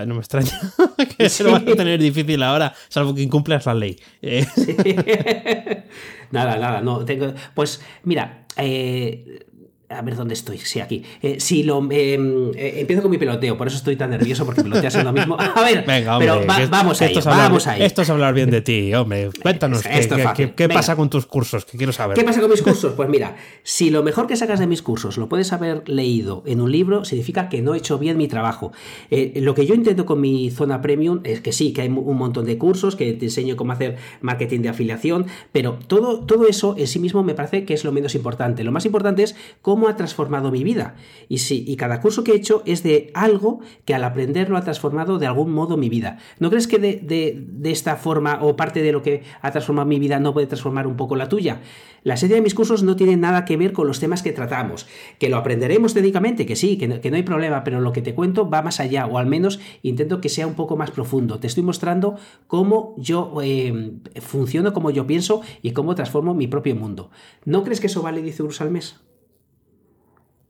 No 0.07 0.15
me 0.15 0.21
extraña 0.21 0.53
que 1.17 1.31
se 1.31 1.43
lo 1.45 1.53
vas 1.53 1.63
a 1.63 1.75
tener 1.75 1.99
difícil 1.99 2.43
ahora, 2.43 2.75
salvo 2.89 3.15
que 3.15 3.23
incumplas 3.23 3.65
la 3.65 3.75
ley. 3.75 3.99
Eh, 4.21 4.47
nada, 6.31 6.59
nada, 6.59 6.83
no. 6.83 7.07
Tengo... 7.07 7.33
Pues 7.55 7.83
mira, 8.05 8.45
eh, 8.57 9.47
a 9.91 10.03
ver 10.03 10.17
dónde 10.17 10.35
estoy. 10.35 10.59
Sí, 10.59 10.81
aquí. 10.81 11.03
Eh, 11.23 11.37
si 11.41 11.63
lo 11.63 11.79
em, 11.91 12.51
eh, 12.55 12.81
empiezo 12.81 13.01
con 13.03 13.11
mi 13.11 13.19
peloteo, 13.19 13.57
por 13.57 13.67
eso 13.69 13.77
estoy 13.79 13.97
tan 13.97 14.11
nervioso 14.11 14.45
porque 14.45 14.63
peloteas 14.63 14.95
es 14.95 15.05
lo 15.05 15.13
mismo. 15.13 15.37
A 15.55 15.63
ver, 15.63 15.85
Venga, 15.87 16.19
pero 16.19 16.45
va- 16.47 16.67
vamos 16.69 17.01
ahí, 17.01 17.15
hablar- 17.17 17.25
vamos 17.49 17.67
ahí. 17.67 17.83
Esto 17.83 18.03
es 18.03 18.11
hablar 18.11 18.35
bien 18.35 18.51
de 18.51 18.61
ti, 18.61 18.93
hombre. 18.95 19.31
Cuéntanos, 19.41 19.83
¿qué, 19.83 19.99
Esto 19.99 20.17
es 20.17 20.51
qué- 20.55 20.69
pasa 20.69 20.95
con 20.97 21.09
tus 21.09 21.25
cursos? 21.27 21.65
Que 21.65 21.79
quiero 21.79 21.93
saber. 21.93 22.17
¿Qué 22.19 22.25
pasa 22.25 22.41
con 22.41 22.51
mis 22.51 22.61
cursos? 22.63 22.93
Pues 22.95 23.09
mira, 23.09 23.37
si 23.63 23.91
lo 23.91 24.03
mejor 24.03 24.27
que 24.27 24.37
sacas 24.37 24.61
de 24.61 24.67
mis 24.67 24.83
cursos 24.83 25.17
lo 25.17 25.29
puedes 25.29 25.53
haber 25.53 25.89
leído 25.89 26.43
en 26.47 26.61
un 26.61 26.71
libro, 26.71 27.05
significa 27.05 27.49
que 27.49 27.63
no 27.63 27.75
he 27.75 27.79
hecho 27.79 27.99
bien 27.99 28.17
mi 28.19 28.29
trabajo. 28.29 28.73
Eh, 29.11 29.33
lo 29.41 29.55
que 29.55 29.65
yo 29.65 29.75
intento 29.75 30.05
con 30.05 30.21
mi 30.21 30.51
zona 30.51 30.83
premium 30.83 31.21
es 31.25 31.41
que 31.41 31.53
sí, 31.53 31.73
que 31.73 31.83
hay 31.83 31.89
un 31.89 32.17
montón 32.19 32.45
de 32.45 32.59
cursos, 32.59 32.95
que 32.97 33.13
te 33.15 33.27
enseño 33.27 33.57
cómo 33.57 33.73
hacer 33.73 33.97
marketing 34.21 34.61
de 34.61 34.69
afiliación, 34.69 35.27
pero 35.53 35.79
todo, 35.87 36.21
todo 36.21 36.47
eso 36.47 36.75
en 36.77 36.87
sí 36.87 36.99
mismo 36.99 37.23
me 37.23 37.35
parece 37.35 37.65
que 37.65 37.73
es 37.75 37.85
lo 37.85 37.93
menos 37.93 38.15
importante. 38.15 38.65
Lo 38.65 38.73
más 38.73 38.85
importante 38.85 39.23
es 39.23 39.35
cómo 39.63 39.78
ha 39.87 39.95
transformado 39.97 40.51
mi 40.51 40.65
vida. 40.65 40.97
Y 41.29 41.39
sí, 41.39 41.63
y 41.69 41.77
cada 41.77 42.01
curso 42.01 42.25
que 42.25 42.33
he 42.33 42.37
hecho 42.37 42.63
es 42.67 42.83
de 42.83 43.13
algo 43.15 43.61
que 43.85 43.95
al 43.95 44.03
aprenderlo 44.03 44.57
ha 44.57 44.63
transformado 44.63 45.19
de 45.21 45.27
algún 45.27 45.53
modo 45.53 45.77
mi 45.77 45.89
vida. 45.89 46.17
¿No 46.41 46.51
crees 46.51 46.67
que 46.67 46.79
de, 46.79 46.97
de- 46.97 47.45
de 47.47 47.71
esta 47.71 47.95
forma 47.97 48.39
o 48.43 48.57
parte 48.57 48.83
de 48.83 48.91
lo 48.93 49.03
que 49.03 49.23
ha 49.43 49.51
transformado 49.53 49.87
mi 49.87 49.99
vida 50.01 50.19
no 50.19 50.33
puede 50.33 50.47
transformar 50.49 50.87
un 50.87 50.97
poco 50.97 51.15
la 51.15 51.29
tuya? 51.29 51.61
La 52.05 52.17
serie 52.17 52.37
de 52.37 52.43
mis 52.43 52.55
cursos 52.55 52.83
no 52.83 52.97
tiene 52.97 53.17
nada 53.17 53.45
que 53.45 53.57
ver 53.57 53.73
con 53.73 53.87
los 53.87 54.01
temas 54.01 54.23
que 54.23 54.33
tratamos. 54.33 54.87
Que 55.19 55.29
lo 55.29 55.37
aprenderemos 55.37 55.93
técnicamente, 55.95 56.47
que 56.47 56.57
sí, 56.57 56.79
que 56.79 56.89
no, 56.89 57.01
que 57.01 57.11
no 57.11 57.17
hay 57.17 57.23
problema, 57.25 57.65
pero 57.65 57.81
lo 57.81 57.93
que 57.93 58.01
te 58.03 58.15
cuento 58.15 58.49
va 58.49 58.63
más 58.63 58.81
allá, 58.81 59.07
o 59.07 59.19
al 59.19 59.27
menos 59.27 59.61
intento 59.83 60.21
que 60.21 60.29
sea 60.31 60.47
un 60.47 60.55
poco 60.55 60.77
más 60.77 60.91
profundo. 60.91 61.39
Te 61.39 61.49
estoy 61.49 61.65
mostrando 61.65 62.17
cómo 62.47 62.95
yo 62.97 63.35
eh, 63.43 63.93
funciono, 64.23 64.73
cómo 64.73 64.91
yo 64.91 65.07
pienso 65.07 65.43
y 65.61 65.73
cómo 65.73 65.95
transformo 65.97 66.33
mi 66.35 66.47
propio 66.47 66.75
mundo. 66.77 67.11
¿No 67.45 67.65
crees 67.65 67.81
que 67.81 67.89
eso 67.89 68.01
vale 68.01 68.23
10 68.23 68.41
euros 68.41 68.61
al 68.61 68.71
mes? 68.71 69.01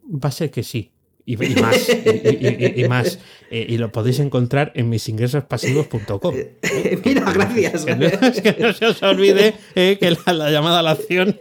Va 0.09 0.29
a 0.29 0.33
ser 0.33 0.51
que 0.51 0.63
sí. 0.63 0.93
Y, 1.25 1.37
más. 1.37 1.89
y 1.89 2.89
más. 2.89 3.19
Eh, 3.51 3.67
y 3.69 3.79
lo 3.79 3.91
podéis 3.93 4.19
encontrar 4.21 4.73
en 4.75 4.89
misingresospasivos.com. 4.91 6.35
Mira, 7.05 7.33
gracias. 7.33 7.85
Que 7.85 7.97
no, 7.97 8.07
es 8.07 8.41
que 8.41 8.57
no 8.59 8.73
se 8.73 8.87
os 8.87 9.03
olvide 9.03 9.55
eh, 9.75 9.97
que 9.99 10.11
la, 10.11 10.33
la 10.33 10.51
llamada 10.51 10.81
a 10.81 10.83
la 10.83 10.91
acción. 10.93 11.39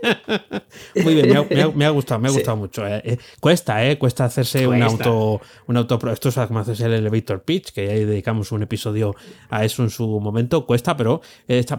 Muy 1.04 1.16
bien, 1.16 1.30
me 1.30 1.38
ha, 1.38 1.44
me 1.44 1.62
ha- 1.62 1.70
me 1.70 1.86
ha 1.86 1.90
gustado, 1.90 2.20
me 2.20 2.28
ha 2.28 2.32
Sí. 2.32 2.38
gustado 2.38 2.58
mucho. 2.58 2.88
eh. 2.88 3.18
Cuesta, 3.40 3.86
¿eh? 3.86 3.98
Cuesta 3.98 4.26
hacerse 4.26 4.68
un 4.68 4.82
auto. 4.84 5.42
Un 5.68 5.78
auto 5.78 6.00
esto 6.12 6.30
es 6.30 6.36
como 6.48 6.60
hacerse 6.60 6.86
el 6.86 6.94
elevator 6.94 7.42
pitch, 7.44 7.72
que 7.72 7.86
ya 7.88 7.94
dedicamos 7.94 8.52
un 8.52 8.64
episodio 8.64 9.16
a 9.50 9.66
eso 9.66 9.84
en 9.84 9.90
su 9.90 10.08
momento. 10.20 10.66
Cuesta, 10.66 10.96
pero 10.96 11.22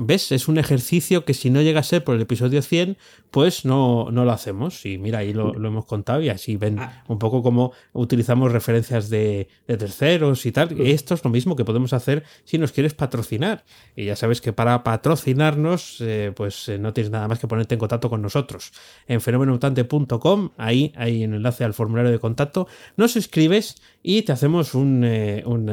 ves, 0.00 0.32
es 0.32 0.48
un 0.48 0.58
ejercicio 0.58 1.24
que 1.24 1.34
si 1.34 1.50
no 1.50 1.62
llega 1.62 1.80
a 1.80 1.84
ser 1.84 2.04
por 2.04 2.14
el 2.14 2.20
episodio 2.22 2.60
100, 2.62 2.96
pues 3.30 3.64
no, 3.64 4.08
no 4.10 4.24
lo 4.24 4.32
hacemos. 4.32 4.84
Y 4.84 4.98
mira, 4.98 5.18
ahí 5.20 5.32
lo, 5.32 5.54
lo 5.54 5.68
hemos 5.68 5.84
contado 5.86 6.20
y 6.22 6.28
así 6.28 6.56
ven 6.56 6.78
Ah. 6.78 7.02
un 7.08 7.18
poco 7.18 7.42
cómo 7.42 7.72
utilizamos 7.92 8.52
referencias 8.52 9.08
de, 9.10 9.48
de 9.66 9.76
terceros 9.76 10.17
y 10.44 10.52
tal. 10.52 10.80
Esto 10.80 11.14
es 11.14 11.24
lo 11.24 11.30
mismo 11.30 11.56
que 11.56 11.64
podemos 11.64 11.92
hacer 11.92 12.24
si 12.44 12.58
nos 12.58 12.72
quieres 12.72 12.94
patrocinar. 12.94 13.64
Y 13.96 14.06
ya 14.06 14.16
sabes 14.16 14.40
que 14.40 14.52
para 14.52 14.82
patrocinarnos, 14.84 15.96
eh, 16.00 16.32
pues 16.34 16.68
eh, 16.68 16.78
no 16.78 16.92
tienes 16.92 17.10
nada 17.10 17.28
más 17.28 17.38
que 17.38 17.46
ponerte 17.46 17.74
en 17.74 17.78
contacto 17.78 18.10
con 18.10 18.22
nosotros. 18.22 18.72
En 19.06 19.20
fenomenomutante.com, 19.20 20.50
ahí 20.56 20.92
hay 20.96 21.24
un 21.24 21.34
enlace 21.34 21.64
al 21.64 21.74
formulario 21.74 22.10
de 22.10 22.18
contacto. 22.18 22.66
Nos 22.96 23.16
escribes 23.16 23.76
y 24.02 24.22
te 24.22 24.32
hacemos 24.32 24.74
un, 24.74 25.02
eh, 25.04 25.42
un, 25.46 25.68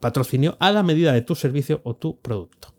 patrocinio 0.00 0.56
a 0.60 0.72
la 0.72 0.82
medida 0.82 1.12
de 1.12 1.22
tu 1.22 1.34
servicio 1.34 1.80
o 1.84 1.96
tu 1.96 2.20
producto. 2.20 2.74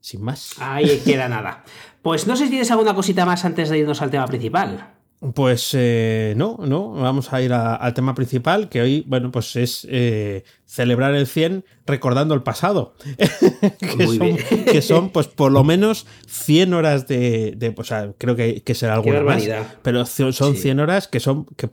Sin 0.00 0.22
más. 0.22 0.54
Ahí 0.58 1.00
queda 1.04 1.28
nada. 1.28 1.64
Pues 2.02 2.26
no 2.26 2.36
sé 2.36 2.44
si 2.44 2.50
tienes 2.50 2.70
alguna 2.70 2.94
cosita 2.94 3.24
más 3.24 3.44
antes 3.44 3.70
de 3.70 3.78
irnos 3.78 4.02
al 4.02 4.10
tema 4.10 4.26
principal. 4.26 5.01
Pues 5.34 5.70
eh, 5.74 6.34
no, 6.36 6.58
no, 6.66 6.90
vamos 6.94 7.32
a 7.32 7.40
ir 7.40 7.52
a- 7.52 7.76
al 7.76 7.94
tema 7.94 8.12
principal, 8.12 8.68
que 8.68 8.80
hoy, 8.82 9.04
bueno, 9.06 9.30
pues 9.30 9.54
es 9.54 9.86
eh, 9.88 10.42
celebrar 10.66 11.14
el 11.14 11.28
100 11.28 11.64
recordando 11.86 12.34
el 12.34 12.42
pasado. 12.42 12.94
que, 13.96 14.06
son, 14.08 14.36
que 14.64 14.82
son, 14.82 15.10
pues, 15.10 15.28
por 15.28 15.52
lo 15.52 15.62
menos 15.72 16.06
100 16.26 16.74
horas 16.74 17.06
de, 17.06 17.54
de 17.56 17.72
o 17.76 17.84
sea, 17.84 18.12
creo 18.18 18.34
que, 18.34 18.62
que 18.64 18.74
será 18.74 18.94
alguna 18.94 19.22
más, 19.22 19.44
pero 19.82 20.04
son 20.06 20.32
Sí. 20.32 20.56
100 20.62 20.80
horas 20.80 21.06
que 21.06 21.20
son, 21.20 21.46
que 21.56 21.68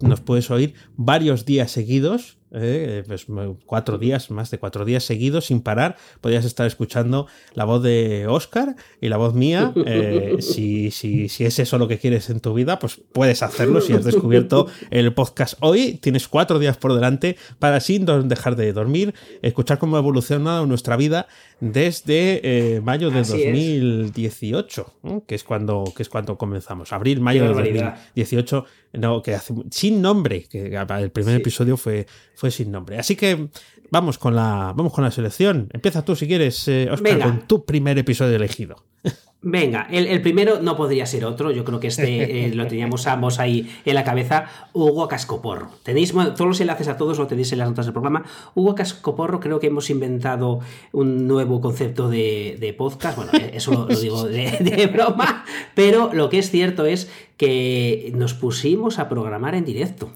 nos 0.00 0.20
puedes 0.20 0.50
oír 0.50 0.74
varios 0.96 1.44
días 1.44 1.70
seguidos, 1.70 2.38
eh, 2.52 3.04
pues, 3.06 3.28
m- 3.28 3.56
cuatro 3.66 3.98
días, 3.98 4.30
más 4.30 4.50
de 4.50 4.58
cuatro 4.58 4.84
días 4.84 5.04
seguidos 5.04 5.46
sin 5.46 5.60
parar, 5.60 5.96
podrías 6.20 6.44
estar 6.44 6.66
escuchando 6.66 7.26
la 7.54 7.64
voz 7.64 7.82
de 7.82 8.26
Oscar 8.28 8.76
y 9.00 9.08
la 9.08 9.16
voz 9.16 9.34
mía. 9.34 9.72
eh, 9.86 10.36
si, 10.40 10.90
si, 10.90 11.28
si 11.28 11.44
es 11.44 11.58
eso 11.58 11.78
lo 11.78 11.88
que 11.88 11.98
quieres 11.98 12.30
en 12.30 12.40
tu 12.40 12.52
vida, 12.54 12.78
pues 12.78 13.00
puedes 13.12 13.42
hacerlo. 13.42 13.80
Si 13.80 13.92
has 13.92 14.04
descubierto 14.04 14.66
el 14.90 15.12
podcast 15.14 15.54
hoy, 15.60 15.94
tienes 15.94 16.28
cuatro 16.28 16.58
días 16.58 16.76
por 16.76 16.94
delante 16.94 17.36
para 17.58 17.80
sin 17.80 18.04
dejar 18.28 18.56
de 18.56 18.72
dormir, 18.72 19.14
escuchar 19.42 19.78
cómo 19.78 19.96
ha 19.96 20.00
evolucionado 20.00 20.66
nuestra 20.66 20.96
vida 20.96 21.26
desde 21.60 22.40
eh, 22.76 22.80
mayo 22.80 23.10
de 23.10 23.20
Así 23.20 23.42
es. 23.42 23.46
2018, 23.46 24.94
¿no? 25.02 25.24
que 25.26 25.34
es 25.34 25.44
cuando 25.44 25.84
que 25.94 26.02
es 26.02 26.08
cuando 26.08 26.36
comenzamos. 26.38 26.92
Abril, 26.92 27.20
mayo 27.20 27.42
de 27.42 27.48
barbaridad. 27.48 27.94
2018, 28.14 28.64
no, 28.94 29.22
que 29.22 29.34
hace, 29.34 29.54
sin 29.70 30.00
nombre, 30.02 30.44
que 30.44 30.66
el 30.74 31.10
primer 31.10 31.34
Sí. 31.36 31.40
episodio 31.40 31.76
fue, 31.76 32.06
fue 32.34 32.50
sin 32.50 32.70
nombre. 32.72 32.98
Así 32.98 33.16
que 33.16 33.48
vamos 33.90 34.18
con 34.18 34.34
la, 34.34 34.72
vamos 34.76 34.92
con 34.92 35.04
la 35.04 35.10
selección. 35.10 35.68
Empieza 35.72 36.04
tú 36.04 36.16
si 36.16 36.26
quieres, 36.26 36.66
eh, 36.68 36.88
Oscar, 36.90 37.12
Venga. 37.12 37.24
con 37.26 37.46
tu 37.46 37.64
primer 37.64 37.98
episodio 37.98 38.36
elegido. 38.36 38.76
Venga, 39.42 39.86
el, 39.90 40.06
el 40.06 40.20
primero 40.20 40.60
no 40.60 40.76
podría 40.76 41.06
ser 41.06 41.24
otro. 41.24 41.50
Yo 41.50 41.64
creo 41.64 41.80
que 41.80 41.86
este 41.86 42.46
eh, 42.46 42.54
lo 42.54 42.66
teníamos 42.66 43.06
ambos 43.06 43.38
ahí 43.38 43.70
en 43.86 43.94
la 43.94 44.04
cabeza. 44.04 44.46
Hugo 44.74 45.08
Cascoporro. 45.08 45.70
Tenéis 45.82 46.12
todos 46.12 46.46
los 46.46 46.60
enlaces 46.60 46.88
a 46.88 46.96
todos, 46.98 47.18
lo 47.18 47.26
tenéis 47.26 47.50
en 47.52 47.58
las 47.58 47.68
notas 47.68 47.86
del 47.86 47.94
programa. 47.94 48.24
Hugo 48.54 48.74
Cascoporro, 48.74 49.40
creo 49.40 49.58
que 49.58 49.68
hemos 49.68 49.88
inventado 49.88 50.60
un 50.92 51.26
nuevo 51.26 51.60
concepto 51.60 52.10
de, 52.10 52.58
de 52.60 52.74
podcast. 52.74 53.16
Bueno, 53.16 53.32
eh, 53.34 53.52
eso 53.54 53.72
lo, 53.72 53.86
lo 53.88 53.98
digo 53.98 54.24
de, 54.24 54.58
de 54.60 54.86
broma. 54.92 55.44
Pero 55.74 56.10
lo 56.12 56.28
que 56.28 56.38
es 56.38 56.50
cierto 56.50 56.84
es 56.84 57.10
que 57.38 58.12
nos 58.14 58.34
pusimos 58.34 58.98
a 58.98 59.08
programar 59.08 59.54
en 59.54 59.64
directo. 59.64 60.10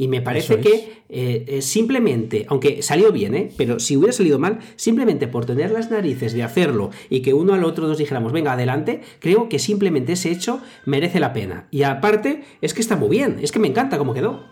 Y 0.00 0.08
me 0.08 0.22
parece 0.22 0.54
es. 0.54 0.60
que 0.62 1.02
eh, 1.10 1.44
eh, 1.46 1.60
simplemente, 1.60 2.46
aunque 2.48 2.80
salió 2.80 3.12
bien, 3.12 3.34
¿eh? 3.34 3.52
pero 3.58 3.78
si 3.78 3.98
hubiera 3.98 4.14
salido 4.14 4.38
mal, 4.38 4.60
simplemente 4.76 5.28
por 5.28 5.44
tener 5.44 5.72
las 5.72 5.90
narices 5.90 6.32
de 6.32 6.42
hacerlo 6.42 6.88
y 7.10 7.20
que 7.20 7.34
uno 7.34 7.52
al 7.52 7.64
otro 7.64 7.86
nos 7.86 7.98
dijéramos, 7.98 8.32
venga, 8.32 8.54
adelante, 8.54 9.02
creo 9.18 9.50
que 9.50 9.58
simplemente 9.58 10.14
ese 10.14 10.30
hecho 10.30 10.62
merece 10.86 11.20
la 11.20 11.34
pena. 11.34 11.68
Y 11.70 11.82
aparte, 11.82 12.44
es 12.62 12.72
que 12.72 12.80
está 12.80 12.96
muy 12.96 13.10
bien, 13.10 13.40
es 13.42 13.52
que 13.52 13.58
me 13.58 13.68
encanta 13.68 13.98
cómo 13.98 14.14
quedó. 14.14 14.46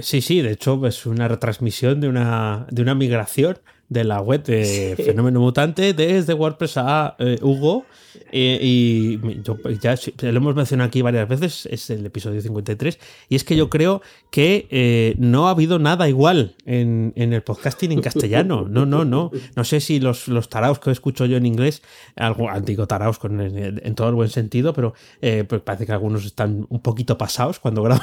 Sí, 0.00 0.20
sí, 0.20 0.40
de 0.40 0.50
hecho 0.50 0.84
es 0.84 1.06
una 1.06 1.28
retransmisión 1.28 2.00
de 2.00 2.08
una, 2.08 2.66
de 2.72 2.82
una 2.82 2.96
migración 2.96 3.60
de 3.88 4.04
la 4.04 4.20
web 4.20 4.42
de 4.44 4.94
Fenómeno 4.96 5.40
Mutante 5.40 5.94
desde 5.94 6.34
WordPress 6.34 6.76
a 6.76 7.16
eh, 7.18 7.38
Hugo. 7.40 7.86
eh, 8.32 8.58
y 8.60 9.18
yo 9.42 9.56
ya 9.82 9.94
lo 10.30 10.36
hemos 10.38 10.54
mencionado 10.54 10.88
aquí 10.88 11.00
varias 11.02 11.28
veces, 11.28 11.66
es 11.70 11.88
el 11.90 12.04
episodio 12.04 12.40
53, 12.42 12.98
y 13.28 13.36
es 13.36 13.44
que 13.44 13.56
yo 13.56 13.70
creo 13.70 14.02
que 14.30 14.66
eh, 14.70 15.14
no 15.18 15.48
ha 15.48 15.52
habido 15.52 15.78
nada 15.78 16.08
igual 16.08 16.54
en, 16.66 17.12
en 17.16 17.32
el 17.32 17.42
podcasting 17.42 17.92
en 17.92 18.00
castellano. 18.02 18.66
No, 18.68 18.84
no, 18.84 19.04
no. 19.04 19.30
No 19.56 19.64
sé 19.64 19.80
si 19.80 20.00
los, 20.00 20.28
los 20.28 20.48
taraos 20.48 20.78
que 20.78 20.90
escucho 20.90 21.24
yo 21.24 21.36
en 21.38 21.46
inglés, 21.46 21.82
algo, 22.16 22.48
digo 22.62 22.86
taraos 22.86 23.18
con, 23.18 23.40
en, 23.40 23.80
en 23.82 23.94
todo 23.94 24.08
el 24.08 24.14
buen 24.14 24.28
sentido, 24.28 24.74
pero 24.74 24.92
eh, 25.22 25.44
pues 25.48 25.62
parece 25.62 25.86
que 25.86 25.92
algunos 25.92 26.26
están 26.26 26.66
un 26.68 26.80
poquito 26.82 27.16
pasados 27.16 27.58
cuando 27.58 27.82
graban 27.82 28.02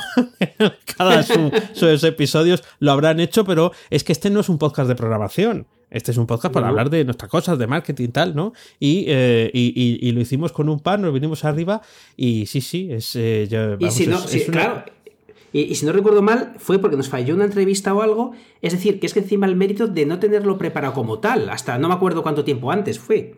cada 0.98 1.21
su, 1.24 1.52
sus 1.74 2.04
episodios, 2.04 2.63
lo 2.80 2.91
habrán 2.91 3.19
hecho, 3.19 3.45
pero 3.45 3.71
es 3.91 4.04
que 4.04 4.12
este 4.13 4.30
no 4.32 4.39
es 4.39 4.50
un 4.50 4.58
podcast 4.58 4.88
de 4.88 4.95
programación. 4.95 5.67
Este 5.89 6.12
es 6.12 6.17
un 6.17 6.26
podcast 6.28 6.54
para 6.54 6.67
hablar 6.67 6.89
de 6.89 7.06
nuestras 7.06 7.30
cosas, 7.32 7.58
de 7.60 7.67
marketing 7.67 8.06
y 8.06 8.08
tal, 8.10 8.36
¿no? 8.36 8.54
Y, 8.80 9.06
eh, 9.08 9.50
y, 9.54 9.74
y- 9.76 10.08
y 10.08 10.12
lo 10.12 10.19
hicimos 10.21 10.52
con 10.52 10.67
un 10.69 10.80
par, 10.80 11.00
nos 11.00 11.13
vinimos 11.13 11.45
arriba 11.45 11.82
y 12.17 12.45
sí, 12.48 12.60
sí, 12.62 12.89
es... 12.91 13.15
eh, 13.15 13.48
ya, 13.50 13.78
Y 13.80 13.91
si 13.91 14.08
no, 14.08 14.17
es- 14.17 14.24
si- 14.24 14.38
es 14.39 14.50
una- 14.50 14.58
claro. 14.60 14.84
Y, 15.54 15.62
y 15.62 15.76
si 15.76 15.86
no 15.86 15.93
recuerdo 15.93 16.21
mal, 16.21 16.54
fue 16.58 16.80
porque 16.80 16.98
nos 16.98 17.08
falló 17.08 17.34
una 17.34 17.45
entrevista 17.45 17.93
o 17.93 18.02
algo. 18.02 18.34
Es 18.62 18.74
decir, 18.74 19.00
que 19.00 19.06
es 19.08 19.13
que 19.13 19.19
encima 19.21 19.45
el 19.45 19.56
mérito 19.56 19.88
de 19.88 20.06
no 20.06 20.19
tenerlo 20.19 20.58
preparado 20.58 20.93
como 20.93 21.19
tal, 21.19 21.48
hasta 21.50 21.78
no 21.78 21.88
me 21.88 21.93
acuerdo 21.93 22.24
cuánto 22.24 22.43
tiempo 22.43 22.71
antes 22.71 23.00
fue. 23.00 23.36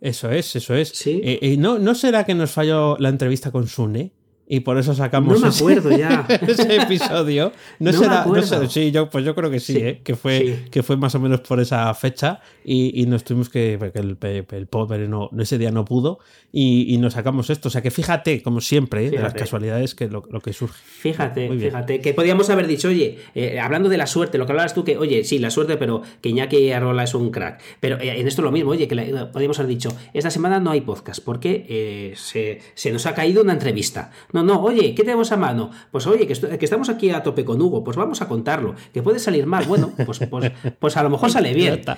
Eso 0.00 0.30
es, 0.30 0.54
eso 0.54 0.76
es. 0.76 0.90
Sí. 0.90 1.20
Eh, 1.24 1.40
eh, 1.42 1.56
¿no, 1.56 1.80
¿No 1.80 1.96
será 1.96 2.22
que 2.24 2.34
nos 2.36 2.52
falló 2.52 2.96
la 3.00 3.08
entrevista 3.08 3.50
con 3.50 3.66
Sune? 3.66 4.12
Y 4.50 4.60
por 4.60 4.78
eso 4.78 4.94
sacamos 4.94 5.40
no 5.40 5.46
me 5.48 5.54
acuerdo 5.54 5.90
ese, 5.90 5.98
ya. 5.98 6.26
ese 6.48 6.76
episodio. 6.76 7.52
No, 7.78 7.92
No 7.92 7.98
será, 7.98 8.24
me 8.26 8.38
no 8.38 8.42
sé, 8.42 8.66
sí, 8.68 8.90
yo, 8.90 9.10
pues 9.10 9.24
yo 9.24 9.34
creo 9.34 9.50
que 9.50 9.60
sí, 9.60 9.74
Sí, 9.74 9.78
¿eh? 9.80 10.00
que, 10.02 10.14
fue, 10.16 10.38
sí. 10.64 10.70
que 10.70 10.82
fue 10.82 10.96
más 10.96 11.14
o 11.14 11.20
menos 11.20 11.40
por 11.42 11.60
esa 11.60 11.92
fecha 11.94 12.40
y, 12.64 13.00
y 13.02 13.06
nos 13.06 13.24
tuvimos 13.24 13.48
que, 13.50 13.76
porque 13.78 13.98
el, 13.98 14.16
el 14.50 14.66
pobre 14.66 15.06
no, 15.08 15.28
ese 15.38 15.58
día 15.58 15.70
no 15.70 15.84
pudo 15.84 16.18
y, 16.52 16.94
y 16.94 16.98
nos 16.98 17.12
sacamos 17.12 17.50
esto. 17.50 17.68
O 17.68 17.70
sea 17.70 17.82
que 17.82 17.90
fíjate, 17.90 18.42
como 18.42 18.60
siempre, 18.60 19.02
¿eh? 19.06 19.10
de 19.10 19.16
las 19.16 19.24
Fíjate. 19.26 19.38
casualidades 19.40 19.94
que 19.94 20.08
lo, 20.08 20.22
lo 20.30 20.40
que 20.40 20.52
surge. 20.54 20.80
Fíjate, 20.82 21.48
fíjate, 21.50 22.00
que 22.00 22.14
podíamos 22.14 22.48
haber 22.50 22.66
dicho, 22.66 22.88
oye, 22.88 23.18
eh, 23.34 23.60
hablando 23.60 23.88
de 23.88 23.98
la 23.98 24.06
suerte, 24.06 24.38
lo 24.38 24.46
que 24.46 24.52
hablabas 24.52 24.72
tú, 24.74 24.82
que, 24.84 24.96
oye, 24.96 25.24
sí, 25.24 25.38
la 25.38 25.50
suerte, 25.50 25.76
pero 25.76 26.02
que 26.22 26.30
Iñaki 26.30 26.72
Arrola 26.72 27.04
es 27.04 27.14
un 27.14 27.30
crack. 27.30 27.60
Pero 27.80 27.98
eh, 28.00 28.20
en 28.20 28.26
esto 28.26 28.42
lo 28.42 28.50
mismo, 28.50 28.70
oye, 28.70 28.88
que 28.88 28.94
la- 28.94 29.30
podríamos 29.30 29.58
haber 29.58 29.68
dicho, 29.68 29.90
esta 30.14 30.30
semana 30.30 30.58
no 30.60 30.70
hay 30.70 30.80
podcast, 30.80 31.22
porque 31.22 31.66
eh, 31.68 32.12
se, 32.16 32.60
se 32.74 32.92
nos 32.92 33.04
ha 33.06 33.14
caído 33.14 33.42
una 33.42 33.52
entrevista. 33.52 34.10
No, 34.32 34.37
no, 34.42 34.62
oye, 34.62 34.94
¿qué 34.94 35.02
tenemos 35.02 35.30
a 35.32 35.36
mano? 35.36 35.70
Pues 35.90 36.06
oye, 36.06 36.26
que, 36.26 36.32
esto- 36.32 36.48
que 36.58 36.64
estamos 36.64 36.88
aquí 36.88 37.10
a 37.10 37.22
tope 37.22 37.44
con 37.44 37.60
Hugo, 37.60 37.82
pues 37.84 37.96
vamos 37.96 38.20
a 38.22 38.28
contarlo, 38.28 38.74
que 38.92 39.02
puede 39.02 39.18
salir 39.18 39.46
mal. 39.46 39.64
Bueno, 39.66 39.92
pues, 40.06 40.18
pues, 40.30 40.52
pues 40.78 40.96
a 40.96 41.02
lo 41.02 41.10
mejor 41.10 41.30
sale 41.36 41.52
bien. 41.54 41.82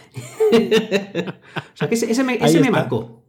O 0.51 1.77
sea, 1.77 1.89
que 1.89 1.95
ese, 1.95 2.11
ese 2.11 2.25
me, 2.25 2.35
ese 2.35 2.71
marcó. 2.71 3.23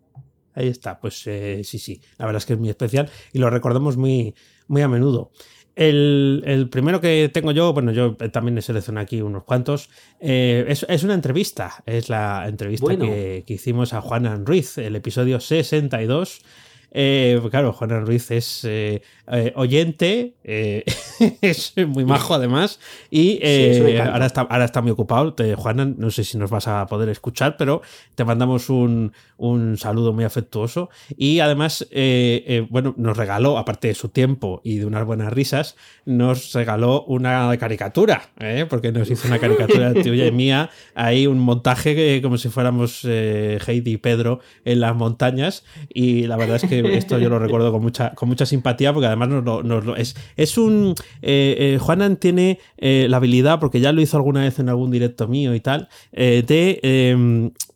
Ahí 0.54 0.68
está, 0.68 1.00
pues 1.00 1.26
eh, 1.28 1.62
sí, 1.64 1.80
sí, 1.80 2.02
la 2.18 2.26
verdad 2.26 2.40
es 2.42 2.46
que 2.46 2.54
es 2.54 2.60
muy 2.60 2.70
especial 2.70 3.10
y 3.32 3.40
lo 3.40 3.50
recordamos 3.50 3.96
muy, 3.98 4.36
muy 4.68 4.82
a 4.82 4.88
menudo. 4.90 5.32
El, 5.74 6.44
el 6.46 6.68
primero 6.70 7.00
que 7.00 7.30
tengo 7.34 7.54
yo, 7.54 7.72
bueno, 7.72 7.94
yo 7.94 8.18
también 8.18 8.58
he 8.58 8.62
seleccionado 8.62 9.04
aquí 9.06 9.22
unos 9.22 9.46
cuantos, 9.46 9.90
eh, 10.20 10.66
es, 10.68 10.86
es 10.90 11.04
una 11.04 11.14
entrevista, 11.14 11.82
es 11.86 12.10
la 12.10 12.46
entrevista 12.50 12.84
Bueno. 12.86 13.06
que, 13.06 13.46
que 13.48 13.54
hicimos 13.54 13.94
a 13.94 14.02
Juan 14.02 14.46
Ruiz, 14.46 14.78
el 14.78 14.98
episodio 14.98 15.40
62. 15.40 16.42
Eh, 16.94 17.42
claro, 17.50 17.72
Juan 17.72 18.06
Ruiz 18.06 18.32
es 18.32 18.66
eh, 18.66 19.02
eh, 19.32 19.54
oyente, 19.56 20.34
eh, 20.44 20.84
es 21.42 21.74
muy 21.88 22.04
majo 22.04 22.34
además, 22.34 22.82
y 23.10 23.40
ahora, 23.98 24.26
está, 24.26 24.42
ahora 24.42 24.66
está 24.66 24.82
muy 24.82 24.92
ocupado. 24.92 25.34
Te, 25.34 25.56
Juana, 25.56 25.86
no 25.86 26.12
sé 26.12 26.26
si 26.26 26.38
nos 26.38 26.50
vas 26.50 26.68
a 26.68 26.86
poder 26.88 27.08
escuchar, 27.08 27.56
pero 27.58 27.82
te 28.16 28.26
mandamos 28.26 28.70
un, 28.70 29.14
un 29.38 29.78
saludo 29.78 30.12
muy 30.12 30.26
afectuoso. 30.26 30.90
Y 31.16 31.40
además, 31.40 31.88
bueno, 32.70 32.94
nos 32.98 33.16
regaló, 33.16 33.58
aparte 33.58 33.88
de 33.88 33.96
su 33.96 34.10
tiempo 34.10 34.62
y 34.64 34.78
de 34.78 34.86
unas 34.86 35.06
buenas 35.06 35.32
risas, 35.32 35.78
nos 36.06 36.52
regaló 36.54 37.04
una 37.04 37.56
caricatura, 37.58 38.32
¿eh? 38.40 38.66
porque 38.70 38.92
nos 38.92 39.10
hizo 39.10 39.28
una 39.28 39.40
caricatura 39.40 39.94
tuya 40.04 40.26
y 40.26 40.32
mía, 40.32 40.70
ahí 40.94 41.28
un 41.28 41.40
montaje 41.40 42.22
como 42.22 42.38
si 42.38 42.50
fuéramos 42.50 43.06
Heidi 43.06 43.92
y 43.94 43.98
Pedro 43.98 44.40
en 44.66 44.82
las 44.82 44.96
montañas. 44.96 45.64
Y 45.90 46.28
la 46.28 46.36
verdad 46.36 46.58
es 46.58 46.70
que 46.70 46.81
esto 46.90 47.18
yo 47.20 47.30
lo 47.30 47.40
recuerdo 47.40 47.72
con 47.72 47.82
mucha, 47.82 48.12
con 48.14 48.30
mucha 48.30 48.46
simpatía, 48.46 48.94
porque 48.94 49.08
además 49.08 49.30
nos 49.30 49.44
lo, 49.44 49.64
nos 49.64 49.86
lo- 49.86 49.96
es, 49.96 50.16
es 50.38 50.58
un. 50.58 50.96
eh, 51.22 51.56
eh, 51.76 51.78
Juanan 51.80 52.18
tiene 52.18 52.60
eh, 52.78 53.08
la 53.10 53.18
habilidad, 53.18 53.60
porque 53.60 53.80
ya 53.80 53.92
lo 53.92 54.02
hizo 54.02 54.18
alguna 54.18 54.42
vez 54.42 54.60
en 54.60 54.70
algún 54.70 54.92
directo 54.92 55.28
mío 55.28 55.54
y 55.56 55.60
tal, 55.60 55.88
eh, 56.12 56.44
de, 56.46 56.80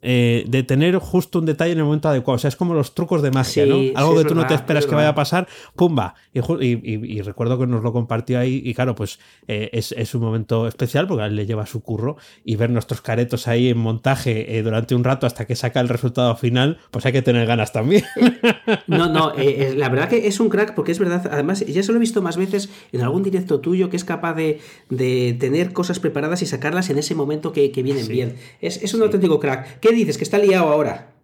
eh, 0.01 0.45
de 0.47 0.63
tener 0.63 0.97
justo 0.97 1.39
un 1.39 1.45
detalle 1.45 1.71
en 1.73 1.79
el 1.79 1.85
momento 1.85 2.09
adecuado. 2.09 2.35
O 2.35 2.39
sea, 2.39 2.47
es 2.49 2.55
como 2.55 2.73
los 2.73 2.93
trucos 2.95 3.21
de 3.21 3.31
magia, 3.31 3.63
Sí, 3.65 3.69
¿no? 3.69 3.99
Algo 3.99 4.15
que 4.17 4.23
tú 4.25 4.35
no 4.35 4.41
te 4.47 4.53
esperas 4.53 4.83
es 4.83 4.89
que 4.89 4.95
vaya 4.95 5.09
a 5.09 5.15
pasar, 5.15 5.47
¡pumba! 5.75 6.15
Y, 6.33 6.39
ju- 6.39 6.61
y- 6.63 6.79
y- 6.83 7.17
y 7.17 7.21
recuerdo 7.21 7.57
que 7.57 7.67
nos 7.67 7.81
lo 7.83 7.91
compartió 7.93 8.39
ahí, 8.39 8.61
y 8.63 8.73
claro, 8.73 8.95
pues 8.95 9.19
es, 9.47 9.91
es 9.93 10.13
un 10.15 10.21
momento 10.21 10.67
especial 10.67 11.07
porque 11.07 11.23
a 11.23 11.25
él 11.27 11.35
le 11.35 11.45
lleva 11.45 11.65
su 11.65 11.81
curro 11.81 12.17
y 12.43 12.55
ver 12.55 12.69
nuestros 12.69 13.01
caretos 13.01 13.47
ahí 13.47 13.69
en 13.69 13.77
montaje 13.77 14.61
durante 14.63 14.95
un 14.95 15.03
rato 15.03 15.25
hasta 15.27 15.45
que 15.45 15.55
saca 15.55 15.79
el 15.79 15.89
resultado 15.89 16.35
final, 16.35 16.77
pues 16.91 17.05
hay 17.05 17.11
que 17.13 17.21
tener 17.21 17.45
ganas 17.47 17.71
también. 17.71 18.03
No, 18.97 19.07
no, 19.09 19.31
eh, 19.37 19.69
eh, 19.69 19.73
la 19.75 19.89
verdad 19.89 20.09
que 20.09 20.27
es 20.27 20.39
un 20.39 20.49
crack 20.49 20.73
porque 20.75 20.91
es 20.91 20.99
verdad, 20.99 21.27
además 21.31 21.65
ya 21.65 21.83
se 21.83 21.91
lo 21.91 21.97
he 21.97 21.99
visto 21.99 22.21
más 22.21 22.37
veces 22.37 22.69
en 22.91 23.01
algún 23.01 23.23
directo 23.23 23.59
tuyo 23.59 23.89
que 23.89 23.97
es 23.97 24.03
capaz 24.03 24.33
de, 24.35 24.59
de 24.89 25.35
tener 25.39 25.73
cosas 25.73 25.99
preparadas 25.99 26.41
y 26.41 26.45
sacarlas 26.45 26.89
en 26.89 26.97
ese 26.97 27.15
momento 27.15 27.51
que, 27.51 27.71
que 27.71 27.83
vienen 27.83 28.05
Sí. 28.05 28.11
bien. 28.13 28.35
Es, 28.61 28.81
es 28.83 28.93
un 28.93 29.01
auténtico 29.01 29.39
crack. 29.39 29.79
¿Qué 29.79 29.91
dices? 29.93 30.17
Que 30.17 30.23
está 30.23 30.37
liado 30.37 30.67
ahora. 30.69 31.14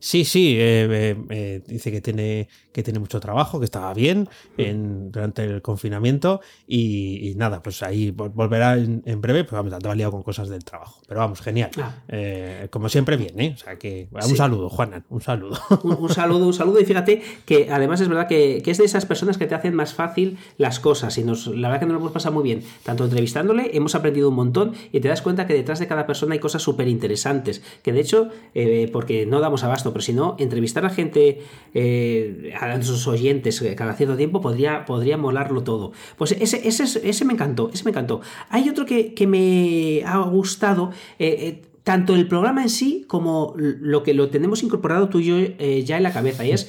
Sí, 0.00 0.24
sí, 0.24 0.56
eh, 0.58 1.62
dice 1.66 1.90
que 1.90 2.00
tiene, 2.00 2.48
que 2.72 2.82
tiene 2.82 2.98
mucho 2.98 3.18
trabajo, 3.20 3.58
que 3.58 3.64
estaba 3.64 3.92
bien 3.94 4.28
en, 4.56 5.10
durante 5.10 5.44
el 5.44 5.62
confinamiento 5.62 6.40
y, 6.66 7.28
y 7.30 7.34
nada, 7.34 7.62
pues 7.62 7.82
ahí 7.82 8.12
vol- 8.12 8.32
volverá 8.32 8.74
en, 8.76 9.02
en 9.06 9.20
breve, 9.20 9.44
pues 9.44 9.52
vamos, 9.52 9.72
andaba 9.72 9.94
liado 9.94 10.12
con 10.12 10.22
cosas 10.22 10.48
del 10.48 10.64
trabajo. 10.64 11.00
Pero 11.08 11.20
vamos, 11.20 11.40
genial. 11.40 11.70
Ah. 11.78 11.96
Eh, 12.08 12.68
como 12.70 12.88
siempre, 12.88 13.16
bien, 13.16 13.38
¿eh? 13.40 13.52
O 13.54 13.58
sea 13.58 13.76
que 13.76 14.08
un 14.12 14.22
Sí. 14.22 14.36
saludo, 14.36 14.68
Juanan, 14.68 15.04
un 15.08 15.20
saludo. 15.20 15.58
Un, 15.82 15.96
un 15.98 16.08
saludo, 16.10 16.46
un 16.46 16.54
saludo. 16.54 16.80
Y 16.80 16.84
fíjate 16.84 17.22
que 17.44 17.68
además 17.70 18.00
es 18.00 18.08
verdad 18.08 18.28
que, 18.28 18.62
que 18.64 18.70
es 18.70 18.78
de 18.78 18.84
esas 18.84 19.06
personas 19.06 19.38
que 19.38 19.46
te 19.46 19.54
hacen 19.54 19.74
más 19.74 19.94
fácil 19.94 20.38
las 20.58 20.80
cosas. 20.80 21.16
Y 21.18 21.24
nos, 21.24 21.46
la 21.48 21.68
verdad 21.68 21.80
que 21.80 21.86
nos 21.86 21.94
lo 21.94 22.00
hemos 22.00 22.12
pasado 22.12 22.34
muy 22.34 22.44
bien. 22.44 22.62
Tanto 22.84 23.04
entrevistándole, 23.04 23.70
hemos 23.76 23.94
aprendido 23.94 24.28
un 24.28 24.34
montón 24.36 24.74
y 24.92 25.00
te 25.00 25.08
das 25.08 25.22
cuenta 25.22 25.46
que 25.46 25.54
detrás 25.54 25.78
de 25.78 25.86
cada 25.88 26.06
persona 26.06 26.34
hay 26.34 26.38
cosas 26.40 26.62
súper 26.62 26.88
interesantes. 26.88 27.62
Que 27.82 27.92
de 27.92 28.00
hecho, 28.00 28.28
eh, 28.54 28.88
porque 28.92 29.26
no 29.26 29.40
damos 29.40 29.64
abasto, 29.64 29.87
pero 29.92 30.02
si 30.02 30.12
no, 30.12 30.36
entrevistar 30.38 30.84
a 30.86 30.90
gente, 30.90 31.40
eh, 31.74 32.52
a 32.58 32.68
nuestros 32.74 33.06
oyentes 33.06 33.60
eh, 33.62 33.74
cada 33.74 33.94
cierto 33.94 34.16
tiempo 34.16 34.40
podría, 34.40 34.84
podría 34.84 35.16
molarlo 35.16 35.62
todo. 35.62 35.92
Pues 36.16 36.32
ese, 36.32 36.66
ese, 36.68 36.84
es- 36.84 36.96
ese 36.96 37.24
me 37.24 37.32
encantó, 37.34 37.70
ese 37.72 37.84
me 37.84 37.90
encantó. 37.90 38.20
Hay 38.48 38.68
otro 38.68 38.84
que, 38.86 39.14
que 39.14 39.26
me 39.26 40.02
ha 40.04 40.18
gustado. 40.18 40.90
eh, 41.18 41.62
tanto 41.88 42.14
el 42.14 42.28
programa 42.28 42.60
en 42.62 42.68
sí 42.68 43.04
como 43.06 43.54
lo 43.56 44.02
que 44.02 44.12
lo 44.12 44.28
tenemos 44.28 44.62
incorporado 44.62 45.08
tú 45.08 45.20
y 45.20 45.24
yo 45.24 45.36
eh, 45.38 45.84
ya 45.86 45.96
en 45.96 46.02
la 46.02 46.12
cabeza 46.12 46.44
y 46.44 46.50
es 46.52 46.68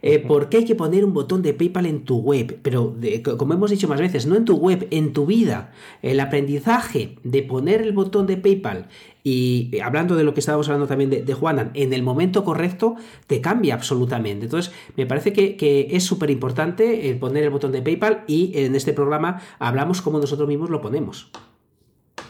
eh, 0.00 0.18
por 0.26 0.48
qué 0.48 0.56
hay 0.56 0.64
que 0.64 0.74
poner 0.74 1.04
un 1.04 1.12
botón 1.12 1.42
de 1.42 1.52
PayPal 1.52 1.84
en 1.84 2.04
tu 2.06 2.16
web, 2.16 2.60
pero 2.62 2.94
de- 2.98 3.20
como 3.22 3.52
hemos 3.52 3.70
dicho 3.70 3.88
más 3.88 4.00
veces, 4.00 4.24
no 4.24 4.36
en 4.36 4.46
tu 4.46 4.56
web, 4.56 4.86
en 4.90 5.12
tu 5.12 5.26
vida. 5.26 5.70
El 6.00 6.18
aprendizaje 6.18 7.16
de 7.24 7.42
poner 7.42 7.82
el 7.82 7.92
botón 7.92 8.26
de 8.26 8.38
PayPal 8.38 8.86
y 9.22 9.68
eh, 9.72 9.82
hablando 9.82 10.16
de 10.16 10.24
lo 10.24 10.32
que 10.32 10.40
estábamos 10.40 10.66
hablando 10.68 10.86
también 10.86 11.10
de, 11.10 11.22
de 11.22 11.34
Juanan, 11.34 11.70
en 11.74 11.92
el 11.92 12.02
momento 12.02 12.42
correcto 12.42 12.96
te 13.26 13.42
cambia 13.42 13.74
absolutamente. 13.74 14.46
Entonces, 14.46 14.72
me 14.96 15.04
parece 15.04 15.34
que, 15.34 15.56
que 15.56 15.88
es 15.90 16.04
súper 16.04 16.30
importante 16.30 17.10
el 17.10 17.18
poner 17.18 17.44
el 17.44 17.50
botón 17.50 17.70
de 17.72 17.82
PayPal 17.82 18.24
y 18.26 18.52
en 18.58 18.74
este 18.74 18.94
programa 18.94 19.42
hablamos 19.58 20.00
como 20.00 20.18
nosotros 20.20 20.48
mismos 20.48 20.70
lo 20.70 20.80
ponemos. 20.80 21.30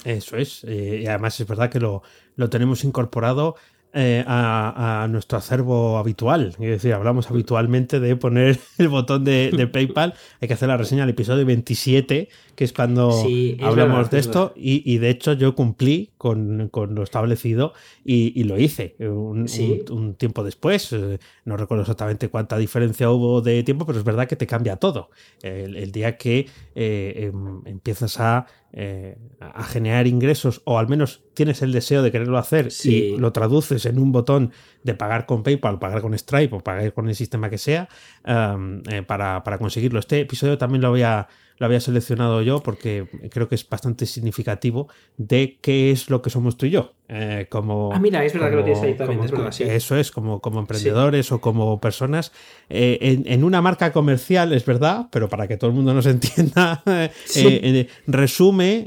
Eso 0.05 0.37
es. 0.37 0.65
eh, 0.65 1.01
y 1.03 1.07
además 1.07 1.39
es 1.41 1.47
verdad 1.47 1.71
que 1.71 1.81
lo, 1.81 2.03
lo 2.37 2.51
tenemos 2.51 2.85
incorporado 2.85 3.57
eh, 3.97 4.25
a, 4.27 5.05
a 5.05 5.09
nuestro 5.09 5.39
acervo 5.39 5.99
habitual. 5.99 6.49
Es 6.49 6.59
decir, 6.59 6.93
hablamos 6.95 7.31
habitualmente 7.31 8.01
de 8.01 8.17
poner 8.17 8.59
el 8.79 8.89
botón 8.89 9.23
de, 9.25 9.53
de 9.57 9.67
PayPal. 9.69 10.15
Hay 10.41 10.49
que 10.49 10.55
hacer 10.55 10.67
la 10.69 10.77
reseña 10.77 11.03
del 11.03 11.11
episodio 11.11 11.47
27, 11.47 12.29
que 12.57 12.65
es 12.65 12.73
cuando 12.73 13.13
Sí, 13.13 13.57
es 13.57 13.65
hablamos 13.65 13.97
verdad, 13.99 14.11
de 14.11 14.19
es 14.19 14.27
esto. 14.27 14.53
Y, 14.57 14.83
y 14.93 14.99
de 14.99 15.11
hecho 15.11 15.33
yo 15.35 15.55
cumplí 15.55 16.11
con, 16.19 16.69
con 16.71 16.97
lo 16.97 17.05
establecido 17.05 17.73
y, 18.05 18.33
y 18.39 18.43
lo 18.45 18.59
hice 18.59 18.97
un, 18.99 19.47
Sí. 19.47 19.85
un- 19.89 19.97
un 19.99 20.15
tiempo 20.17 20.43
después. 20.43 20.93
Eh, 20.93 21.21
No 21.45 21.57
recuerdo 21.57 21.83
exactamente 21.83 22.29
cuánta 22.31 22.59
diferencia 22.59 23.11
hubo 23.13 23.43
de 23.43 23.63
tiempo, 23.63 23.87
pero 23.87 24.01
es 24.01 24.05
verdad 24.05 24.27
que 24.27 24.35
te 24.35 24.49
cambia 24.49 24.75
todo. 24.75 25.11
El, 25.41 25.77
el 25.77 25.93
día 25.93 26.17
que 26.17 26.49
eh, 26.75 27.31
em, 27.33 27.63
empiezas 27.65 28.19
a, 28.19 28.47
eh, 28.77 29.17
a 29.41 29.63
generar 29.63 30.09
ingresos 30.09 30.61
o 30.65 30.79
al 30.81 30.89
menos 30.89 31.23
tienes 31.33 31.63
el 31.63 31.71
deseo 31.71 32.03
de 32.03 32.11
quererlo 32.11 32.39
hacer 32.39 32.73
Sí. 32.73 32.93
y 33.15 33.17
lo 33.19 33.33
traduces 33.33 33.87
en 33.87 34.01
un 34.01 34.11
botón 34.11 34.51
de 34.83 34.95
pagar 34.95 35.27
con 35.27 35.45
PayPal, 35.45 35.79
pagar 35.79 36.01
con 36.03 36.19
Stripe 36.19 36.57
o 36.57 36.61
pagar 36.61 36.93
con 36.93 37.09
el 37.09 37.15
sistema 37.15 37.49
que 37.51 37.59
sea 37.59 37.89
eh, 38.27 39.03
para, 39.07 39.45
para 39.45 39.59
conseguirlo. 39.59 40.01
Este 40.01 40.21
episodio 40.21 40.59
también 40.59 40.83
lo 40.83 40.89
había, 40.89 41.29
lo 41.59 41.67
había 41.67 41.79
seleccionado 41.81 42.43
yo 42.43 42.61
porque 42.65 43.07
creo 43.31 43.49
que 43.49 43.55
es 43.55 43.69
bastante 43.69 44.07
significativo 44.07 44.89
de 45.17 45.59
qué 45.63 45.93
es 45.93 46.11
lo 46.11 46.21
que 46.21 46.31
somos 46.31 46.57
tú 46.57 46.67
y 46.67 46.71
yo. 46.71 46.95
Eh, 47.09 47.47
como, 47.51 47.91
Ah, 47.93 47.99
mira, 47.99 48.25
es 48.25 48.33
verdad 48.33 48.51
que 48.51 48.57
lo 48.57 48.65
tienes 48.65 48.83
ahí 48.83 48.93
como- 48.95 48.99
también, 48.99 49.19
como- 49.19 49.25
es 49.27 49.31
verdad, 49.33 49.53
sí. 49.53 49.63
Eso 49.65 49.97
es, 49.97 50.11
como, 50.11 50.41
como 50.41 50.61
emprendedores 50.61 51.31
o 51.33 51.41
como 51.41 51.79
personas. 51.81 52.33
eh, 52.71 52.99
en, 53.03 53.25
en 53.31 53.45
una 53.45 53.61
marca 53.61 53.93
comercial, 53.93 54.53
es 54.55 54.65
verdad, 54.65 55.09
pero 55.11 55.29
para 55.29 55.47
que 55.47 55.59
todo 55.59 55.69
el 55.69 55.77
mundo 55.77 55.93
nos 55.93 56.07
entienda, 56.07 56.83
eh, 56.87 57.11
Sí. 57.27 57.47
eh, 57.63 57.89
resume 58.07 58.87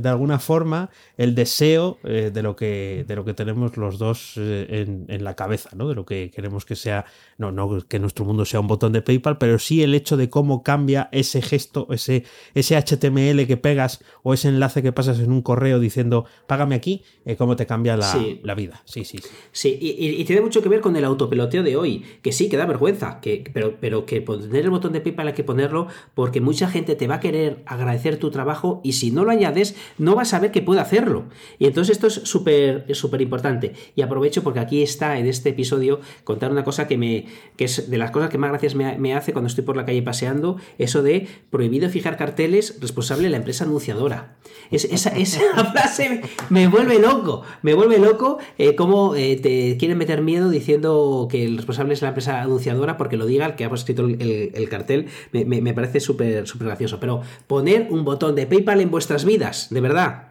de 0.00 0.08
alguna 0.08 0.38
forma 0.38 0.90
el 1.16 1.34
deseo 1.34 1.98
de, 2.04 2.42
lo 2.42 2.54
que, 2.54 3.04
de 3.08 3.16
lo 3.16 3.24
que 3.24 3.34
tenemos 3.34 3.76
los 3.76 3.98
dos 3.98 4.34
en, 4.36 5.06
en 5.08 5.24
la 5.24 5.34
cabeza, 5.34 5.70
¿no? 5.74 5.88
De 5.88 5.94
lo 5.94 6.04
que 6.06 6.30
queremos 6.30 6.64
que 6.64 6.76
sea, 6.76 7.04
no, 7.38 7.50
no 7.52 7.80
que 7.88 7.98
nuestro 7.98 8.24
mundo 8.24 8.44
sea 8.44 8.60
un 8.60 8.68
botón 8.68 8.92
de 8.92 9.02
PayPal, 9.02 9.38
pero 9.38 9.58
sí 9.58 9.82
el 9.82 9.94
hecho 9.94 10.16
de 10.16 10.30
cómo 10.30 10.62
cambia 10.62 11.08
ese 11.10 11.42
gesto, 11.42 11.88
ese, 11.90 12.24
ese 12.54 12.76
HTML 12.76 13.46
que 13.46 13.56
pegas 13.56 14.04
o 14.22 14.34
ese 14.34 14.48
enlace 14.48 14.82
que 14.82 14.92
pasas 14.92 15.18
en 15.18 15.32
un 15.32 15.42
correo 15.42 15.80
diciendo 15.80 16.26
págame 16.46 16.74
aquí, 16.76 17.02
eh, 17.24 17.34
cómo 17.56 17.64
te 17.64 17.66
cambia 17.66 17.96
la, 17.96 18.54
vida. 18.54 18.82
Sí, 18.84 19.04
sí. 19.04 19.18
Sí, 19.52 19.78
y, 19.80 20.24
tiene 20.24 20.42
mucho 20.42 20.62
que 20.62 20.68
ver 20.68 20.80
con 20.80 20.96
el 20.96 21.04
autopeloteo 21.04 21.62
de 21.62 21.76
hoy, 21.76 22.04
que 22.22 22.32
sí, 22.32 22.48
que 22.48 22.56
da 22.56 22.66
vergüenza, 22.66 23.20
que, 23.20 23.44
pero, 23.52 23.76
pero 23.80 24.06
que 24.06 24.20
poner 24.20 24.64
el 24.64 24.70
botón 24.70 24.92
de 24.92 25.00
PayPal 25.00 25.28
hay 25.28 25.34
que 25.34 25.44
ponerlo 25.44 25.86
porque 26.14 26.40
mucha 26.40 26.68
gente 26.68 26.96
te 26.96 27.06
va 27.06 27.16
a 27.16 27.20
querer 27.20 27.62
agradecer 27.66 28.18
tu 28.18 28.30
trabajo 28.30 28.80
y 28.84 28.92
si 28.92 29.10
no 29.10 29.24
lo 29.24 29.30
añades, 29.30 29.76
no 29.98 30.14
vas 30.14 30.28
a 30.28 30.36
saber 30.36 30.50
que 30.50 30.62
puede 30.62 30.80
hacerlo. 30.80 31.24
Y 31.58 31.66
entonces 31.66 31.96
esto 31.96 32.06
es 32.08 32.14
súper 32.14 32.84
súper 32.94 33.20
importante. 33.22 33.74
Y 33.94 34.02
aprovecho 34.02 34.42
porque 34.42 34.60
aquí 34.60 34.82
está 34.82 35.18
en 35.18 35.26
este 35.26 35.50
episodio 35.50 36.00
contar 36.24 36.50
una 36.50 36.64
cosa 36.64 36.86
que 36.86 36.98
me 36.98 37.26
que 37.56 37.64
es 37.64 37.90
de 37.90 37.98
las 37.98 38.10
cosas 38.10 38.30
que 38.30 38.38
más 38.38 38.50
gracias 38.50 38.74
me, 38.74 38.98
me 38.98 39.14
hace 39.14 39.32
cuando 39.32 39.48
estoy 39.48 39.64
por 39.64 39.76
la 39.76 39.84
calle 39.84 40.02
paseando, 40.02 40.56
eso 40.78 41.02
de 41.02 41.28
prohibido 41.50 41.88
fijar 41.88 42.16
carteles, 42.16 42.78
responsable 42.80 43.30
la 43.30 43.36
empresa 43.36 43.64
anunciadora. 43.64 44.36
Es, 44.70 44.84
esa, 44.84 45.10
frase 45.72 46.22
me, 46.50 46.68
vuelve 46.68 46.98
loco, 46.98 47.42
me 47.62 47.74
vuelve 47.74 47.98
loco 47.98 48.38
eh, 48.58 48.74
cómo 48.74 49.14
eh, 49.14 49.36
te 49.36 49.76
quieren 49.76 49.98
meter 49.98 50.22
miedo 50.22 50.50
diciendo 50.50 51.28
que 51.30 51.44
el 51.44 51.56
responsable 51.56 51.94
es 51.94 52.02
la 52.02 52.08
empresa 52.08 52.42
anunciadora 52.42 52.96
porque 52.96 53.16
lo 53.16 53.26
diga 53.26 53.46
el 53.46 53.54
que 53.56 53.64
ha 53.64 53.74
escrito 53.74 54.04
el, 54.06 54.68
cartel, 54.68 55.08
me, 55.32 55.74
parece 55.74 56.00
súper 56.00 56.46
súper 56.46 56.68
gracioso. 56.68 57.00
Pero 57.00 57.22
poner 57.46 57.88
un 57.90 58.04
botón 58.04 58.34
de 58.34 58.46
PayPal 58.46 58.80
en 58.80 58.90
vuestras 58.90 59.24
vidas, 59.24 59.68
de 59.70 59.80
verdad. 59.80 60.28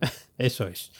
Eso 0.38 0.66
es. 0.66 0.92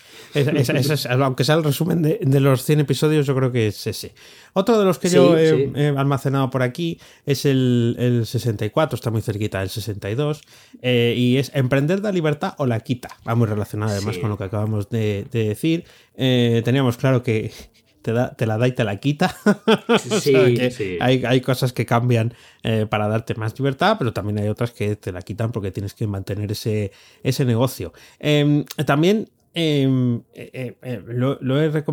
Aunque 1.21 1.45
sea 1.45 1.55
el 1.57 1.65
resumen 1.65 2.03
de, 2.03 2.41
los 2.41 2.65
100 2.65 2.81
episodios, 2.81 3.27
yo 3.27 3.35
creo 3.35 3.53
que 3.53 3.69
es 3.69 3.87
ese. 3.87 4.15
Otro 4.53 4.79
de 4.79 4.85
los 4.85 4.99
que 4.99 5.09
yo 5.09 5.37
he, 5.37 5.95
almacenado 5.97 6.51
por 6.51 6.63
aquí 6.63 6.99
es 7.25 7.45
el, 7.45 8.23
64, 8.25 8.97
está 8.97 9.11
muy 9.11 9.23
cerquita 9.23 9.61
del 9.61 9.69
62, 9.69 10.43
eh, 10.83 11.15
y 11.17 11.39
es 11.39 11.51
Emprender 11.55 12.01
la 12.01 12.13
libertad 12.13 12.55
o 12.59 12.67
la 12.67 12.81
quita. 12.81 13.09
Va 13.27 13.35
muy 13.35 13.47
relacionado 13.47 13.93
además 13.93 14.19
con 14.19 14.31
lo 14.31 14.39
que 14.39 14.45
acabamos 14.45 14.91
de, 14.91 15.27
decir. 15.33 15.85
Eh, 16.17 16.63
teníamos 16.65 16.97
claro 16.97 17.23
que 17.23 17.53
te, 18.07 18.13
te, 18.37 18.47
la 18.47 18.57
da 18.57 18.69
y 18.69 18.73
te 18.73 18.85
la 18.85 18.99
quita. 18.99 19.37
Sí, 20.21 20.99
hay, 21.01 21.41
cosas 21.41 21.73
que 21.73 21.87
cambian 21.87 22.35
eh, 22.63 22.87
para 22.89 23.09
darte 23.09 23.35
más 23.35 23.59
libertad, 23.59 23.97
pero 23.99 24.13
también 24.13 24.39
hay 24.39 24.49
otras 24.49 24.71
que 24.71 24.97
te 24.97 25.13
la 25.13 25.23
quitan 25.23 25.53
porque 25.53 25.71
tienes 25.71 25.95
que 25.95 26.07
mantener 26.07 26.53
ese, 26.53 26.93
ese 27.23 27.45
negocio. 27.45 27.93
Em, 28.19 28.65
también 28.87 29.29
em, 29.57 30.23
eh, 30.35 30.77
eh, 30.83 31.03
lo, 31.07 31.63
he 31.63 31.85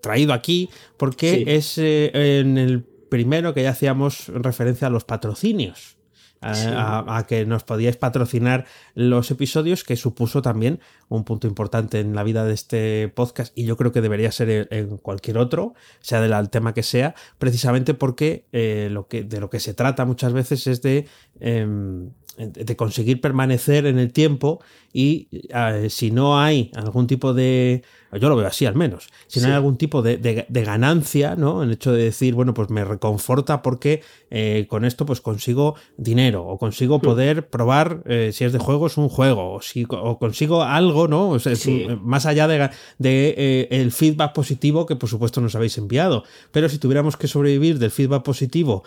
traído 0.00 0.32
aquí 0.32 0.68
porque 0.96 1.44
es 1.46 1.78
en 1.78 2.58
el 2.58 2.82
primero 3.08 3.54
que 3.54 3.62
ya 3.62 3.70
hacíamos 3.70 4.28
referencia 4.28 4.88
a 4.88 4.90
los 4.90 5.04
patrocinios 5.04 5.96
a, 6.44 7.24
que 7.28 7.46
nos 7.46 7.64
podíais 7.64 7.96
patrocinar 7.96 8.66
los 8.94 9.30
episodios, 9.30 9.84
que 9.84 9.96
supuso 9.96 10.42
también 10.42 10.80
un 11.08 11.24
punto 11.24 11.46
importante 11.46 12.00
en 12.00 12.14
la 12.14 12.22
vida 12.22 12.44
de 12.44 12.54
este 12.54 13.08
podcast 13.08 13.56
y 13.56 13.64
yo 13.64 13.76
creo 13.76 13.92
que 13.92 14.00
debería 14.00 14.30
ser 14.32 14.68
en 14.70 14.98
cualquier 14.98 15.38
otro, 15.38 15.74
sea 16.00 16.20
del 16.20 16.50
tema 16.50 16.74
que 16.74 16.82
sea, 16.82 17.14
precisamente 17.38 17.94
porque 17.94 18.46
eh, 18.52 18.88
lo 18.90 19.08
que, 19.08 19.24
de 19.24 19.40
lo 19.40 19.50
que 19.50 19.60
se 19.60 19.74
trata 19.74 20.04
muchas 20.04 20.32
veces 20.32 20.66
es 20.66 20.82
de, 20.82 21.06
em, 21.40 22.10
de 22.36 22.76
conseguir 22.76 23.20
permanecer 23.20 23.86
en 23.86 23.98
el 23.98 24.12
tiempo 24.12 24.60
y 24.94 25.28
eh, 25.50 25.88
si 25.90 26.10
no 26.10 26.40
hay 26.40 26.70
algún 26.74 27.06
tipo 27.06 27.34
de 27.34 27.82
yo 28.18 28.28
lo 28.28 28.36
veo 28.36 28.46
así 28.46 28.66
al 28.66 28.74
menos, 28.74 29.08
si 29.26 29.40
no 29.40 29.46
hay 29.46 29.52
algún 29.52 29.76
tipo 29.76 30.02
de, 30.02 30.46
ganancia, 30.48 31.34
¿no? 31.36 31.62
En 31.62 31.68
el 31.68 31.74
hecho 31.74 31.92
de 31.92 32.04
decir, 32.04 32.34
bueno, 32.34 32.54
pues 32.54 32.70
me 32.70 32.84
reconforta 32.84 33.62
porque 33.62 34.02
eh, 34.30 34.66
con 34.68 34.84
esto 34.84 35.04
pues 35.04 35.20
consigo 35.20 35.74
dinero 35.96 36.46
o 36.46 36.58
consigo 36.58 37.00
poder 37.00 37.48
probar 37.48 38.02
eh, 38.06 38.30
si 38.32 38.44
es 38.44 38.52
de 38.52 38.58
juegos 38.58 38.96
un 38.96 39.08
juego 39.08 39.54
o, 39.54 39.62
si, 39.62 39.86
o 39.88 40.18
consigo 40.18 40.62
algo, 40.62 41.08
¿no? 41.08 41.30
O 41.30 41.38
sea, 41.38 41.54
más 42.02 42.26
allá 42.26 42.46
de, 42.46 42.70
de 42.98 43.34
eh, 43.36 43.68
el 43.70 43.92
feedback 43.92 44.32
positivo 44.32 44.86
que 44.86 44.96
por 44.96 45.08
supuesto 45.08 45.40
nos 45.40 45.54
habéis 45.54 45.76
enviado. 45.78 46.24
Pero 46.52 46.68
si 46.68 46.78
tuviéramos 46.78 47.16
que 47.16 47.26
sobrevivir 47.26 47.78
del 47.78 47.90
feedback 47.90 48.22
positivo 48.22 48.84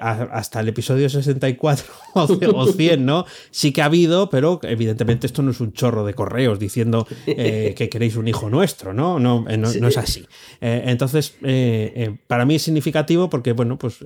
hasta 0.00 0.60
el 0.60 0.68
episodio 0.68 1.08
64 1.08 1.86
o 2.14 2.66
100, 2.66 3.04
¿no? 3.04 3.24
Sí 3.50 3.72
que 3.72 3.82
ha 3.82 3.86
habido, 3.86 4.30
pero 4.30 4.60
evidentemente 4.62 5.26
esto 5.32 5.42
no 5.42 5.50
es 5.50 5.60
un 5.60 5.72
chorro 5.72 6.04
de 6.04 6.14
correos 6.14 6.58
diciendo 6.58 7.06
que 7.26 7.88
queréis 7.90 8.16
un 8.16 8.28
hijo 8.28 8.50
nuestro, 8.50 8.92
¿no? 8.92 9.18
No, 9.18 9.44
eh, 9.48 9.56
no, 9.56 9.88
es 9.88 9.98
así. 9.98 10.26
Eh, 10.60 10.84
entonces, 10.86 11.36
eh, 11.42 12.16
para 12.26 12.44
mí 12.44 12.56
es 12.56 12.62
significativo 12.62 13.28
porque, 13.30 13.52
bueno, 13.52 13.78
pues 13.78 13.98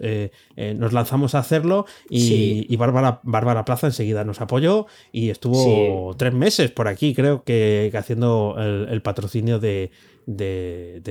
nos 0.57 0.93
lanzamos 0.93 1.35
a 1.35 1.41
hacerlo 1.41 1.87
y, 2.09 2.75
Bárbara, 2.77 3.21
Bárbara, 3.25 3.65
Plaza 3.65 3.89
enseguida 3.89 4.25
nos 4.25 4.41
apoyó 4.41 4.87
y 5.13 5.31
estuvo 5.31 6.15
tres 6.17 6.33
meses 6.33 6.71
por 6.71 6.89
aquí, 6.89 7.15
creo 7.15 7.43
que, 7.43 7.93
haciendo 7.95 8.57
el, 8.59 9.03
patrocinio 9.03 9.59
de, 9.59 9.91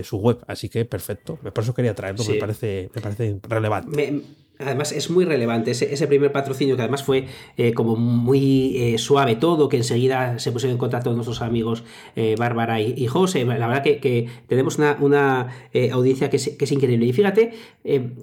su 0.03 0.17
web. 0.17 0.39
Así 0.47 0.69
que 0.69 0.85
perfecto. 0.85 1.37
Por 1.37 1.63
eso 1.63 1.73
quería 1.73 1.93
traerlo, 1.93 2.23
me, 2.25 2.35
parece, 2.35 2.89
me 2.95 3.01
parece 3.01 3.39
relevante. 3.43 4.23
Además 4.57 4.93
es 4.93 5.09
muy 5.09 5.25
relevante 5.25 5.71
ese, 5.71 6.07
primer 6.07 6.31
patrocinio 6.31 6.75
que 6.77 6.81
además 6.81 7.03
fue 7.03 7.25
eh, 7.57 7.73
como 7.73 7.97
muy 7.97 8.77
eh, 8.77 8.97
suave 8.97 9.35
todo, 9.35 9.67
que 9.67 9.77
enseguida 9.77 10.39
se 10.39 10.51
pusieron 10.51 10.75
en 10.75 10.77
contacto 10.77 11.11
nuestros 11.13 11.41
amigos 11.41 11.83
eh, 12.15 12.35
Bárbara 12.37 12.79
y, 12.79 13.05
José. 13.07 13.43
La 13.43 13.67
verdad 13.67 13.83
que, 13.83 14.27
tenemos 14.47 14.77
una, 14.77 15.47
audiencia 15.91 16.29
que 16.29 16.37
es, 16.37 16.71
increíble. 16.71 17.05
Y 17.05 17.13
fíjate 17.13 17.53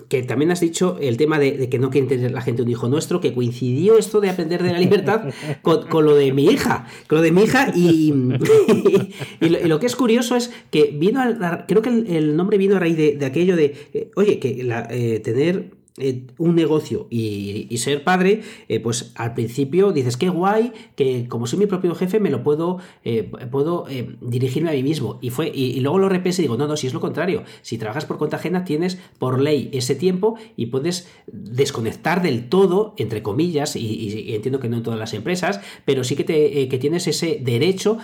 que 0.09 0.23
también 0.23 0.51
has 0.51 0.61
dicho 0.61 0.97
el 1.01 1.17
tema 1.17 1.39
de, 1.39 1.69
que 1.69 1.79
no 1.79 1.91
quiere 1.91 2.07
tener 2.07 2.33
la 2.33 2.41
gente 2.41 2.63
un 2.63 2.69
hijo 2.69 2.89
nuestro, 2.89 3.21
que 3.21 3.35
coincidió 3.35 3.99
esto 3.99 4.21
de 4.21 4.31
aprender 4.31 4.63
de 4.63 4.73
la 4.73 4.79
libertad 4.79 5.25
con, 5.63 6.05
lo 6.05 6.15
de 6.15 6.33
mi 6.33 6.47
hija, 6.47 6.87
con 7.09 7.19
lo 7.19 7.23
de 7.23 7.33
mi 7.33 7.43
hija 7.43 7.73
y, 7.75 8.13
y, 9.41 9.49
lo, 9.49 9.79
que 9.79 9.87
es 9.87 9.97
curioso 9.97 10.37
es 10.37 10.51
que 10.71 10.95
vino, 10.95 11.21
creo 11.69 11.83
que 11.83 11.91
el, 11.91 12.37
nombre 12.37 12.59
vino 12.59 12.77
a 12.77 12.79
raíz 12.79 12.97
de, 12.97 13.25
aquello 13.25 13.55
de, 13.57 14.11
oye, 14.17 14.39
que 14.39 14.65
la, 14.65 14.89
tener 15.23 15.82
eh, 15.99 16.27
un 16.39 16.55
negocio 16.55 17.07
y, 17.11 17.77
ser 17.77 18.03
padre, 18.03 18.41
eh, 18.69 18.81
pues 18.81 19.13
al 19.15 19.35
principio 19.35 19.93
dices, 19.93 20.17
qué 20.17 20.31
guay, 20.31 20.73
que 20.97 21.29
como 21.29 21.47
soy 21.47 21.59
mi 21.59 21.67
propio 21.67 21.95
jefe 21.95 22.19
me 22.19 22.31
lo 22.31 22.43
puedo, 22.43 22.79
eh, 23.05 23.31
puedo 23.51 23.85
dirigirme 24.23 24.71
a 24.71 24.73
mí 24.73 24.83
mismo. 24.83 25.19
Y, 25.21 25.29
fue, 25.29 25.53
y, 25.55 25.79
luego 25.81 25.99
lo 25.99 26.09
repensé 26.09 26.41
y 26.41 26.45
digo, 26.45 26.57
no, 26.57 26.67
no, 26.67 26.79
si 26.79 26.87
es 26.87 26.95
lo 26.95 27.01
contrario. 27.01 27.43
Si 27.61 27.77
trabajas 27.77 28.07
por 28.07 28.17
cuenta 28.17 28.37
ajena 28.39 28.65
tienes 28.65 28.99
por 29.19 29.39
ley 29.39 29.69
ese 29.75 29.95
tiempo 29.95 30.37
y 30.57 30.67
puedes 30.67 31.11
desconectar 31.27 32.23
del 32.23 32.49
todo, 32.49 32.95
entre 32.97 33.23
comillas, 33.23 33.77
y, 33.77 34.35
entiendo 34.35 34.61
que 34.61 34.71
no 34.71 34.79
en 34.79 34.83
todas 34.85 34.99
las 34.99 35.13
empresas, 35.13 35.61
pero 35.85 36.05
sí 36.05 36.17
que, 36.17 36.25
te, 36.25 36.69
que 36.69 36.79
tienes 36.79 37.07
ese 37.07 37.39
derecho 37.43 37.99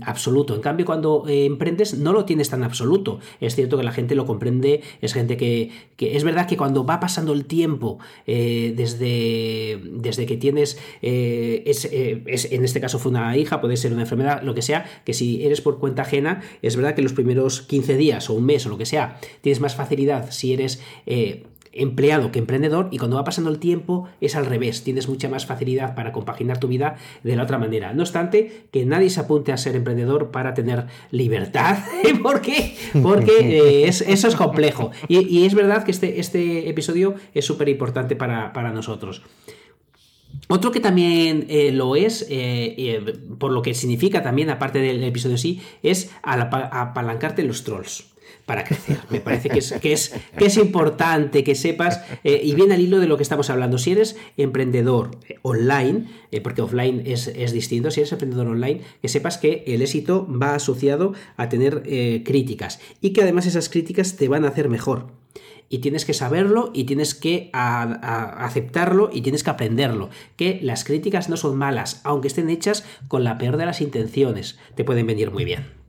absoluto. 0.00 0.56
En 0.56 0.62
cambio, 0.62 0.84
cuando 0.84 1.24
emprendes 1.28 1.96
no 1.96 2.12
lo 2.12 2.24
tienes 2.24 2.50
tan 2.50 2.64
absoluto. 2.64 3.20
Es 3.40 3.54
cierto 3.54 3.76
que 3.76 3.84
la 3.84 3.92
gente 3.92 4.16
lo 4.16 4.26
comprende, 4.26 4.80
es 5.00 5.12
gente 5.12 5.36
que, 5.36 5.70
que 5.96 6.16
es 6.16 6.24
verdad 6.24 6.48
que 6.48 6.56
cuando 6.56 6.84
va 6.84 6.98
el 7.28 7.44
tiempo 7.44 7.98
eh, 8.26 8.72
desde, 8.76 9.80
desde 9.84 10.26
que 10.26 10.36
tienes, 10.36 10.78
eh, 11.02 11.62
eh, 11.66 12.22
es, 12.26 12.50
en 12.50 12.64
este 12.64 12.80
caso 12.80 12.98
fue 12.98 13.10
una 13.10 13.36
hija, 13.36 13.60
puede 13.60 13.76
ser 13.76 13.92
una 13.92 14.02
enfermedad, 14.02 14.42
lo 14.42 14.54
que 14.54 14.62
sea, 14.62 14.84
que 15.04 15.14
si 15.14 15.44
eres 15.44 15.60
por 15.60 15.78
cuenta 15.78 16.02
ajena, 16.02 16.42
es 16.62 16.76
verdad 16.76 16.94
que 16.94 17.02
los 17.02 17.12
primeros 17.12 17.62
15 17.62 17.96
días 17.96 18.30
o 18.30 18.34
un 18.34 18.46
mes 18.46 18.66
o 18.66 18.68
lo 18.68 18.78
que 18.78 18.86
sea, 18.86 19.18
tienes 19.40 19.60
más 19.60 19.74
facilidad 19.74 20.30
si 20.30 20.52
eres 20.52 20.80
empleado 21.72 22.32
que 22.32 22.38
emprendedor 22.38 22.88
y 22.90 22.98
cuando 22.98 23.16
va 23.16 23.24
pasando 23.24 23.50
el 23.50 23.58
tiempo 23.58 24.08
es 24.20 24.34
al 24.34 24.46
revés, 24.46 24.82
tienes 24.82 25.08
mucha 25.08 25.28
más 25.28 25.46
facilidad 25.46 25.94
para 25.94 26.12
compaginar 26.12 26.58
tu 26.58 26.68
vida 26.68 26.96
de 27.22 27.36
la 27.36 27.44
otra 27.44 27.58
manera. 27.58 27.92
No 27.92 28.02
obstante, 28.02 28.64
que 28.72 28.84
nadie 28.84 29.10
se 29.10 29.20
apunte 29.20 29.52
a 29.52 29.56
ser 29.56 29.76
emprendedor 29.76 30.30
para 30.30 30.54
tener 30.54 30.86
libertad, 31.10 31.78
¿por 32.22 32.40
qué? 32.40 32.76
Porque 33.02 33.32
eh, 33.40 33.88
eso 33.88 34.28
es 34.28 34.36
complejo. 34.36 34.90
Y, 35.08 35.44
es 35.44 35.54
verdad 35.54 35.84
que 35.84 35.90
este, 35.90 36.20
este 36.20 36.68
episodio 36.68 37.14
es 37.34 37.44
súper 37.44 37.68
importante 37.68 38.16
para, 38.16 38.70
nosotros. 38.72 39.22
Otro 40.48 40.70
que 40.70 40.80
también 40.80 41.46
eh, 41.48 41.72
lo 41.72 41.96
es, 41.96 42.26
eh, 42.28 43.18
por 43.38 43.52
lo 43.52 43.62
que 43.62 43.74
significa 43.74 44.22
también, 44.22 44.50
aparte 44.50 44.80
del 44.80 45.02
episodio 45.02 45.38
sí, 45.38 45.60
es 45.82 46.10
apalancarte 46.22 47.42
los 47.42 47.64
trolls 47.64 48.09
para 48.50 48.64
crecer. 48.64 48.98
Me 49.10 49.20
parece 49.20 49.48
que 49.48 49.60
es, 49.60 49.72
que 49.80 49.92
es, 49.92 50.56
importante 50.56 51.44
que 51.44 51.54
sepas, 51.54 52.00
eh, 52.24 52.40
y 52.42 52.56
viene 52.56 52.74
al 52.74 52.80
hilo 52.80 52.98
de 52.98 53.06
lo 53.06 53.16
que 53.16 53.22
estamos 53.22 53.48
hablando, 53.48 53.78
si 53.78 53.92
eres 53.92 54.16
emprendedor 54.36 55.12
eh, 55.28 55.36
online, 55.42 56.06
eh, 56.32 56.40
porque 56.40 56.60
offline 56.60 57.00
es, 57.06 57.52
distinto, 57.52 57.92
si 57.92 58.00
eres 58.00 58.10
emprendedor 58.10 58.48
online, 58.48 58.80
que 59.00 59.06
sepas 59.06 59.38
que 59.38 59.62
el 59.68 59.82
éxito 59.82 60.26
va 60.26 60.56
asociado 60.56 61.12
a 61.36 61.48
tener 61.48 61.84
críticas 62.24 62.80
y 63.00 63.10
que 63.10 63.22
además 63.22 63.46
esas 63.46 63.68
críticas 63.68 64.16
te 64.16 64.26
van 64.26 64.44
a 64.44 64.48
hacer 64.48 64.68
mejor. 64.68 65.12
Y 65.68 65.78
tienes 65.78 66.04
que 66.04 66.12
saberlo 66.12 66.72
y 66.74 66.82
tienes 66.84 67.14
que 67.14 67.50
aceptarlo 67.52 69.10
y 69.12 69.20
tienes 69.20 69.44
que 69.44 69.50
aprenderlo. 69.50 70.10
Que 70.34 70.58
las 70.60 70.82
críticas 70.82 71.28
no 71.28 71.36
son 71.36 71.56
malas, 71.56 72.00
aunque 72.02 72.26
estén 72.26 72.50
hechas 72.50 72.84
con 73.06 73.22
la 73.22 73.38
peor 73.38 73.58
de 73.58 73.66
las 73.66 73.80
intenciones. 73.80 74.58
Te 74.74 74.82
pueden 74.82 75.06
venir 75.06 75.30
muy 75.30 75.44
bien. 75.44 75.79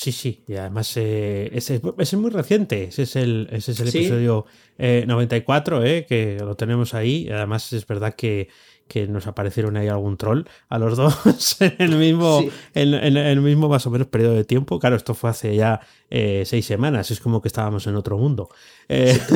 Sí, 0.00 0.12
sí, 0.12 0.44
y 0.46 0.54
además 0.54 0.96
eh, 0.96 1.50
ese, 1.52 1.82
es 1.98 2.14
muy 2.14 2.30
reciente, 2.30 2.84
ese 2.84 3.02
es 3.02 3.16
el, 3.16 3.48
es 3.50 3.68
el 3.68 3.88
episodio 3.88 4.46
94, 4.78 5.84
eh, 5.84 6.06
que 6.08 6.36
lo 6.38 6.54
tenemos 6.54 6.94
ahí, 6.94 7.28
además 7.28 7.72
es 7.72 7.84
verdad 7.84 8.14
que, 8.14 8.48
que 8.86 9.08
nos 9.08 9.26
aparecieron 9.26 9.76
ahí 9.76 9.88
algún 9.88 10.16
troll 10.16 10.44
a 10.68 10.78
los 10.78 10.96
dos 10.96 11.16
en 11.60 11.74
el 11.78 11.96
mismo, 11.96 12.44
en, 12.74 12.94
el 12.94 13.40
mismo 13.40 13.68
más 13.68 13.86
o 13.88 13.90
menos 13.90 14.06
periodo 14.08 14.34
de 14.34 14.44
tiempo. 14.44 14.78
Claro, 14.78 14.94
esto 14.94 15.14
fue 15.14 15.30
hace 15.30 15.56
ya 15.56 15.80
eh, 16.10 16.44
seis 16.46 16.64
semanas, 16.64 17.10
es 17.10 17.18
como 17.18 17.42
que 17.42 17.48
estábamos 17.48 17.86
en 17.88 17.96
otro 17.96 18.18
mundo. 18.18 18.48
Eh, 18.88 19.18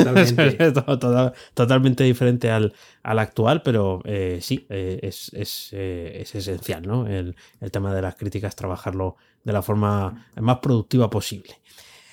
totalmente. 1.54 2.04
diferente 2.04 2.52
al, 2.52 2.72
al 3.02 3.18
actual, 3.18 3.62
pero 3.62 4.00
eh, 4.04 4.38
sí, 4.40 4.64
es, 4.68 5.32
es, 5.34 5.72
es, 5.72 6.34
esencial, 6.36 6.86
¿no? 6.86 7.06
El, 7.06 7.36
el 7.60 7.70
tema 7.70 7.92
de 7.92 8.02
las 8.02 8.14
críticas, 8.14 8.54
trabajarlo 8.56 9.16
de 9.44 9.52
la 9.52 9.62
forma 9.62 10.28
más 10.40 10.58
productiva 10.58 11.10
posible. 11.10 11.60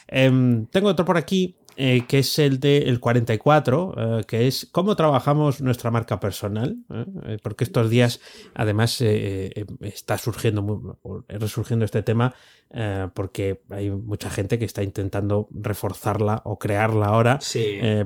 Em, 0.07 0.65
tengo 0.67 0.89
otro 0.89 1.05
por 1.05 1.17
aquí 1.17 1.55
eh, 1.81 2.03
que 2.09 2.19
es 2.19 2.37
el 2.39 2.59
del 2.59 2.99
44, 2.99 3.95
eh, 3.95 4.23
que 4.27 4.47
es 4.47 4.67
cómo 4.69 4.97
trabajamos 4.97 5.61
nuestra 5.61 5.89
marca 5.89 6.19
personal, 6.19 6.75
eh, 6.89 7.37
porque 7.41 7.63
estos 7.63 7.89
días 7.89 8.19
además 8.53 8.99
está 8.99 10.17
surgiendo, 10.17 10.99
resurgiendo 11.29 11.85
este 11.85 12.03
tema, 12.03 12.35
porque 13.13 13.61
hay 13.69 13.89
mucha 13.91 14.29
gente 14.29 14.59
que 14.59 14.65
está 14.65 14.83
intentando 14.83 15.47
reforzarla 15.51 16.41
o 16.43 16.59
crearla 16.59 17.05
ahora, 17.05 17.39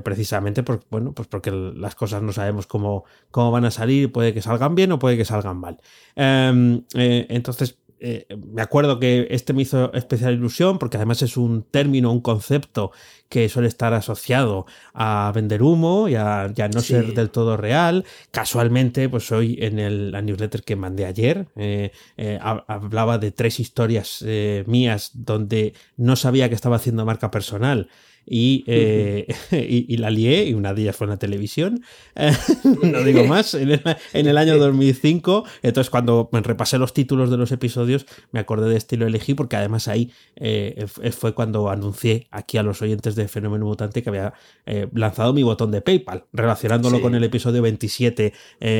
precisamente 0.04 0.62
por, 0.62 0.84
bueno, 0.88 1.12
pues 1.12 1.26
porque 1.26 1.50
las 1.50 1.96
cosas 1.96 2.22
no 2.22 2.32
sabemos 2.32 2.68
cómo, 2.68 3.04
cómo 3.32 3.50
van 3.50 3.64
a 3.64 3.72
salir, 3.72 4.12
puede 4.12 4.32
que 4.32 4.40
salgan 4.40 4.76
bien 4.76 4.92
o 4.92 5.00
puede 5.00 5.16
que 5.16 5.24
salgan 5.24 5.58
mal. 5.58 5.80
Em, 6.14 6.84
entonces, 6.94 7.76
eh, 8.06 8.26
me 8.36 8.60
acuerdo 8.60 9.00
que 9.00 9.28
este 9.30 9.54
me 9.54 9.62
hizo 9.62 9.90
especial 9.94 10.34
ilusión 10.34 10.78
porque 10.78 10.98
además 10.98 11.22
es 11.22 11.38
un 11.38 11.62
término, 11.62 12.12
un 12.12 12.20
concepto 12.20 12.92
que 13.30 13.48
suele 13.48 13.66
estar 13.66 13.94
asociado 13.94 14.66
a 14.92 15.32
vender 15.34 15.62
humo 15.62 16.06
y 16.06 16.14
a, 16.14 16.52
no 16.70 16.80
ser 16.82 17.14
del 17.14 17.30
todo 17.30 17.56
real. 17.56 18.04
Casualmente, 18.30 19.08
pues 19.08 19.32
hoy 19.32 19.56
en 19.58 19.78
el, 19.78 20.12
la 20.12 20.20
newsletter 20.20 20.62
que 20.62 20.76
mandé 20.76 21.06
ayer 21.06 21.46
eh, 21.56 21.92
eh, 22.18 22.38
hablaba 22.42 23.16
de 23.16 23.32
tres 23.32 23.58
historias 23.58 24.22
mías 24.66 25.12
donde 25.14 25.72
no 25.96 26.16
sabía 26.16 26.50
que 26.50 26.54
estaba 26.54 26.76
haciendo 26.76 27.06
marca 27.06 27.30
personal 27.30 27.88
eh, 28.26 29.26
y, 29.52 29.92
y, 29.92 29.96
la 29.98 30.10
lié, 30.10 30.44
y 30.44 30.54
una 30.54 30.74
de 30.74 30.82
ellas 30.82 30.96
fue 30.96 31.06
en 31.06 31.10
la 31.10 31.16
televisión, 31.18 31.82
no 32.82 33.02
digo 33.02 33.24
más, 33.24 33.54
en 33.54 33.80
el, 34.12 34.38
año 34.38 34.58
2005. 34.58 35.44
Entonces, 35.62 35.90
cuando 35.90 36.28
me 36.32 36.40
repasé 36.40 36.78
los 36.78 36.94
títulos 36.94 37.30
de 37.30 37.36
los 37.36 37.52
episodios, 37.52 38.06
me 38.32 38.40
acordé 38.40 38.70
de 38.70 38.76
estilo 38.76 39.06
elegí, 39.06 39.34
porque 39.34 39.56
además 39.56 39.88
ahí 39.88 40.10
eh, 40.36 40.86
fue 41.16 41.34
cuando 41.34 41.68
anuncié 41.70 42.26
aquí 42.30 42.56
a 42.58 42.62
los 42.62 42.80
oyentes 42.82 43.14
de 43.14 43.28
Fenómeno 43.28 43.66
Mutante 43.66 44.02
que 44.02 44.08
había 44.08 44.34
eh, 44.66 44.88
lanzado 44.94 45.32
mi 45.32 45.42
botón 45.42 45.70
de 45.70 45.80
PayPal, 45.80 46.24
relacionándolo 46.32 47.00
con 47.00 47.14
el 47.14 47.24
episodio 47.24 47.62
27 47.62 48.32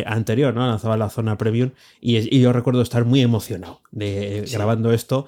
anterior, 0.07 0.55
¿no? 0.55 0.67
Lanzaba 0.67 0.97
la 0.97 1.11
zona 1.11 1.37
premium, 1.37 1.71
y, 2.01 2.39
yo 2.45 2.53
recuerdo 2.53 2.83
estar 2.83 3.05
muy 3.05 3.21
emocionado 3.21 3.81
de 3.91 4.45
grabando 4.53 4.93
esto, 4.93 5.27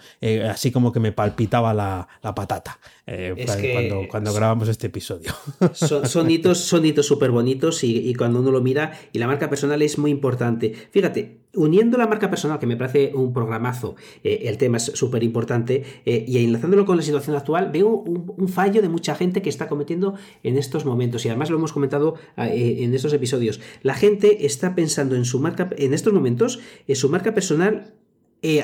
así 0.51 0.71
como 0.71 0.93
que 0.93 1.01
me 1.01 1.13
palpitaba 1.13 1.73
la, 1.73 2.09
la 2.23 2.35
patata. 2.35 2.79
cuando, 3.05 4.06
cuando 4.09 4.33
grabamos 4.33 4.69
este 4.69 4.89
episodio. 4.89 5.33
Son, 5.73 6.31
hitos, 6.31 6.59
súper 7.07 7.31
bonitos 7.31 7.85
y, 7.85 8.15
cuando 8.15 8.41
uno 8.41 8.51
lo 8.51 8.61
mira, 8.61 8.99
y 9.13 9.19
la 9.19 9.27
marca 9.27 9.49
personal 9.49 9.83
es 9.83 9.99
muy 9.99 10.11
importante. 10.11 10.73
Fíjate, 10.91 11.41
uniendo 11.55 11.99
la 11.99 12.07
marca 12.07 12.31
personal, 12.31 12.59
que 12.59 12.67
me 12.67 12.77
parece 12.77 13.13
un 13.15 13.33
programazo, 13.33 13.97
eh, 14.23 14.43
el 14.45 14.59
tema 14.59 14.77
es 14.77 14.85
súper 14.95 15.23
importante, 15.23 15.85
eh, 16.05 16.25
y 16.27 16.45
enlazándolo 16.45 16.85
con 16.85 16.97
la 16.97 17.03
situación 17.03 17.37
actual, 17.37 17.71
veo 17.73 17.89
un, 17.89 18.49
fallo 18.49 18.81
de 18.81 18.89
mucha 18.89 19.15
gente 19.15 19.43
que 19.43 19.49
está 19.49 19.69
cometiendo 19.69 20.15
en 20.43 20.57
estos 20.57 20.85
momentos, 20.85 21.25
y 21.25 21.29
además 21.29 21.51
lo 21.51 21.57
hemos 21.57 21.73
comentado 21.73 22.15
eh, 22.37 22.77
en 22.81 22.95
estos 22.95 23.13
episodios. 23.13 23.61
La 23.83 23.95
gente 23.95 24.47
está 24.47 24.75
pensando 24.75 25.17
en 25.17 25.25
su 25.25 25.41
marca, 25.41 25.71
en 25.77 25.95
estos 25.95 26.13
momentos, 26.13 26.61
en 26.87 26.97
su 26.97 27.09
marca 27.09 27.35
personal, 27.35 27.95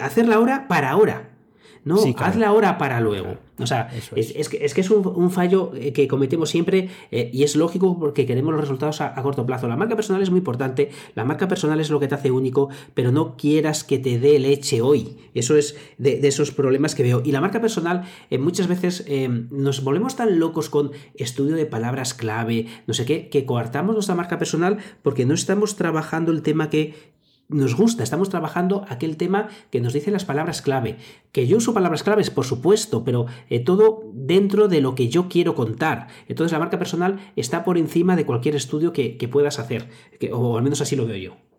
hacerla 0.01 0.37
ahora 0.37 0.69
para 0.69 0.91
ahora. 0.91 1.32
No, 1.85 1.99
hazla 2.19 2.49
ahora 2.49 2.79
para 2.79 3.01
luego. 3.01 3.39
O 3.59 3.67
sea, 3.67 3.91
es. 4.15 4.49
que, 4.49 4.65
es, 4.65 4.75
que, 4.75 4.81
es 4.81 4.91
un, 4.91 5.31
fallo 5.31 5.73
eh, 5.75 5.93
que 5.93 6.09
cometemos 6.09 6.51
siempre 6.51 6.89
eh, 7.11 7.31
y 7.33 7.43
es 7.43 7.55
lógico 7.57 7.99
porque 7.99 8.25
queremos 8.25 8.53
los 8.53 8.61
resultados 8.61 9.01
a, 9.01 9.15
corto 9.23 9.45
plazo. 9.47 9.69
La 9.69 9.77
marca 9.77 9.95
personal 9.95 10.23
es 10.23 10.31
muy 10.31 10.39
importante, 10.39 10.91
la 11.15 11.25
marca 11.25 11.49
personal 11.49 11.81
es 11.81 11.91
lo 11.91 12.01
que 12.01 12.09
te 12.09 12.15
hace 12.15 12.31
único, 12.31 12.69
pero 12.95 13.13
no 13.13 13.37
quieras 13.37 13.85
que 13.85 13.99
te 13.99 14.19
dé 14.19 14.39
leche 14.39 14.81
hoy. 14.81 15.17
Eso 15.35 15.57
es 15.57 15.77
de, 15.99 16.27
esos 16.27 16.53
problemas 16.53 16.95
que 16.95 17.03
veo. 17.03 17.23
Y 17.25 17.33
la 17.33 17.41
marca 17.41 17.61
personal, 17.61 18.05
eh, 18.31 18.39
muchas 18.39 18.69
veces 18.69 19.05
nos 19.51 19.83
volvemos 19.85 20.17
tan 20.17 20.39
locos 20.39 20.69
con 20.71 20.93
estudio 21.15 21.57
de 21.57 21.67
palabras 21.67 22.15
clave, 22.15 22.67
no 22.87 22.95
sé 22.95 23.05
qué, 23.05 23.29
que 23.29 23.45
coartamos 23.45 23.95
nuestra 23.95 24.15
marca 24.15 24.39
personal 24.39 24.79
porque 25.03 25.27
no 25.27 25.35
estamos 25.35 25.77
trabajando 25.77 26.33
el 26.33 26.43
tema 26.43 26.71
que 26.71 26.95
nos 27.53 27.77
gusta, 27.77 28.03
estamos 28.03 28.29
trabajando 28.29 28.85
aquel 28.89 29.17
tema 29.17 29.49
que 29.71 29.81
nos 29.81 29.93
dice 29.93 30.11
las 30.11 30.25
palabras 30.25 30.63
clave. 30.63 30.97
Que 31.33 31.47
yo 31.47 31.59
uso 31.59 31.75
palabras 31.75 32.03
claves, 32.03 32.31
por 32.31 32.45
supuesto, 32.45 33.05
pero 33.05 33.27
eh, 33.49 33.61
todo 33.61 34.03
dentro 34.13 34.69
de 34.69 34.81
lo 34.81 34.95
que 34.95 35.09
yo 35.09 35.29
quiero 35.29 35.55
contar. 35.55 36.09
Entonces 36.29 36.53
la 36.53 36.59
marca 36.59 36.79
personal 36.79 37.21
está 37.37 37.65
por 37.65 37.79
encima 37.79 38.17
de 38.17 38.27
cualquier 38.27 38.57
estudio 38.57 38.93
que, 38.93 39.29
puedas 39.31 39.59
hacer, 39.59 39.89
o 40.33 40.59
al 40.59 40.65
menos 40.65 40.81
así 40.81 40.97
lo 40.97 41.07
veo 41.07 41.17
yo. 41.17 41.52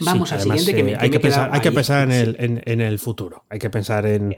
Vamos 0.00 0.32
al 0.32 0.40
siguiente 0.40 0.74
que, 0.74 0.96
hay, 0.96 1.10
que 1.10 1.18
pensar, 1.18 1.50
hay 1.52 1.60
que 1.60 1.72
pensar 1.72 2.08
en, 2.08 2.12
el, 2.12 2.62
en, 2.64 2.80
el, 2.80 2.98
futuro. 3.00 3.44
Hay 3.48 3.58
que 3.58 3.70
pensar 3.70 4.06
en. 4.06 4.36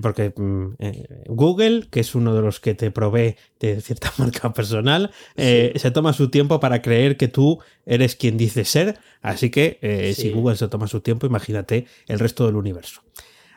porque 0.00 0.32
mm, 0.36 0.74
eh, 0.78 1.24
Google, 1.26 1.88
que 1.90 2.00
es 2.00 2.14
uno 2.14 2.32
de 2.34 2.42
los 2.42 2.60
que 2.60 2.74
te 2.74 2.92
provee 2.92 3.36
de 3.58 3.80
cierta 3.80 4.12
marca 4.18 4.52
personal, 4.52 5.10
eh, 5.36 5.72
se 5.76 5.90
toma 5.90 6.12
su 6.12 6.30
tiempo 6.30 6.60
para 6.60 6.80
creer 6.80 7.16
que 7.16 7.26
tú 7.26 7.58
eres 7.86 8.14
quien 8.14 8.36
dice 8.36 8.64
ser. 8.64 8.98
Así 9.20 9.50
que 9.50 9.78
eh, 9.82 10.14
si 10.14 10.30
Google 10.30 10.56
se 10.56 10.68
toma 10.68 10.86
su 10.86 11.00
tiempo, 11.00 11.26
imagínate 11.26 11.86
el 12.06 12.20
resto 12.20 12.46
del 12.46 12.54
universo. 12.56 13.02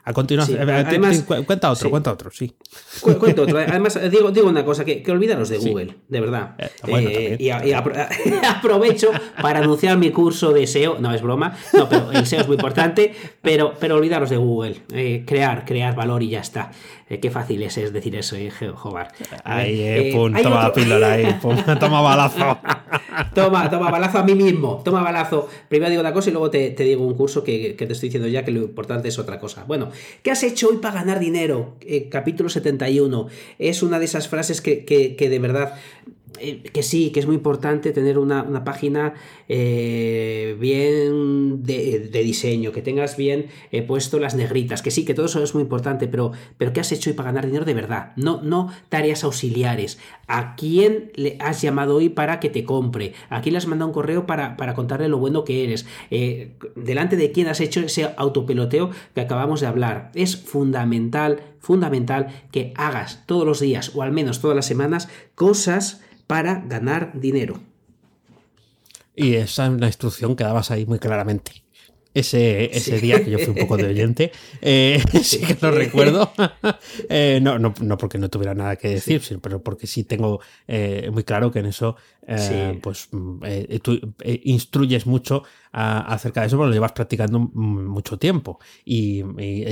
A 0.08 0.14
continuación, 0.14 0.70
además, 0.70 1.24
cuenta 1.24 1.72
otro, 1.72 1.90
cuenta 1.90 2.12
otro, 2.12 2.30
sí. 2.30 2.54
cuento 3.02 3.42
otro. 3.42 3.58
Además, 3.58 4.00
digo, 4.12 4.30
digo 4.30 4.48
una 4.48 4.64
cosa, 4.64 4.86
que, 4.86 5.02
que 5.02 5.12
olvídanos 5.12 5.50
de 5.50 5.58
Google, 5.58 5.96
de 6.08 6.22
verdad. 6.22 6.56
Eh, 6.88 7.38
y, 7.40 7.50
aprovecho 8.48 9.10
para 9.42 9.60
anunciar 9.60 9.98
mi 9.98 10.12
curso 10.12 10.54
de 10.54 10.68
SEO. 10.68 11.00
No, 11.00 11.12
es 11.12 11.24
broma. 11.24 11.58
No, 11.74 11.90
pero 11.90 12.12
el 12.12 12.28
SEO 12.28 12.42
es 12.42 12.48
muy 12.48 12.56
importante, 12.56 13.16
pero, 13.42 13.74
pero 13.80 13.96
olvidaros 13.96 14.30
de 14.30 14.38
Google. 14.38 14.84
Eh, 14.94 15.24
crear, 15.26 15.66
crear 15.66 15.96
valor 15.96 16.22
y 16.22 16.30
ya 16.30 16.42
está. 16.42 16.72
Eh, 17.08 17.20
qué 17.20 17.30
fácil 17.30 17.62
es, 17.62 17.76
decir 17.94 18.16
eso, 18.16 18.36
eh, 18.36 18.50
Jobar. 18.50 19.12
Ahí, 19.44 19.80
eh, 19.80 20.12
pum, 20.12 20.34
toma 20.42 20.74
píldora 20.74 21.12
ahí, 21.12 21.38
toma 21.80 22.02
balazo. 22.02 22.58
toma, 23.36 23.70
toma 23.70 23.92
balazo 23.92 24.18
a 24.18 24.24
mí 24.24 24.34
mismo, 24.34 24.82
toma 24.84 25.04
balazo. 25.04 25.48
Primero 25.70 25.92
digo 25.92 26.02
una 26.02 26.14
cosa 26.14 26.30
y 26.30 26.34
luego 26.34 26.50
te, 26.50 26.72
digo 26.72 27.06
un 27.06 27.14
curso 27.14 27.44
que, 27.44 27.76
te 27.78 27.84
estoy 27.84 28.10
diciendo 28.10 28.28
ya 28.28 28.44
que 28.44 28.50
lo 28.50 28.62
importante 28.62 29.10
es 29.10 29.20
otra 29.20 29.40
cosa. 29.40 29.66
Bueno, 29.68 29.92
¿qué 30.24 30.32
has 30.32 30.44
hecho 30.44 30.70
hoy 30.70 30.78
para 30.78 30.96
ganar 30.96 31.20
dinero? 31.20 31.76
capítulo 32.10 32.50
71. 32.50 33.28
Es 33.60 33.84
una 33.84 34.00
de 34.00 34.06
esas 34.06 34.28
frases 34.28 34.62
que, 34.62 34.86
que 34.86 35.30
de 35.30 35.40
verdad 35.40 35.76
eh, 36.40 36.64
que 36.74 36.84
sí, 36.84 37.12
que 37.12 37.20
es 37.20 37.26
muy 37.26 37.36
importante 37.36 37.92
tener 37.92 38.18
una, 38.18 38.64
página 38.64 39.14
eh, 39.48 40.56
bien 40.60 41.64
de, 41.64 42.10
diseño, 42.10 42.72
que 42.72 42.82
tengas 42.82 43.18
bien 43.18 43.48
eh, 43.72 43.82
puesto 43.82 44.20
las 44.20 44.36
negritas, 44.36 44.82
que 44.82 44.92
sí, 44.92 45.06
que 45.06 45.14
todo 45.14 45.28
eso 45.28 45.44
es 45.44 45.54
muy 45.54 45.64
importante, 45.64 46.08
pero, 46.08 46.32
pero 46.58 46.74
¿qué 46.74 46.80
has 46.80 46.92
hecho 46.92 47.10
hoy 47.10 47.16
para 47.16 47.32
ganar 47.32 47.46
dinero 47.46 47.66
de 47.66 47.74
verdad? 47.74 48.14
No, 48.16 48.42
no 48.42 48.72
tareas 48.90 49.24
auxiliares. 49.24 50.00
¿A 50.28 50.56
quién 50.56 51.12
le 51.16 51.38
has 51.40 51.62
llamado 51.62 51.96
hoy 51.96 52.10
para 52.10 52.40
que 52.40 52.50
te 52.50 52.64
compre? 52.64 53.14
¿A 53.30 53.42
quién 53.42 53.54
le 53.54 53.58
has 53.58 53.68
mandado 53.68 53.90
un 53.90 53.94
correo 53.94 54.26
para, 54.26 54.58
para 54.58 54.74
contarle 54.74 55.08
lo 55.08 55.20
bueno 55.20 55.44
que 55.44 55.64
eres? 55.64 55.86
¿Delante 56.76 57.18
de 57.18 57.32
quién 57.32 57.48
has 57.48 57.60
hecho 57.62 57.82
ese 57.82 58.10
autopeloteo 58.18 58.90
que 59.14 59.22
acabamos 59.22 59.62
de 59.62 59.68
hablar? 59.68 60.12
Es 60.16 60.38
fundamental, 60.38 61.42
fundamental 61.60 62.28
que 62.52 62.74
hagas 62.76 63.24
todos 63.26 63.46
los 63.46 63.60
días 63.60 63.92
o 63.96 64.02
al 64.02 64.12
menos 64.12 64.42
todas 64.42 64.56
las 64.56 64.66
semanas 64.66 65.10
cosas 65.36 66.02
para 66.28 66.62
ganar 66.68 67.20
dinero. 67.20 67.60
Y 69.16 69.36
esa 69.36 69.66
es 69.66 69.72
una 69.72 69.88
instrucción 69.88 70.36
que 70.36 70.44
dabas 70.44 70.72
ahí 70.72 70.86
muy 70.86 71.00
claramente. 71.00 71.64
Ese, 72.14 72.76
ese 72.76 72.98
día 73.00 73.22
que 73.22 73.30
yo 73.30 73.38
fui 73.40 73.50
un 73.50 73.56
poco 73.56 73.76
de 73.76 73.88
oyente, 73.88 74.32
eh, 74.62 75.04
sí. 75.22 75.40
que 75.40 75.58
lo 75.62 75.72
recuerdo. 75.72 76.32
Eh, 77.10 77.40
no, 77.42 77.60
no, 77.60 77.74
no, 77.82 77.98
porque 77.98 78.18
no 78.18 78.30
tuviera 78.30 78.56
nada 78.56 78.78
que 78.78 78.88
decir, 78.90 79.22
pero 79.42 79.62
porque 79.62 79.86
sí 79.86 80.04
tengo 80.04 80.40
eh, 80.68 81.10
muy 81.12 81.24
claro 81.24 81.52
que 81.52 81.60
en 81.60 81.68
eso 81.68 81.98
pues 82.82 83.10
mm, 83.12 83.40
tú 83.82 84.00
instruyes 84.44 85.06
mucho 85.06 85.44
acerca 85.78 86.42
de 86.42 86.48
eso, 86.48 86.58
porque 86.58 86.70
lo 86.70 86.74
llevas 86.74 86.94
practicando 86.94 87.40
mucho 87.40 88.18
tiempo 88.18 88.60
y, 88.86 89.22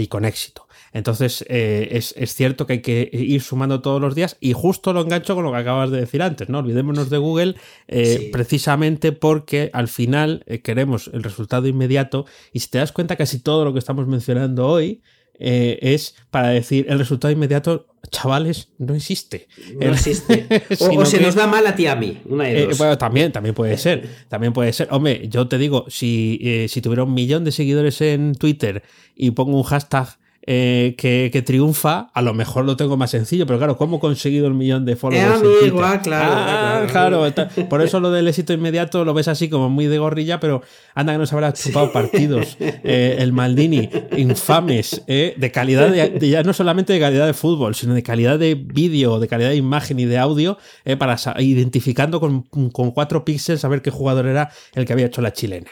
con 0.08 0.26
éxito. 0.26 0.68
Entonces, 0.91 1.45
eh, 1.47 1.89
es, 1.91 2.34
cierto 2.34 2.68
que 2.68 2.74
hay 2.74 2.82
que 2.82 3.10
ir 3.12 3.41
sumando 3.41 3.82
todos 3.82 4.01
los 4.01 4.14
días 4.14 4.38
y 4.39 4.54
justo 4.54 4.91
lo 4.91 5.01
engancho 5.01 5.36
con 5.36 5.45
lo 5.45 5.51
que 5.51 5.58
acabas 5.58 5.91
de 5.91 6.01
decir 6.01 6.22
antes, 6.22 6.49
¿no? 6.49 6.60
Olvidémonos 6.60 7.10
de 7.10 7.18
Google 7.18 7.56
eh, 7.88 8.30
precisamente 8.32 9.12
porque 9.12 9.70
al 9.74 9.88
final 9.88 10.43
eh, 10.45 10.62
queremos 10.62 11.10
el 11.14 11.24
resultado 11.24 11.68
inmediato 11.68 12.26
y 12.51 12.60
si 12.60 12.70
te 12.70 12.80
das 12.80 12.91
cuenta 12.91 13.16
casi 13.16 13.39
todo 13.39 13.64
lo 13.64 13.74
que 13.74 13.80
estamos 13.80 14.08
mencionando 14.08 14.68
hoy 14.68 15.01
eh, 15.39 15.79
es 15.81 16.15
para 16.31 16.49
decir 16.49 16.86
el 16.89 16.99
resultado 16.99 17.31
inmediato, 17.31 17.88
chavales, 18.11 18.69
no 18.77 18.95
existe. 18.95 19.47
No 19.79 19.91
existe. 19.91 20.47
O, 20.79 21.05
se 21.05 21.19
nos 21.19 21.36
da 21.36 21.47
mal 21.47 21.65
a 21.67 21.75
ti 21.75 21.88
a 21.88 21.95
mí. 21.95 22.21
Una 22.25 22.45
de 22.45 22.67
dos. 22.67 22.77
bueno, 22.77 22.97
también, 22.97 23.31
también 23.31 23.55
puede 23.55 23.77
ser. 23.77 24.07
También 24.29 24.53
puede 24.53 24.73
ser. 24.73 24.88
Hombre, 24.91 25.27
yo 25.29 25.47
te 25.47 25.57
digo, 25.57 25.86
si, 25.89 26.67
si 26.67 26.81
tuviera 26.81 27.03
un 27.03 27.13
millón 27.13 27.43
de 27.43 27.51
seguidores 27.51 28.01
en 28.01 28.36
Twitter 28.36 28.84
y 29.15 29.31
pongo 29.31 29.57
un 29.57 29.63
hashtag 29.63 30.17
eh, 30.46 30.96
que, 30.98 31.41
triunfa, 31.41 32.10
a 32.14 32.22
lo 32.22 32.34
mejor 32.34 32.66
lo 32.66 32.76
tengo 32.76 32.98
más 32.98 33.12
sencillo, 33.12 33.46
pero 33.46 33.60
claro, 33.60 33.78
¿cómo 33.78 33.98
he 33.98 34.00
conseguido 34.02 34.46
el 34.48 34.54
millón 34.54 34.84
de 34.84 34.98
followers? 34.98 35.36
amigo, 35.36 35.82
ah, 35.82 36.02
claro, 36.04 36.88
claro, 36.91 37.70
Por 37.70 37.82
eso 37.82 38.02
lo 38.02 38.12
del 38.12 38.28
éxito 38.28 38.52
inmediato 38.52 39.06
lo 39.06 39.14
ves 39.14 39.30
así 39.30 39.48
como 39.48 39.70
muy 39.70 39.86
de 39.86 40.00
gorrilla, 40.00 40.41
pero 40.41 40.62
anda 40.96 41.14
que 41.14 41.20
nos 41.20 41.32
habrá 41.32 41.54
chupado 41.54 41.91
partidos. 41.94 42.58
Eh, 42.86 43.18
el 43.20 43.32
Maldini, 43.32 43.89
infames, 44.18 45.04
eh, 45.08 45.36
de 45.38 45.52
calidad, 45.52 45.89
de, 45.89 46.30
ya 46.30 46.44
no 46.44 46.54
solamente 46.54 46.91
de 46.91 47.00
calidad 47.00 47.26
de 47.26 47.34
fútbol, 47.34 47.76
sino 47.76 47.94
de 47.94 48.04
calidad 48.04 48.38
de 48.38 48.56
vídeo, 48.56 49.20
de 49.20 49.28
calidad 49.28 49.50
de 49.50 49.56
imagen 49.56 50.00
y 50.00 50.06
de 50.06 50.18
audio, 50.18 50.58
para 50.98 51.18
identificando 51.39 52.20
con, 52.20 52.41
con, 52.41 52.91
cuatro 52.91 53.24
píxeles 53.24 53.64
a 53.64 53.70
ver 53.70 53.82
qué 53.82 53.91
jugador 53.91 54.28
era 54.28 54.52
el 54.74 54.86
que 54.86 54.94
había 54.94 55.06
hecho 55.06 55.22
la 55.22 55.32
chilena. 55.32 55.70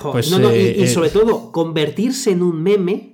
pues, 0.00 0.32
y 0.32 0.86
sobre 0.86 1.10
todo, 1.10 1.52
convertirse 1.52 2.30
en 2.30 2.42
un 2.42 2.62
meme 2.62 3.13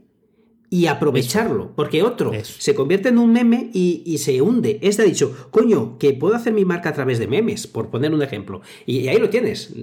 y 0.72 0.86
aprovecharlo, 0.86 1.72
porque 1.74 2.04
otro 2.04 2.32
se 2.44 2.76
convierte 2.76 3.08
en 3.08 3.18
un 3.18 3.32
meme 3.32 3.70
y, 3.74 4.18
se 4.18 4.40
hunde. 4.40 4.78
Este 4.82 5.02
ha 5.02 5.04
dicho, 5.04 5.48
coño, 5.50 5.98
que 5.98 6.12
puedo 6.12 6.36
hacer 6.36 6.52
mi 6.52 6.64
marca 6.64 6.90
a 6.90 6.92
través 6.92 7.18
de 7.18 7.26
memes, 7.26 7.66
por 7.66 7.90
poner 7.90 8.14
un 8.14 8.22
ejemplo. 8.22 8.62
Y, 8.86 9.08
ahí 9.08 9.18
lo 9.18 9.30
tienes. 9.30 9.74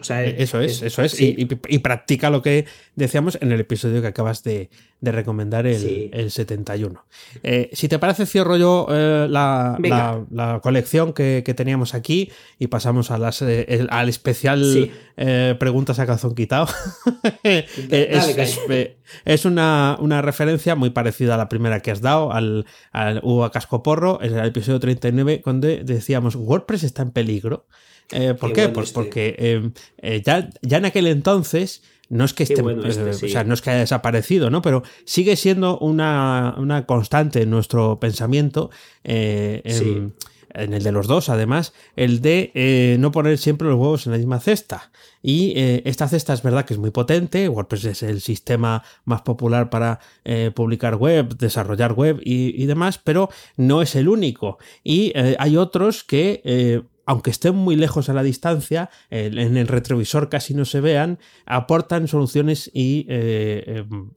O 0.00 0.02
sea, 0.02 0.24
eso 0.24 0.60
es, 0.60 0.82
eso 0.82 1.02
es. 1.02 1.20
Y, 1.20 1.46
practica 1.78 2.28
lo 2.28 2.42
que 2.42 2.66
decíamos 2.96 3.38
en 3.40 3.52
el 3.52 3.60
episodio 3.60 4.02
que 4.02 4.08
acabas 4.08 4.42
de, 4.42 4.68
recomendar, 5.02 5.66
el, 5.66 6.30
71. 6.30 7.04
Eh, 7.42 7.70
si 7.72 7.88
te 7.88 7.98
parece, 7.98 8.26
cierro 8.26 8.56
yo 8.56 8.86
eh, 8.90 9.26
la, 9.28 10.60
colección 10.62 11.12
que, 11.12 11.42
teníamos 11.56 11.94
aquí 11.94 12.30
y 12.58 12.66
pasamos 12.68 13.10
a 13.10 13.18
las, 13.18 13.42
eh, 13.42 13.86
al 13.90 14.08
especial 14.08 14.90
preguntas 15.58 15.98
a 15.98 16.06
calzón 16.06 16.34
quitado. 16.34 16.68
es, 19.24 19.44
una 19.44 20.22
referencia 20.22 20.74
muy 20.74 20.90
parecida 20.90 21.34
a 21.34 21.38
la 21.38 21.48
primera 21.48 21.80
que 21.80 21.90
has 21.90 22.00
dado, 22.00 22.32
al, 22.32 22.66
al 22.92 23.16
Casco 23.16 23.50
Cascoporro, 23.50 24.22
en 24.22 24.36
el 24.36 24.46
episodio 24.46 24.80
39, 24.80 25.42
donde 25.44 25.84
decíamos, 25.84 26.36
WordPress 26.36 26.84
está 26.84 27.02
en 27.02 27.10
peligro. 27.10 27.66
¿Por 28.38 28.52
qué? 28.52 28.68
pues 28.68 28.88
este. 28.88 28.94
porque 28.94 29.72
ya, 30.24 30.48
ya 30.62 30.76
en 30.78 30.84
aquel 30.84 31.08
entonces 31.08 31.82
no 32.08 32.24
es 32.24 32.34
que 32.34 32.44
esté, 32.44 32.62
este, 32.84 33.26
o 33.26 33.28
sea, 33.28 33.44
no 33.44 33.54
es 33.54 33.62
que 33.62 33.70
haya 33.70 33.80
desaparecido, 33.80 34.50
¿no? 34.50 34.62
Pero 34.62 34.82
sigue 35.04 35.36
siendo 35.36 35.78
una, 35.78 36.54
una 36.58 36.86
constante 36.86 37.42
en 37.42 37.50
nuestro 37.50 37.98
pensamiento. 37.98 38.70
en, 39.04 40.14
en 40.54 40.72
el 40.72 40.82
de 40.82 40.92
los 40.92 41.06
dos, 41.06 41.28
además, 41.28 41.74
el 41.96 42.20
de 42.20 42.96
no 42.98 43.12
poner 43.12 43.36
siempre 43.36 43.68
los 43.68 43.78
huevos 43.78 44.06
en 44.06 44.12
la 44.12 44.18
misma 44.18 44.40
cesta. 44.40 44.90
Y 45.22 45.54
eh, 45.56 45.82
esta 45.86 46.08
cesta 46.08 46.32
es 46.32 46.42
verdad 46.42 46.64
que 46.64 46.74
es 46.74 46.78
muy 46.78 46.90
potente, 46.92 47.48
WordPress 47.48 47.84
es 47.86 48.02
el 48.02 48.20
sistema 48.20 48.84
más 49.04 49.22
popular 49.22 49.70
para 49.70 49.98
eh, 50.24 50.52
publicar 50.54 50.94
web, 50.94 51.36
desarrollar 51.36 51.94
web 51.94 52.20
y, 52.22 52.64
demás, 52.66 52.98
pero 53.02 53.28
no 53.56 53.82
es 53.82 53.96
el 53.96 54.08
único. 54.08 54.58
Y 54.84 55.12
eh, 55.14 55.36
hay 55.38 55.56
otros 55.56 56.04
que 56.04 56.84
aunque 57.06 57.30
estén 57.30 57.54
muy 57.54 57.76
lejos 57.76 58.08
a 58.08 58.14
la 58.14 58.22
distancia, 58.22 58.90
en 59.10 59.56
el 59.56 59.68
retrovisor 59.68 60.28
casi 60.28 60.52
no 60.52 60.64
se 60.64 60.80
vean, 60.80 61.18
aportan 61.46 62.08
soluciones 62.08 62.70
y, 62.74 63.06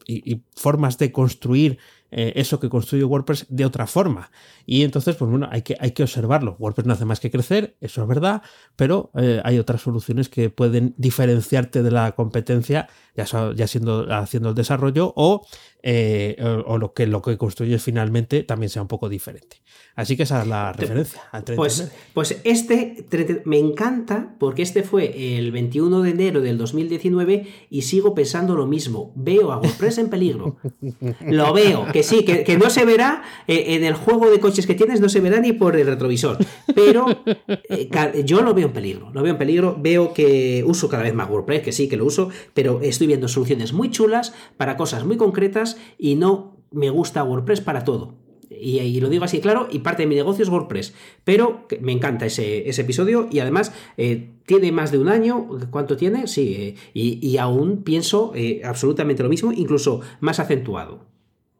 y 0.07 0.41
formas 0.55 0.97
de 0.97 1.11
construir 1.11 1.79
eh, 2.11 2.33
eso 2.35 2.59
que 2.59 2.69
construye 2.69 3.03
WordPress 3.03 3.45
de 3.49 3.65
otra 3.65 3.85
forma. 3.85 4.31
Y 4.65 4.83
entonces, 4.83 5.15
pues 5.15 5.29
bueno, 5.29 5.47
hay 5.51 5.61
que, 5.61 5.77
hay 5.79 5.91
que 5.91 6.03
observarlo. 6.03 6.55
WordPress 6.59 6.87
no 6.87 6.93
hace 6.93 7.05
más 7.05 7.19
que 7.19 7.29
crecer, 7.29 7.75
eso 7.81 8.01
es 8.01 8.07
verdad, 8.07 8.41
pero 8.75 9.11
eh, 9.15 9.41
hay 9.43 9.59
otras 9.59 9.81
soluciones 9.81 10.29
que 10.29 10.49
pueden 10.49 10.95
diferenciarte 10.97 11.83
de 11.83 11.91
la 11.91 12.13
competencia, 12.13 12.87
ya, 13.25 13.53
ya 13.55 13.67
siendo 13.67 14.11
haciendo 14.13 14.49
el 14.49 14.55
desarrollo, 14.55 15.13
o, 15.15 15.45
eh, 15.81 16.35
o, 16.65 16.77
lo, 16.77 16.93
que, 16.93 17.07
lo 17.07 17.21
que 17.21 17.37
construyes 17.37 17.81
finalmente 17.81 18.43
también 18.43 18.69
sea 18.69 18.81
un 18.81 18.87
poco 18.87 19.07
diferente. 19.07 19.61
Así 19.95 20.15
que 20.15 20.23
esa 20.23 20.41
es 20.41 20.47
la 20.47 20.71
referencia. 20.71 21.21
Pues, 21.57 21.91
pues 22.13 22.39
este 22.45 23.05
me 23.43 23.59
encanta 23.59 24.35
porque 24.39 24.61
este 24.61 24.83
fue 24.83 25.37
el 25.37 25.51
21 25.51 26.01
de 26.01 26.09
enero 26.11 26.41
del 26.41 26.57
2019 26.57 27.47
y 27.69 27.81
sigo 27.81 28.15
pensando 28.15 28.55
lo 28.55 28.65
mismo. 28.65 29.11
Veo 29.15 29.51
a 29.51 29.57
WordPress 29.57 29.97
en 29.97 30.09
peligro. 30.09 30.57
Lo 31.25 31.53
veo, 31.53 31.85
que 31.91 32.03
sí, 32.03 32.23
que, 32.23 32.57
no 32.57 32.69
se 32.69 32.85
verá 32.85 33.23
eh, 33.47 33.75
en 33.75 33.83
el 33.83 33.93
juego 33.93 34.29
de 34.29 34.39
coches 34.39 34.65
que 34.65 34.75
tienes, 34.75 35.01
no 35.01 35.09
se 35.09 35.19
verá 35.19 35.39
ni 35.39 35.53
por 35.53 35.75
el 35.75 35.85
retrovisor. 35.85 36.37
Pero 36.73 37.05
eh, 37.47 37.89
yo 38.23 38.41
lo 38.41 38.53
veo 38.53 38.67
en 38.67 38.73
peligro. 38.73 39.11
Lo 39.13 39.21
veo 39.21 39.33
en 39.33 39.37
peligro. 39.37 39.77
Veo 39.79 40.13
que 40.13 40.63
uso 40.65 40.87
cada 40.87 41.03
vez 41.03 41.13
más 41.13 41.29
WordPress, 41.29 41.61
que 41.61 41.71
sí, 41.71 41.89
que 41.89 41.97
lo 41.97 42.05
uso, 42.05 42.29
pero 42.53 42.79
estoy 42.81 43.07
viendo 43.09 43.27
soluciones 43.27 43.73
muy 43.73 43.91
chulas 43.91 44.33
para 44.55 44.77
cosas 44.77 45.03
muy 45.03 45.17
concretas 45.17 45.77
y 45.97 46.15
no 46.15 46.55
me 46.71 46.89
gusta 46.89 47.23
WordPress 47.23 47.59
para 47.59 47.83
todo 47.83 48.19
y, 48.49 48.99
lo 48.99 49.09
digo 49.09 49.25
así 49.25 49.39
claro, 49.39 49.67
y 49.71 49.79
parte 49.79 50.03
de 50.03 50.07
mi 50.07 50.15
negocio 50.15 50.43
es 50.43 50.49
WordPress. 50.49 50.93
Pero 51.23 51.67
me 51.81 51.91
encanta 51.91 52.25
ese, 52.25 52.69
episodio 52.69 53.27
y 53.31 53.39
además 53.39 53.71
eh, 53.97 54.31
tiene 54.45 54.71
más 54.71 54.91
de 54.91 54.97
un 54.97 55.07
año. 55.07 55.47
¿Cuánto 55.69 55.95
tiene? 55.95 56.27
Sí, 56.27 56.55
eh, 56.55 56.75
y, 56.93 57.37
aún 57.37 57.83
pienso 57.83 58.31
eh, 58.35 58.61
absolutamente 58.63 59.23
lo 59.23 59.29
mismo, 59.29 59.51
incluso 59.51 60.01
más 60.19 60.39
acentuado. 60.39 61.05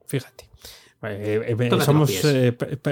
Fíjate. 0.08 0.49
Somos 1.82 2.12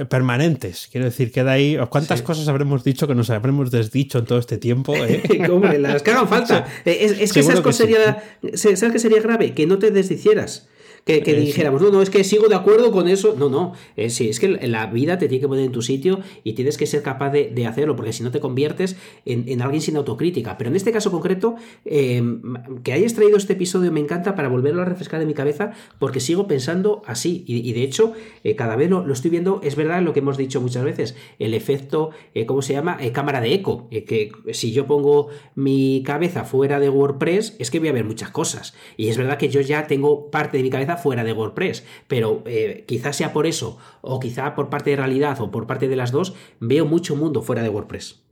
permanentes, 0.09 0.87
quiero 0.91 1.05
decir, 1.05 1.31
queda 1.31 1.51
ahí. 1.51 1.77
¿Cuántas 1.89 2.21
cosas 2.21 2.47
habremos 2.47 2.83
dicho 2.83 3.07
que 3.07 3.15
nos 3.15 3.29
habremos 3.29 3.69
desdicho 3.69 4.19
en 4.19 4.25
todo 4.25 4.39
este 4.39 4.57
tiempo? 4.57 4.95
las 5.79 6.03
que 6.03 6.11
hagan 6.11 6.27
falta. 6.27 6.65
Es, 6.85 7.33
que 7.33 7.43
sabes 7.43 7.61
que 7.61 7.73
sería, 7.73 8.23
¿sabes 8.53 8.91
que 8.91 8.99
sería 8.99 9.21
grave? 9.21 9.53
Que 9.53 9.67
no 9.67 9.77
te 9.77 9.91
desdicieras 9.91 10.67
que, 11.07 11.33
dijéramos, 11.33 11.81
no, 11.81 11.89
no, 11.89 12.01
es 12.01 12.09
que 12.09 12.23
sigo 12.23 12.49
de 12.49 12.55
acuerdo 12.55 12.91
con 12.91 13.07
eso. 13.07 13.35
No, 13.37 13.49
no, 13.49 13.73
es, 13.95 14.13
sí, 14.13 14.29
es 14.29 14.39
que 14.39 14.49
la 14.49 14.87
vida 14.87 15.17
te 15.17 15.27
tiene 15.27 15.41
que 15.41 15.47
poner 15.47 15.65
en 15.65 15.71
tu 15.71 15.81
sitio 15.81 16.19
y 16.43 16.53
tienes 16.53 16.77
que 16.77 16.85
ser 16.85 17.01
capaz 17.01 17.31
de, 17.31 17.67
hacerlo, 17.67 17.95
porque 17.95 18.13
si 18.13 18.23
no 18.23 18.31
te 18.31 18.39
conviertes 18.39 18.97
en, 19.25 19.61
alguien 19.61 19.81
sin 19.81 19.95
autocrítica. 19.95 20.57
Pero 20.57 20.69
en 20.69 20.75
este 20.75 20.91
caso 20.91 21.11
concreto, 21.11 21.55
em, 21.85 22.41
que 22.83 22.93
hayas 22.93 23.13
traído 23.13 23.37
este 23.37 23.53
episodio 23.53 23.91
me 23.91 23.99
encanta 23.99 24.35
para 24.35 24.49
volverlo 24.49 24.81
a 24.81 24.85
refrescar 24.85 25.21
en 25.21 25.27
mi 25.27 25.33
cabeza, 25.33 25.71
porque 25.99 26.19
sigo 26.19 26.47
pensando 26.47 27.01
así. 27.05 27.43
Y, 27.47 27.71
de 27.73 27.83
hecho, 27.83 28.13
eh, 28.43 28.55
cada 28.55 28.75
vez 28.75 28.89
lo, 28.89 29.11
estoy 29.11 29.31
viendo, 29.31 29.61
es 29.63 29.75
verdad 29.75 30.01
lo 30.01 30.13
que 30.13 30.19
hemos 30.19 30.37
dicho 30.37 30.61
muchas 30.61 30.83
veces, 30.83 31.15
el 31.39 31.53
efecto, 31.53 32.11
eh, 32.33 32.45
¿cómo 32.45 32.61
se 32.61 32.73
llama? 32.73 32.97
Eh, 32.99 33.11
cámara 33.11 33.41
de 33.41 33.53
eco. 33.53 33.87
que 33.89 34.31
si 34.51 34.71
yo 34.71 34.85
pongo 34.87 35.29
mi 35.55 36.03
cabeza 36.05 36.43
fuera 36.43 36.79
de 36.79 36.89
WordPress, 36.89 37.55
es 37.59 37.71
que 37.71 37.79
voy 37.79 37.89
a 37.89 37.93
ver 37.93 38.05
muchas 38.05 38.29
cosas. 38.29 38.73
Y 38.97 39.07
es 39.07 39.17
verdad 39.17 39.37
que 39.37 39.49
yo 39.49 39.61
ya 39.61 39.87
tengo 39.87 40.29
parte 40.29 40.57
de 40.57 40.63
mi 40.63 40.69
cabeza 40.69 40.96
fuera 40.97 41.23
de 41.23 41.33
WordPress, 41.33 41.85
pero 42.07 42.43
eh, 42.45 42.83
quizás 42.87 43.15
sea 43.15 43.33
por 43.33 43.47
eso, 43.47 43.77
o 44.01 44.19
quizá 44.19 44.55
por 44.55 44.69
parte 44.69 44.91
de 44.91 44.95
realidad, 44.97 45.39
o 45.41 45.51
por 45.51 45.67
parte 45.67 45.87
de 45.87 45.95
las 45.95 46.11
dos, 46.11 46.33
veo 46.59 46.85
mucho 46.85 47.15
mundo 47.15 47.41
fuera 47.41 47.63
de 47.63 47.69
WordPress. 47.69 48.26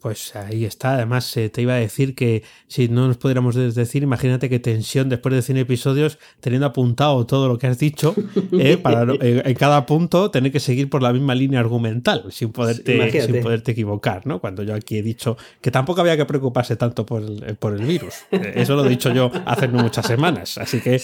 Pues 0.00 0.34
ahí 0.34 0.64
está. 0.64 0.94
Además, 0.94 1.36
eh, 1.36 1.50
te 1.50 1.60
iba 1.60 1.74
a 1.74 1.76
decir 1.76 2.14
que 2.14 2.42
si 2.68 2.88
no 2.88 3.06
nos 3.06 3.18
pudiéramos 3.18 3.54
decir, 3.54 4.02
imagínate 4.02 4.48
qué 4.48 4.58
tensión 4.58 5.10
después 5.10 5.34
de 5.34 5.42
100 5.42 5.58
episodios, 5.58 6.18
teniendo 6.40 6.66
apuntado 6.66 7.26
todo 7.26 7.48
lo 7.48 7.58
que 7.58 7.66
has 7.66 7.78
dicho, 7.78 8.14
eh, 8.52 8.78
para 8.78 9.12
eh, 9.20 9.42
en 9.44 9.54
cada 9.54 9.84
punto 9.84 10.30
tener 10.30 10.52
que 10.52 10.60
seguir 10.60 10.88
por 10.88 11.02
la 11.02 11.12
misma 11.12 11.34
línea 11.34 11.60
argumental, 11.60 12.24
sin 12.30 12.50
poderte, 12.50 13.20
sin 13.20 13.42
poderte 13.42 13.72
equivocar, 13.72 14.26
¿no? 14.26 14.40
Cuando 14.40 14.62
yo 14.62 14.74
aquí 14.74 14.96
he 14.96 15.02
dicho 15.02 15.36
que 15.60 15.70
tampoco 15.70 16.00
había 16.00 16.16
que 16.16 16.24
preocuparse 16.24 16.76
tanto 16.76 17.04
por 17.04 17.22
el, 17.22 17.56
por 17.56 17.74
el 17.74 17.84
virus. 17.84 18.14
Eso 18.30 18.76
lo 18.76 18.86
he 18.86 18.88
dicho 18.88 19.12
yo 19.12 19.30
hace 19.44 19.68
muchas 19.68 20.06
semanas. 20.06 20.56
Así 20.56 20.80
que 20.80 20.98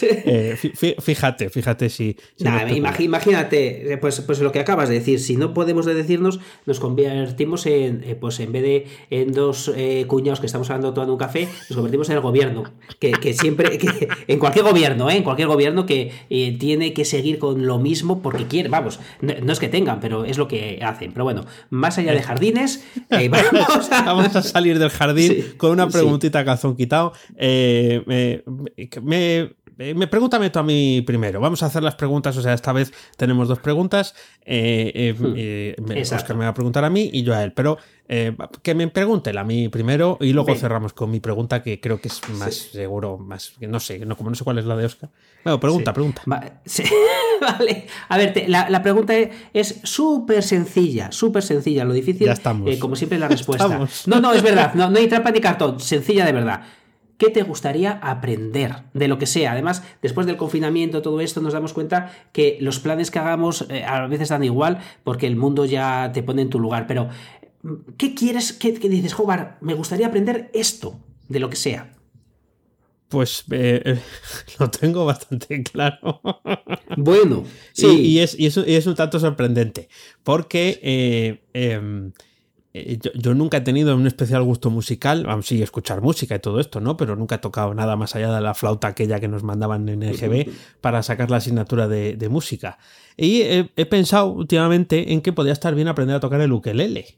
fíjate, 0.98 1.50
fíjate 1.50 1.90
si. 1.90 2.16
imagínate, 3.00 3.98
pues, 4.00 4.22
pues 4.22 4.40
lo 4.40 4.52
que 4.52 4.60
acabas 4.60 4.88
de 4.88 4.94
decir, 4.94 5.20
si 5.20 5.36
no 5.36 5.52
podemos 5.52 5.84
decirnos, 5.84 6.40
nos 6.64 6.80
convertimos 6.80 7.66
en, 7.66 8.16
pues 8.18 8.40
en 8.40 8.52
vez 8.52 8.62
de 8.62 8.85
en 9.10 9.32
dos 9.32 9.72
eh, 9.74 10.04
cuñados 10.06 10.40
que 10.40 10.46
estamos 10.46 10.68
hablando 10.70 10.92
tomando 10.92 11.12
un 11.12 11.18
café, 11.18 11.48
nos 11.68 11.76
convertimos 11.76 12.08
en 12.08 12.16
el 12.16 12.20
gobierno. 12.20 12.64
Que, 12.98 13.34
siempre, 13.34 13.78
en 14.28 14.38
cualquier 14.38 14.64
gobierno, 14.64 15.10
¿eh? 15.10 15.16
en 15.16 15.22
cualquier 15.22 15.48
gobierno 15.48 15.86
que 15.86 16.12
eh, 16.30 16.56
tiene 16.58 16.92
que 16.92 17.04
seguir 17.04 17.38
con 17.38 17.66
lo 17.66 17.78
mismo 17.78 18.22
porque 18.22 18.46
quiere, 18.46 18.68
vamos, 18.68 19.00
no, 19.20 19.52
es 19.52 19.58
que 19.58 19.68
tengan, 19.68 20.00
pero 20.00 20.24
es 20.24 20.38
lo 20.38 20.48
que 20.48 20.80
hacen. 20.82 21.12
Pero 21.12 21.24
bueno, 21.24 21.44
más 21.70 21.98
allá 21.98 22.12
de 22.12 22.22
jardines, 22.22 22.84
vamos, 23.10 24.36
a... 24.36 24.42
salir 24.42 24.78
del 24.78 24.90
jardín 24.90 25.54
con 25.56 25.72
una 25.72 25.88
preguntita 25.88 26.40
sí. 26.40 26.44
calzón 26.44 26.76
quitado. 26.76 27.12
me 27.36 28.42
eh, 29.78 29.94
me 29.94 30.06
pregúntame 30.06 30.50
tú 30.50 30.58
a 30.58 30.62
mí 30.62 31.02
primero. 31.02 31.40
Vamos 31.40 31.62
a 31.62 31.66
hacer 31.66 31.82
las 31.82 31.94
preguntas. 31.94 32.36
O 32.36 32.42
sea, 32.42 32.54
esta 32.54 32.72
vez 32.72 32.92
tenemos 33.16 33.48
dos 33.48 33.58
preguntas. 33.58 34.14
Eh, 34.44 35.14
hmm. 35.76 36.14
Oscar 36.14 36.36
me 36.36 36.44
va 36.44 36.50
a 36.50 36.54
preguntar 36.54 36.84
a 36.84 36.90
mí 36.90 37.10
y 37.12 37.22
yo 37.22 37.34
a 37.34 37.42
él. 37.42 37.52
Pero 37.52 37.78
que 38.62 38.74
me 38.74 38.86
pregunte 38.88 39.36
a 39.36 39.44
mí 39.44 39.68
primero 39.68 40.16
y 40.20 40.32
luego 40.32 40.54
cerramos 40.54 40.92
con 40.92 41.10
mi 41.10 41.18
pregunta, 41.18 41.62
que 41.62 41.80
creo 41.80 42.00
que 42.00 42.08
es 42.08 42.20
más 42.30 42.54
seguro, 42.54 43.18
más. 43.18 43.54
No 43.60 43.80
sé, 43.80 43.98
no, 44.06 44.16
como 44.16 44.30
no 44.30 44.36
sé 44.36 44.44
cuál 44.44 44.58
es 44.58 44.64
la 44.64 44.76
de 44.76 44.86
Oscar. 44.86 45.10
Bueno, 45.44 45.60
pregunta, 45.60 45.92
pregunta. 45.92 46.22
vale. 47.40 47.86
A 48.08 48.16
ver, 48.16 48.44
la, 48.48 48.82
pregunta 48.82 49.14
es 49.52 49.80
súper 49.82 50.42
sencilla, 50.42 51.12
súper 51.12 51.42
sencilla. 51.42 51.84
Lo 51.84 51.92
difícil, 51.92 52.26
ya 52.26 52.32
estamos. 52.32 52.74
como 52.78 52.96
siempre, 52.96 53.18
la 53.18 53.28
respuesta. 53.36 53.86
No, 54.06 54.20
no, 54.20 54.32
es 54.32 54.42
verdad. 54.42 54.74
No, 54.74 54.90
no 54.90 54.98
hay 54.98 55.06
trampa 55.06 55.30
ni 55.30 55.40
cartón. 55.40 55.80
Sencilla 55.80 56.24
de 56.24 56.32
verdad. 56.32 56.62
¿Qué 57.18 57.30
te 57.30 57.42
gustaría 57.42 57.92
aprender 57.92 58.82
de 58.92 59.08
lo 59.08 59.18
que 59.18 59.26
sea? 59.26 59.52
Además, 59.52 59.82
después 60.02 60.26
del 60.26 60.36
confinamiento, 60.36 61.00
todo 61.00 61.20
esto, 61.20 61.40
nos 61.40 61.54
damos 61.54 61.72
cuenta 61.72 62.12
que 62.32 62.58
los 62.60 62.78
planes 62.78 63.10
que 63.10 63.18
hagamos 63.18 63.66
eh, 63.70 63.84
a 63.84 64.06
veces 64.06 64.28
dan 64.28 64.44
igual 64.44 64.80
porque 65.02 65.26
el 65.26 65.36
mundo 65.36 65.64
ya 65.64 66.10
te 66.12 66.22
pone 66.22 66.42
en 66.42 66.50
tu 66.50 66.60
lugar. 66.60 66.86
Pero, 66.86 67.08
¿qué 67.96 68.14
quieres? 68.14 68.52
¿Qué, 68.52 68.72
dices, 68.72 69.14
Jobar? 69.14 69.56
Me 69.62 69.72
gustaría 69.72 70.08
aprender 70.08 70.50
esto, 70.52 71.00
de 71.28 71.40
lo 71.40 71.48
que 71.48 71.56
sea. 71.56 71.94
Pues 73.08 73.44
eh, 73.50 73.80
eh, 73.82 73.98
lo 74.58 74.70
tengo 74.70 75.06
bastante 75.06 75.62
claro. 75.72 76.20
Bueno, 76.98 77.44
sí. 77.72 77.86
Y, 77.86 78.18
es, 78.18 78.38
y, 78.38 78.44
es, 78.46 78.86
un 78.86 78.94
tanto 78.94 79.18
sorprendente, 79.18 79.88
porque 80.22 81.40
em, 81.54 82.12
eh, 82.78 82.98
yo, 83.14 83.34
nunca 83.34 83.56
he 83.56 83.60
tenido 83.62 83.96
un 83.96 84.06
especial 84.06 84.42
gusto 84.42 84.70
musical, 84.70 85.24
vamos, 85.24 85.46
sí, 85.46 85.62
escuchar 85.62 86.02
música 86.02 86.34
y 86.34 86.38
todo 86.40 86.60
esto, 86.60 86.80
¿no? 86.80 86.96
Pero 86.96 87.16
nunca 87.16 87.36
he 87.36 87.38
tocado 87.38 87.72
nada 87.72 87.96
más 87.96 88.14
allá 88.14 88.34
de 88.34 88.40
la 88.40 88.54
flauta 88.54 88.88
aquella 88.88 89.18
que 89.18 89.28
nos 89.28 89.42
mandaban 89.42 89.88
en 89.88 90.02
el 90.02 90.16
GB 90.16 90.50
para 90.80 91.02
sacar 91.02 91.30
la 91.30 91.38
asignatura 91.38 91.88
de, 91.88 92.28
música. 92.28 92.78
Y 93.16 93.42
he, 93.42 93.86
pensado 93.86 94.26
últimamente 94.26 95.12
en 95.12 95.22
que 95.22 95.32
podría 95.32 95.52
estar 95.52 95.74
bien 95.74 95.88
aprender 95.88 96.16
a 96.16 96.20
tocar 96.20 96.40
el 96.40 96.52
ukelele. 96.52 97.16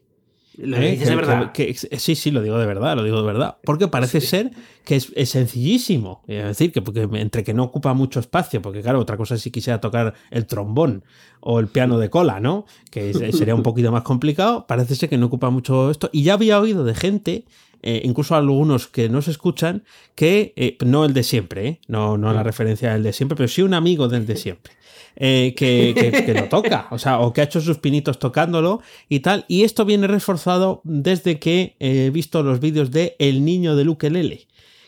¿Lo 0.61 0.75
¿Eh? 0.77 0.91
dices 0.91 1.07
de 1.07 1.15
verdad? 1.15 1.53
sí, 1.53 2.15
sí, 2.15 2.31
lo 2.31 2.41
digo 2.41 2.57
de 2.57 2.65
verdad, 2.65 2.95
lo 2.95 3.03
digo 3.03 3.21
de 3.21 3.25
verdad. 3.25 3.57
Porque 3.63 3.87
parece 3.87 4.19
ser 4.19 4.51
que 4.83 4.97
es, 4.97 5.29
sencillísimo. 5.29 6.21
Es 6.27 6.43
decir, 6.43 6.73
que 6.73 6.81
porque, 6.81 7.07
entre 7.13 7.45
que 7.45 7.53
no 7.53 7.63
ocupa 7.63 7.93
mucho 7.93 8.19
espacio, 8.19 8.61
porque 8.61 8.81
claro, 8.81 8.99
otra 8.99 9.15
cosa 9.15 9.35
es 9.35 9.41
si 9.41 9.51
quisiera 9.51 9.79
tocar 9.79 10.13
el 10.31 10.45
trombón 10.45 11.05
o 11.39 11.59
el 11.59 11.67
piano 11.67 11.97
de 11.97 12.09
cola, 12.09 12.41
¿no? 12.41 12.65
Que 12.91 13.13
sería 13.13 13.55
un 13.55 13.63
poquito 13.63 13.91
más 13.91 14.03
complicado. 14.03 14.67
Parece 14.67 14.95
ser 14.95 15.07
que 15.07 15.17
no 15.17 15.27
ocupa 15.27 15.49
mucho 15.49 15.91
esto. 15.91 16.09
Y 16.11 16.23
ya 16.23 16.33
había 16.33 16.59
oído 16.59 16.83
de 16.83 16.93
gente 16.93 17.45
eh, 17.81 18.01
incluso 18.03 18.35
algunos 18.35 18.87
que 18.87 19.07
no 19.07 19.21
se 19.21 19.31
escuchan, 19.31 19.83
que 20.15 20.53
eh, 20.57 20.77
no 20.85 21.05
el 21.05 21.13
de 21.13 21.23
siempre, 21.23 21.79
no, 21.87 22.17
no 22.17 22.33
la 22.33 22.43
referencia 22.43 22.91
del 22.93 23.03
de 23.03 23.13
siempre, 23.13 23.37
pero 23.37 23.47
sí 23.47 23.61
un 23.61 23.73
amigo 23.73 24.09
del 24.09 24.25
de 24.25 24.35
siempre, 24.35 24.73
eh, 25.15 25.53
que, 25.57 26.33
lo 26.33 26.49
toca, 26.49 26.87
o 26.91 26.99
sea, 26.99 27.19
o 27.19 27.31
que 27.31 27.41
ha 27.41 27.45
hecho 27.45 27.61
sus 27.61 27.77
pinitos 27.77 28.19
tocándolo 28.19 28.81
y 29.07 29.21
tal. 29.21 29.45
Y 29.47 29.63
esto 29.63 29.85
viene 29.85 30.07
reforzado 30.07 30.81
desde 30.83 31.39
que 31.39 31.75
he 31.79 32.09
visto 32.09 32.43
los 32.43 32.59
vídeos 32.59 32.91
de 32.91 33.15
El 33.17 33.45
niño 33.45 33.75
de 33.75 33.87
Ukelele. 33.87 34.47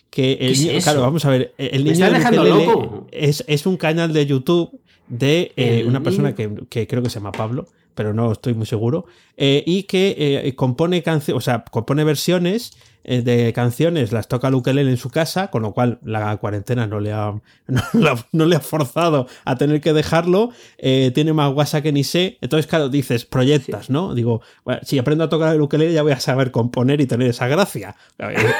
Que 0.09 0.33
el 0.41 0.83
claro, 0.83 0.99
vamos 0.99 1.23
a 1.23 1.29
ver, 1.29 1.53
el 1.57 1.85
niño 1.85 2.11
de 2.11 2.19
Ukelele 2.19 2.67
es, 3.13 3.45
es, 3.47 3.65
un 3.65 3.77
canal 3.77 4.11
de 4.11 4.25
YouTube 4.25 4.80
de 5.11 5.51
eh, 5.57 5.83
una 5.85 6.01
persona 6.01 6.33
que, 6.33 6.49
que, 6.69 6.87
creo 6.87 7.03
que 7.03 7.09
se 7.09 7.19
llama 7.19 7.33
Pablo, 7.33 7.67
pero 7.93 8.13
no 8.13 8.31
estoy 8.31 8.53
muy 8.53 8.65
seguro, 8.65 9.05
eh, 9.35 9.61
y 9.67 9.83
que 9.83 10.53
compone 10.55 11.03
canciones, 11.03 11.37
o 11.37 11.41
sea, 11.41 11.65
compone 11.69 12.05
versiones 12.05 12.71
eh, 12.71 12.90
de 13.03 13.51
canciones 13.53 14.11
las 14.11 14.27
toca 14.27 14.49
ukelele 14.55 14.91
en 14.91 14.97
su 14.97 15.09
casa, 15.09 15.49
con 15.49 15.61
lo 15.61 15.73
cual 15.73 15.99
la 16.03 16.35
cuarentena 16.37 16.87
no 16.87 16.99
le 16.99 17.11
ha, 17.11 17.33
no, 18.31 18.45
le 18.45 18.55
ha 18.55 18.59
forzado 18.59 19.27
a 19.45 19.57
tener 19.57 19.81
que 19.81 19.93
dejarlo. 19.93 20.51
Eh, 20.77 21.11
tiene 21.13 21.33
más 21.33 21.53
WhatsApp 21.53 21.83
que 21.83 21.91
ni 21.91 22.03
sé. 22.03 22.37
Entonces, 22.41 22.67
claro, 22.67 22.89
dices, 22.89 23.25
proyectas, 23.25 23.89
¿no? 23.89 24.13
Digo, 24.13 24.41
si 24.83 24.99
aprendo 24.99 25.23
a 25.23 25.29
tocar 25.29 25.55
el 25.55 25.61
ukelele 25.61 25.93
ya 25.93 26.03
voy 26.03 26.11
a 26.11 26.19
saber 26.19 26.51
componer 26.51 27.01
y 27.01 27.05
tener 27.05 27.29
esa 27.29 27.47
gracia. 27.47 27.95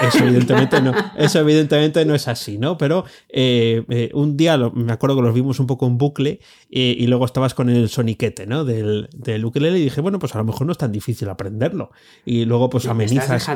Eso 0.02 0.24
evidentemente 0.24 0.82
no, 0.82 0.94
eso 1.18 1.40
evidentemente 1.40 2.06
no 2.06 2.16
es 2.16 2.28
así, 2.28 2.58
¿no? 2.58 2.78
Pero 2.78 3.06
eh, 3.30 4.10
un 4.14 4.38
día 4.38 4.58
me 4.58 4.94
acuerdo 4.94 5.18
que 5.18 5.22
los 5.24 5.34
vimos 5.34 5.60
un 5.60 5.68
poco 5.68 5.88
en 5.88 5.98
bucle 5.98 6.40
y 6.70 7.06
luego 7.08 7.26
estabas 7.26 7.54
con 7.54 7.70
el 7.70 7.90
soniquete, 7.90 8.48
¿no? 8.48 8.64
Del, 8.66 9.10
del 9.14 9.44
ukelele 9.44 9.80
y 9.80 9.84
dije, 9.84 10.02
bueno, 10.02 10.20
pues 10.20 10.36
a 10.36 10.38
lo 10.38 10.46
mejor 10.46 10.66
no 10.66 10.72
es 10.72 10.78
tan 10.78 10.92
difícil 10.92 11.30
aprenderlo. 11.30 11.92
Y 12.26 12.46
luego 12.46 12.70
pues 12.70 12.86
amenizas 12.86 13.50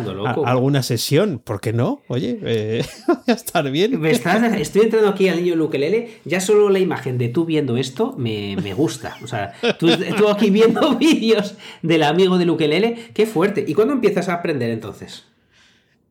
alguna 0.76 0.84
sesión, 0.84 1.40
¿por 1.40 1.62
qué 1.62 1.72
no? 1.72 2.02
Oye, 2.08 2.38
eh, 2.44 2.84
voy 3.08 3.18
a 3.28 3.32
estar 3.34 3.72
bien. 3.72 4.06
estoy 4.06 4.82
entrando 4.82 5.08
aquí 5.08 5.30
al 5.30 5.42
niño 5.42 5.56
Lukelele, 5.56 6.20
ya 6.26 6.42
solo 6.42 6.70
la 6.70 6.80
imagen 6.80 7.18
de 7.18 7.30
tú 7.30 7.46
viendo 7.46 7.78
esto 7.78 8.14
me, 8.18 8.56
gusta. 8.74 9.18
O 9.24 9.28
sea, 9.28 9.54
tú, 9.80 9.88
aquí 10.30 10.50
viendo 10.50 10.96
vídeos 10.98 11.56
del 11.82 12.04
amigo 12.04 12.38
de 12.38 12.46
Lukelele, 12.46 12.98
qué 13.14 13.26
fuerte. 13.26 13.64
¿Y 13.66 13.74
cuándo 13.74 13.94
empiezas 13.94 14.28
a 14.28 14.34
aprender 14.34 14.70
entonces? 14.70 15.24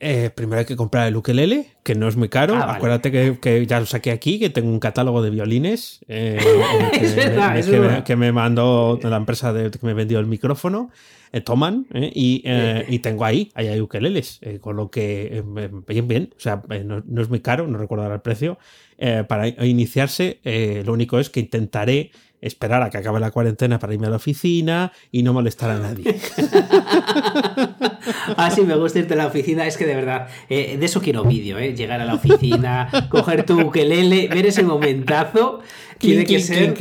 Eh, 0.06 0.28
primero 0.28 0.60
hay 0.60 0.66
que 0.66 0.76
comprar 0.76 1.08
el 1.08 1.16
ukelele, 1.16 1.68
que 1.82 1.94
no 1.94 2.08
es 2.08 2.16
muy 2.16 2.28
caro. 2.28 2.56
Ah, 2.56 2.74
Acuérdate 2.74 3.10
que, 3.10 3.66
ya 3.66 3.80
lo 3.80 3.86
saqué 3.86 4.10
aquí, 4.10 4.38
que 4.38 4.50
tengo 4.50 4.68
un 4.68 4.78
catálogo 4.78 5.22
de 5.22 5.30
violines 5.30 6.00
eh, 6.08 6.38
que, 8.04 8.14
me, 8.14 8.30
mandó 8.30 9.00
la 9.02 9.16
empresa 9.16 9.54
de, 9.54 9.70
que 9.70 9.78
me 9.86 9.94
vendió 9.94 10.18
el 10.18 10.26
micrófono. 10.26 10.90
Eh, 11.32 11.40
toman 11.40 11.86
eh, 11.94 12.12
eh, 12.14 12.84
y, 12.86 12.98
tengo 12.98 13.24
ahí, 13.24 13.50
ahí 13.54 13.66
hay 13.66 13.80
ukeleles, 13.80 14.40
con 14.60 14.76
lo 14.76 14.90
que 14.90 15.42
bien, 15.88 16.06
bien, 16.06 16.30
o 16.36 16.40
sea, 16.40 16.62
no, 16.84 17.22
es 17.22 17.28
muy 17.30 17.40
caro, 17.40 17.66
no 17.66 17.76
recuerdo 17.76 18.12
el 18.12 18.20
precio. 18.20 18.58
para 19.26 19.48
iniciarse, 19.48 20.38
lo 20.84 20.92
único 20.92 21.18
es 21.18 21.30
que 21.30 21.40
intentaré 21.40 22.12
esperar 22.40 22.82
a 22.82 22.90
que 22.90 22.98
acabe 22.98 23.18
la 23.18 23.30
cuarentena 23.30 23.78
para 23.78 23.94
irme 23.94 24.06
a 24.06 24.10
la 24.10 24.16
oficina 24.16 24.92
y 25.10 25.22
no 25.22 25.32
molestar 25.32 25.70
a 25.70 25.78
nadie. 25.78 26.04
ah, 28.36 28.50
sí, 28.50 28.62
me 28.62 28.76
gusta 28.76 28.98
irte 28.98 29.14
a 29.14 29.16
la 29.16 29.26
oficina. 29.26 29.66
Es 29.66 29.76
que 29.76 29.86
de 29.86 29.94
verdad, 29.94 30.28
de 30.48 30.78
eso 30.84 31.00
quiero 31.00 31.24
vídeo, 31.24 31.58
¿eh? 31.58 31.74
Llegar 31.74 32.00
a 32.00 32.04
la 32.04 32.14
oficina, 32.14 32.88
coger 33.10 33.44
tu 33.44 33.60
ukelele, 33.60 34.28
ver 34.28 34.46
ese 34.46 34.62
momentazo 34.62 35.60
tiene 35.98 36.24
que 36.24 36.40
ser. 36.40 36.74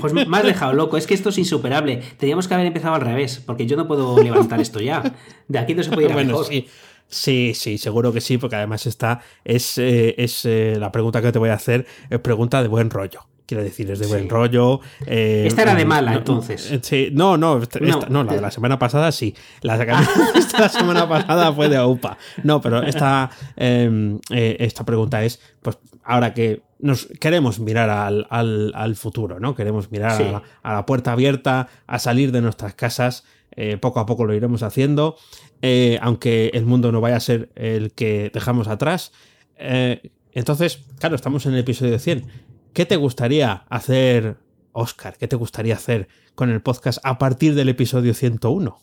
Pues 0.00 0.12
me 0.12 0.36
has 0.36 0.44
dejado 0.44 0.72
loco. 0.72 0.96
Es 0.96 1.06
que 1.06 1.14
esto 1.14 1.30
es 1.30 1.38
insuperable. 1.38 2.02
Teníamos 2.18 2.48
que 2.48 2.54
haber 2.54 2.66
empezado 2.66 2.94
al 2.94 3.00
revés, 3.00 3.42
porque 3.44 3.66
yo 3.66 3.76
no 3.76 3.86
puedo 3.86 4.20
levantar 4.22 4.60
esto 4.60 4.80
ya. 4.80 5.02
De 5.48 5.58
aquí 5.58 5.74
no 5.74 5.82
se 5.82 5.90
puede 5.90 6.06
ir 6.06 6.12
a 6.12 6.14
bueno, 6.14 6.42
Sí. 6.44 6.66
Sí, 7.12 7.54
sí, 7.56 7.76
seguro 7.76 8.12
que 8.12 8.20
sí, 8.20 8.38
porque 8.38 8.54
además 8.54 8.86
está, 8.86 9.20
es, 9.44 9.78
eh, 9.78 10.14
es 10.16 10.44
eh, 10.44 10.76
la 10.78 10.92
pregunta 10.92 11.20
que 11.20 11.32
te 11.32 11.40
voy 11.40 11.48
a 11.48 11.54
hacer, 11.54 11.84
es 12.08 12.20
pregunta 12.20 12.62
de 12.62 12.68
buen 12.68 12.88
rollo. 12.88 13.26
Quiero 13.50 13.64
decir, 13.64 13.90
es 13.90 13.98
de 13.98 14.06
buen 14.06 14.28
rollo. 14.28 14.78
Eh, 15.04 15.42
esta 15.44 15.62
era 15.62 15.74
de 15.74 15.84
mala, 15.84 16.14
entonces. 16.14 16.72
Sí, 16.82 17.08
no, 17.12 17.36
no, 17.36 17.60
no, 18.08 18.22
la 18.22 18.32
de 18.32 18.40
la 18.40 18.52
semana 18.52 18.78
pasada 18.78 19.10
sí. 19.10 19.34
La, 19.62 19.74
esta 20.36 20.68
semana 20.68 21.08
pasada 21.08 21.52
fue 21.52 21.68
de 21.68 21.76
OUPA. 21.76 22.16
No, 22.44 22.60
pero 22.60 22.80
esta, 22.84 23.28
em, 23.56 24.20
esta 24.30 24.84
pregunta 24.84 25.24
es, 25.24 25.40
pues 25.62 25.78
ahora 26.04 26.32
que 26.32 26.62
nos 26.78 27.06
queremos 27.18 27.58
mirar 27.58 27.90
al, 27.90 28.94
futuro, 28.94 29.40
¿no? 29.40 29.56
Queremos 29.56 29.90
mirar 29.90 30.44
a, 30.62 30.74
la, 30.74 30.86
puerta 30.86 31.10
abierta, 31.10 31.66
a 31.88 31.98
salir 31.98 32.30
de 32.30 32.42
nuestras 32.42 32.74
casas. 32.74 33.24
Eh, 33.56 33.78
poco 33.78 33.98
a 33.98 34.06
poco 34.06 34.26
lo 34.26 34.32
iremos 34.32 34.62
haciendo, 34.62 35.16
eh, 35.60 35.98
aunque 36.02 36.52
el 36.54 36.66
mundo 36.66 36.92
no 36.92 37.00
vaya 37.00 37.16
a 37.16 37.20
ser 37.20 37.50
el 37.56 37.90
que 37.94 38.30
dejamos 38.32 38.68
atrás. 38.68 39.10
Eh, 39.56 40.12
entonces, 40.30 40.84
claro, 41.00 41.16
estamos 41.16 41.46
en 41.46 41.54
el 41.54 41.58
episodio 41.58 41.98
100. 41.98 42.49
¿Qué 42.72 42.86
te 42.86 42.96
gustaría 42.96 43.64
hacer, 43.68 44.36
Oscar? 44.72 45.16
¿Qué 45.18 45.26
te 45.26 45.36
gustaría 45.36 45.74
hacer 45.74 46.08
con 46.34 46.50
el 46.50 46.62
podcast 46.62 46.98
a 47.02 47.18
partir 47.18 47.54
del 47.54 47.68
episodio 47.68 48.14
101? 48.14 48.80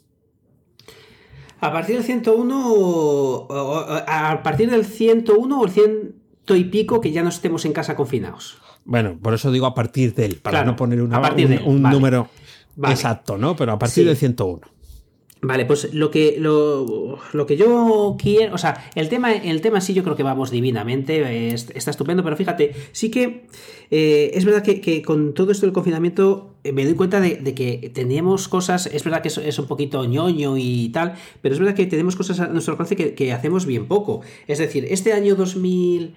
A 1.59 1.71
partir 1.71 1.95
del 1.95 2.03
101, 2.03 3.47
a 3.49 4.41
partir 4.43 4.69
del 4.69 4.85
101 4.85 5.59
o 5.59 5.65
el 5.65 5.71
100 5.71 6.15
y 6.49 6.63
pico 6.65 7.01
que 7.01 7.11
ya 7.11 7.23
no 7.23 7.29
estemos 7.29 7.65
en 7.65 7.73
casa 7.73 7.95
confinados. 7.95 8.57
Bueno, 8.85 9.17
por 9.21 9.33
eso 9.33 9.51
digo 9.51 9.65
a 9.65 9.73
partir 9.73 10.13
del, 10.13 10.35
para 10.35 10.63
no 10.63 10.75
poner 10.75 11.01
un, 11.01 11.81
número 11.81 12.29
exacto, 12.83 13.37
¿no? 13.37 13.55
Pero 13.55 13.73
a 13.73 13.79
partir 13.79 14.05
del 14.05 14.15
101. 14.15 14.61
Vale, 15.41 15.65
pues 15.65 15.93
lo 15.93 16.09
que, 16.09 16.37
lo, 16.39 17.45
que 17.45 17.57
yo 17.57 18.15
quiero, 18.19 18.55
o 18.55 18.57
sea, 18.57 18.89
el 18.95 19.07
tema, 19.07 19.33
el 19.33 19.61
tema 19.61 19.81
sí 19.81 19.93
yo 19.93 20.03
creo 20.03 20.15
que 20.15 20.23
vamos 20.23 20.49
divinamente, 20.49 21.53
está 21.53 21.91
estupendo, 21.91 22.23
pero 22.23 22.35
fíjate, 22.35 22.73
sí 22.91 23.11
que 23.11 23.45
eh, 23.91 24.31
es 24.33 24.45
verdad 24.45 24.63
que, 24.63 25.03
con 25.03 25.35
todo 25.35 25.51
esto 25.51 25.67
del 25.67 25.73
confinamiento 25.73 26.55
eh, 26.63 26.71
me 26.71 26.85
doy 26.85 26.95
cuenta 26.95 27.21
de, 27.21 27.53
que 27.53 27.91
teníamos 27.93 28.47
cosas, 28.47 28.87
es 28.87 29.03
verdad 29.03 29.21
que 29.21 29.27
es, 29.27 29.59
un 29.59 29.67
poquito 29.67 30.03
ñoño 30.05 30.57
y 30.57 30.89
tal, 30.89 31.13
pero 31.41 31.53
es 31.53 31.59
verdad 31.59 31.75
que 31.75 31.85
tenemos 31.85 32.15
cosas 32.15 32.39
a 32.39 32.47
nuestro 32.47 32.73
alcance 32.73 32.95
que, 32.95 33.31
hacemos 33.31 33.67
bien 33.67 33.87
poco. 33.87 34.21
Es 34.47 34.57
decir, 34.57 34.87
este 34.89 35.13
año 35.13 35.35
2000... 35.35 36.15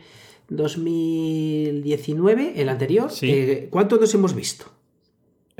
2019, 0.53 2.55
el 2.57 2.69
anterior, 2.69 3.09
eh, 3.23 3.69
¿cuánto 3.71 3.99
nos 3.99 4.13
hemos 4.15 4.35
visto? 4.35 4.65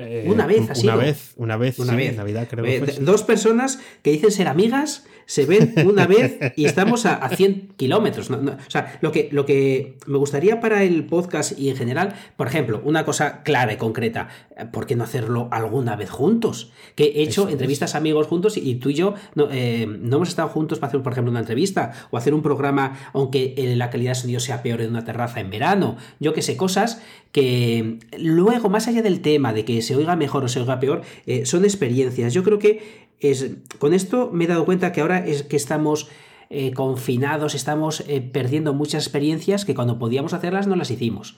Eh, 0.01 0.25
una 0.27 0.45
vez, 0.47 0.69
así. 0.69 0.87
Una 0.87 0.95
vez, 0.95 1.33
una 1.37 1.57
vez, 1.57 1.79
una 1.79 1.91
sí, 1.91 1.97
vez. 1.97 2.09
en 2.11 2.17
Navidad 2.17 2.47
creo 2.49 2.65
Eh, 2.65 2.79
que 2.79 2.85
fue, 2.85 2.93
sí. 2.93 3.03
Dos 3.03 3.23
personas 3.23 3.79
que 4.01 4.11
dicen 4.11 4.31
ser 4.31 4.47
amigas 4.47 5.05
se 5.25 5.45
ven 5.45 5.73
una 5.85 6.07
vez 6.07 6.37
y 6.57 6.65
estamos 6.65 7.05
a, 7.05 7.15
a 7.15 7.29
100 7.29 7.73
kilómetros. 7.77 8.29
No, 8.29 8.37
no, 8.37 8.51
o 8.51 8.69
sea, 8.71 8.97
lo 9.01 9.11
que, 9.11 9.29
lo 9.31 9.45
que 9.45 9.97
me 10.05 10.17
gustaría 10.17 10.59
para 10.59 10.83
el 10.83 11.05
podcast 11.05 11.57
y 11.57 11.69
en 11.69 11.77
general, 11.77 12.15
por 12.35 12.47
ejemplo, 12.47 12.81
una 12.83 13.05
cosa 13.05 13.43
clara 13.43 13.71
y 13.71 13.77
concreta, 13.77 14.27
¿por 14.73 14.85
qué 14.87 14.95
no 14.95 15.03
hacerlo 15.05 15.47
alguna 15.51 15.95
vez 15.95 16.09
juntos? 16.09 16.71
Que 16.95 17.05
he 17.05 17.21
hecho 17.23 17.43
Eso 17.43 17.49
entrevistas 17.49 17.95
amigos 17.95 18.27
juntos 18.27 18.57
y, 18.57 18.69
y 18.69 18.75
tú 18.75 18.89
y 18.89 18.95
yo 18.95 19.13
no, 19.35 19.47
eh, 19.51 19.87
no 19.87 20.17
hemos 20.17 20.29
estado 20.29 20.49
juntos 20.49 20.79
para 20.79 20.89
hacer, 20.89 21.01
por 21.01 21.13
ejemplo, 21.13 21.31
una 21.31 21.39
entrevista 21.39 21.93
o 22.11 22.17
hacer 22.17 22.33
un 22.33 22.41
programa, 22.41 22.97
aunque 23.13 23.53
la 23.77 23.89
calidad 23.89 24.11
de 24.11 24.15
sonido 24.15 24.39
sea 24.39 24.61
peor 24.61 24.81
en 24.81 24.89
una 24.89 25.05
terraza 25.05 25.39
en 25.39 25.49
verano. 25.49 25.95
Yo 26.19 26.33
que 26.33 26.41
sé, 26.41 26.57
cosas 26.57 27.01
que 27.31 27.99
luego, 28.17 28.69
más 28.69 28.87
allá 28.87 29.01
del 29.01 29.21
tema 29.21 29.53
de 29.53 29.65
que 29.65 29.81
se 29.81 29.95
oiga 29.95 30.15
mejor 30.15 30.43
o 30.43 30.47
se 30.47 30.59
oiga 30.59 30.79
peor, 30.79 31.01
eh, 31.25 31.45
son 31.45 31.63
experiencias. 31.63 32.33
Yo 32.33 32.43
creo 32.43 32.59
que 32.59 33.07
es, 33.19 33.51
con 33.79 33.93
esto 33.93 34.29
me 34.33 34.45
he 34.45 34.47
dado 34.47 34.65
cuenta 34.65 34.91
que 34.91 35.01
ahora 35.01 35.25
es 35.25 35.43
que 35.43 35.55
estamos 35.55 36.09
eh, 36.49 36.73
confinados, 36.73 37.55
estamos 37.55 38.03
eh, 38.07 38.19
perdiendo 38.19 38.73
muchas 38.73 39.05
experiencias 39.05 39.63
que 39.63 39.73
cuando 39.73 39.97
podíamos 39.99 40.33
hacerlas 40.33 40.67
no 40.67 40.75
las 40.75 40.91
hicimos. 40.91 41.37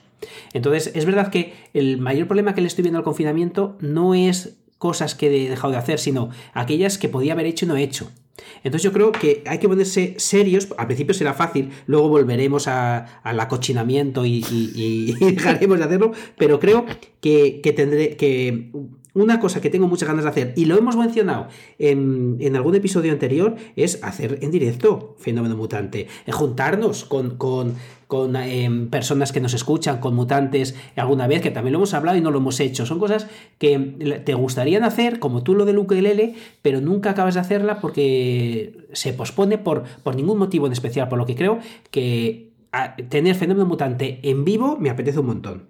Entonces, 0.52 0.90
es 0.94 1.04
verdad 1.06 1.30
que 1.30 1.54
el 1.72 1.98
mayor 1.98 2.26
problema 2.26 2.54
que 2.54 2.60
le 2.60 2.66
estoy 2.66 2.82
viendo 2.82 2.98
al 2.98 3.04
confinamiento 3.04 3.76
no 3.80 4.14
es 4.14 4.56
cosas 4.78 5.14
que 5.14 5.28
he 5.28 5.48
dejado 5.48 5.72
de 5.72 5.78
hacer, 5.78 6.00
sino 6.00 6.30
aquellas 6.52 6.98
que 6.98 7.08
podía 7.08 7.34
haber 7.34 7.46
hecho 7.46 7.64
y 7.64 7.68
no 7.68 7.76
he 7.76 7.82
hecho. 7.84 8.10
Entonces 8.62 8.82
yo 8.82 8.92
creo 8.92 9.12
que 9.12 9.42
hay 9.46 9.58
que 9.58 9.68
ponerse 9.68 10.14
serios. 10.18 10.68
Al 10.76 10.86
principio 10.86 11.14
será 11.14 11.34
fácil, 11.34 11.70
luego 11.86 12.08
volveremos 12.08 12.66
al 12.68 13.40
acochinamiento 13.40 14.24
y 14.26 15.14
dejaremos 15.20 15.78
de 15.78 15.84
hacerlo, 15.84 16.12
pero 16.36 16.58
creo 16.58 16.84
que, 17.20 17.60
que 17.62 17.72
tendré 17.72 18.16
que... 18.16 18.70
Una 19.16 19.38
cosa 19.38 19.60
que 19.60 19.70
tengo 19.70 19.86
muchas 19.86 20.08
ganas 20.08 20.24
de 20.24 20.30
hacer, 20.30 20.54
y 20.56 20.64
lo 20.64 20.76
hemos 20.76 20.96
mencionado 20.96 21.46
en, 21.78 22.36
en 22.40 22.56
algún 22.56 22.74
episodio 22.74 23.12
anterior, 23.12 23.54
es 23.76 24.02
hacer 24.02 24.40
en 24.42 24.50
directo 24.50 25.14
Fenómeno 25.20 25.56
Mutante. 25.56 26.08
Eh, 26.26 26.32
juntarnos 26.32 27.04
con, 27.04 27.36
con, 27.36 27.74
con 28.14 28.36
em, 28.36 28.88
personas 28.90 29.32
que 29.32 29.40
nos 29.40 29.54
escuchan, 29.54 29.98
con 29.98 30.14
mutantes 30.14 30.76
alguna 30.94 31.26
vez, 31.26 31.42
que 31.42 31.50
también 31.50 31.72
lo 31.72 31.78
hemos 31.80 31.94
hablado 31.94 32.16
y 32.16 32.20
no 32.20 32.30
lo 32.30 32.38
hemos 32.38 32.60
hecho. 32.60 32.86
Son 32.86 33.00
cosas 33.00 33.26
que 33.58 33.76
te 34.24 34.34
gustarían 34.34 34.84
hacer, 34.84 35.18
como 35.18 35.42
tú 35.42 35.56
lo 35.56 35.64
del 35.64 35.78
ukelele, 35.78 36.36
pero 36.62 36.80
nunca 36.80 37.10
acabas 37.10 37.34
de 37.34 37.40
hacerla 37.40 37.80
porque 37.80 38.86
se 38.92 39.12
pospone 39.14 39.58
por, 39.58 39.82
por 40.04 40.14
ningún 40.14 40.38
motivo 40.38 40.66
en 40.68 40.72
especial, 40.72 41.08
por 41.08 41.18
lo 41.18 41.26
que 41.26 41.34
creo 41.34 41.58
que 41.90 42.50
tener 43.08 43.34
Fenómeno 43.34 43.66
Mutante 43.66 44.20
en 44.22 44.44
vivo 44.44 44.76
me 44.78 44.90
apetece 44.90 45.18
un 45.18 45.26
montón. 45.26 45.66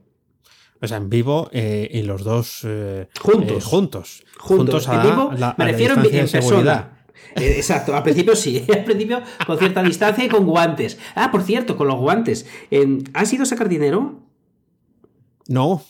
O 0.82 0.86
sea, 0.86 0.98
en 0.98 1.08
vivo 1.08 1.48
y 1.50 1.98
en 1.98 2.06
los 2.06 2.24
dos 2.24 2.60
eh, 2.64 3.08
Juntos. 3.18 3.56
eh, 3.56 3.60
juntos. 3.66 4.24
Juntos, 4.38 4.86
a, 4.86 4.96
en 4.96 5.02
vivo, 5.10 5.30
a 5.30 5.34
la- 5.38 5.54
me 5.56 5.64
a 5.64 5.66
la 5.66 5.72
refiero 5.72 5.94
en, 5.94 6.02
persona. 6.30 6.93
Eh, 7.36 7.54
Exacto, 7.56 7.94
al 7.94 8.02
principio 8.02 8.34
sí, 8.36 8.64
al 8.72 8.84
principio 8.84 9.22
con 9.46 9.58
cierta 9.58 9.82
distancia 9.84 10.24
y 10.24 10.28
con 10.28 10.46
guantes. 10.46 10.98
Ah, 11.14 11.30
por 11.30 11.42
cierto, 11.42 11.76
con 11.76 11.88
los 11.88 11.96
guantes. 11.96 12.46
eh, 12.70 12.98
¿Has 13.14 13.32
ido 13.32 13.42
a 13.42 13.46
sacar 13.46 13.68
dinero? 13.68 14.20
No. 15.48 15.82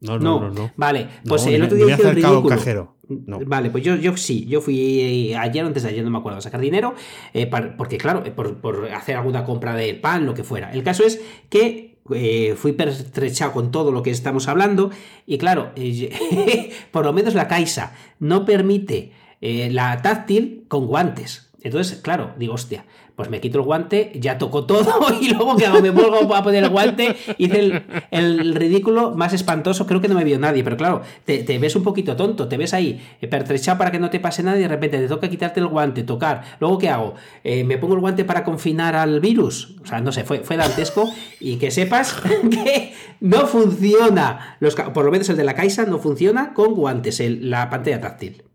No, 0.00 0.18
no, 0.18 0.40
no. 0.40 0.50
no. 0.50 0.70
Vale, 0.76 1.08
pues 1.26 1.46
No, 1.46 1.52
el 1.52 1.62
otro 1.62 1.76
día 1.78 1.94
hice 1.94 2.12
ridículo. 2.12 2.42
cajero. 2.48 2.96
No. 3.08 3.38
Vale, 3.46 3.70
pues 3.70 3.84
yo, 3.84 3.94
yo 3.96 4.16
sí, 4.16 4.46
yo 4.46 4.60
fui 4.60 5.32
ayer 5.34 5.64
o 5.64 5.68
antes 5.68 5.84
de 5.84 5.90
ayer, 5.90 6.04
no 6.04 6.10
me 6.10 6.18
acuerdo, 6.18 6.38
a 6.38 6.42
sacar 6.42 6.60
dinero, 6.60 6.94
eh, 7.32 7.46
para- 7.46 7.76
porque 7.76 7.98
claro, 7.98 8.22
eh, 8.26 8.30
por, 8.32 8.60
por 8.60 8.88
hacer 8.92 9.16
alguna 9.16 9.44
compra 9.44 9.74
de 9.76 9.94
pan, 9.94 10.26
lo 10.26 10.34
que 10.34 10.42
fuera. 10.44 10.72
El 10.72 10.82
caso 10.82 11.04
es 11.04 11.20
que 11.48 12.00
eh, 12.12 12.54
fui 12.56 12.72
pertrechado 12.72 13.52
con 13.52 13.70
todo 13.70 13.90
lo 13.92 14.02
que 14.02 14.10
estamos 14.10 14.48
hablando 14.48 14.90
y 15.24 15.38
claro, 15.38 15.70
eh, 15.76 16.70
por 16.90 17.04
lo 17.04 17.12
menos 17.12 17.34
la 17.34 17.46
Caixa 17.48 17.94
no 18.18 18.44
permite 18.44 19.12
eh, 19.40 19.68
la 19.70 20.02
táctil 20.02 20.64
con 20.68 20.86
guantes. 20.86 21.50
Entonces, 21.62 21.98
claro, 22.00 22.32
digo, 22.38 22.54
hostia, 22.54 22.84
pues 23.16 23.30
me 23.30 23.40
quito 23.40 23.58
el 23.58 23.64
guante, 23.64 24.12
ya 24.14 24.38
tocó 24.38 24.66
todo 24.66 25.06
y 25.20 25.30
luego 25.30 25.56
que 25.56 25.68
me 25.80 25.90
vuelvo 25.90 26.34
a 26.34 26.42
poner 26.42 26.64
el 26.64 26.70
guante, 26.70 27.16
hice 27.38 27.58
el, 27.58 27.82
el 28.10 28.54
ridículo 28.54 29.12
más 29.16 29.32
espantoso, 29.32 29.86
creo 29.86 30.00
que 30.00 30.08
no 30.08 30.14
me 30.14 30.22
vio 30.22 30.38
nadie, 30.38 30.62
pero 30.62 30.76
claro, 30.76 31.00
te, 31.24 31.58
ves 31.58 31.74
un 31.74 31.82
poquito 31.82 32.14
tonto, 32.14 32.46
te 32.46 32.58
ves 32.58 32.74
ahí 32.74 33.02
eh, 33.20 33.26
pertrechado 33.26 33.78
para 33.78 33.90
que 33.90 33.98
no 33.98 34.10
te 34.10 34.20
pase 34.20 34.42
nada 34.42 34.58
y 34.58 34.60
de 34.60 34.68
repente 34.68 34.98
te 34.98 35.08
toca 35.08 35.30
quitarte 35.30 35.60
el 35.60 35.66
guante, 35.66 36.02
tocar, 36.04 36.42
luego 36.60 36.78
¿qué 36.78 36.90
hago? 36.90 37.14
Eh, 37.42 37.64
¿Me 37.64 37.78
pongo 37.78 37.94
el 37.94 38.00
guante 38.00 38.24
para 38.24 38.44
confinar 38.44 38.94
al 38.94 39.20
virus? 39.20 39.76
O 39.82 39.86
sea, 39.86 40.00
no 40.00 40.12
sé, 40.12 40.24
fue, 40.24 40.40
fue 40.40 40.56
dantesco 40.56 41.10
y 41.40 41.56
que 41.56 41.70
sepas 41.70 42.14
que 42.50 42.92
no 43.20 43.46
funciona, 43.46 44.58
los, 44.60 44.74
por 44.74 45.04
lo 45.04 45.10
menos 45.10 45.28
el 45.30 45.36
de 45.36 45.44
la 45.44 45.54
Caixa 45.54 45.86
no 45.86 45.98
funciona 45.98 46.52
con 46.52 46.74
guantes, 46.74 47.20
la 47.40 47.70
pantalla 47.70 48.00
táctil. 48.00 48.45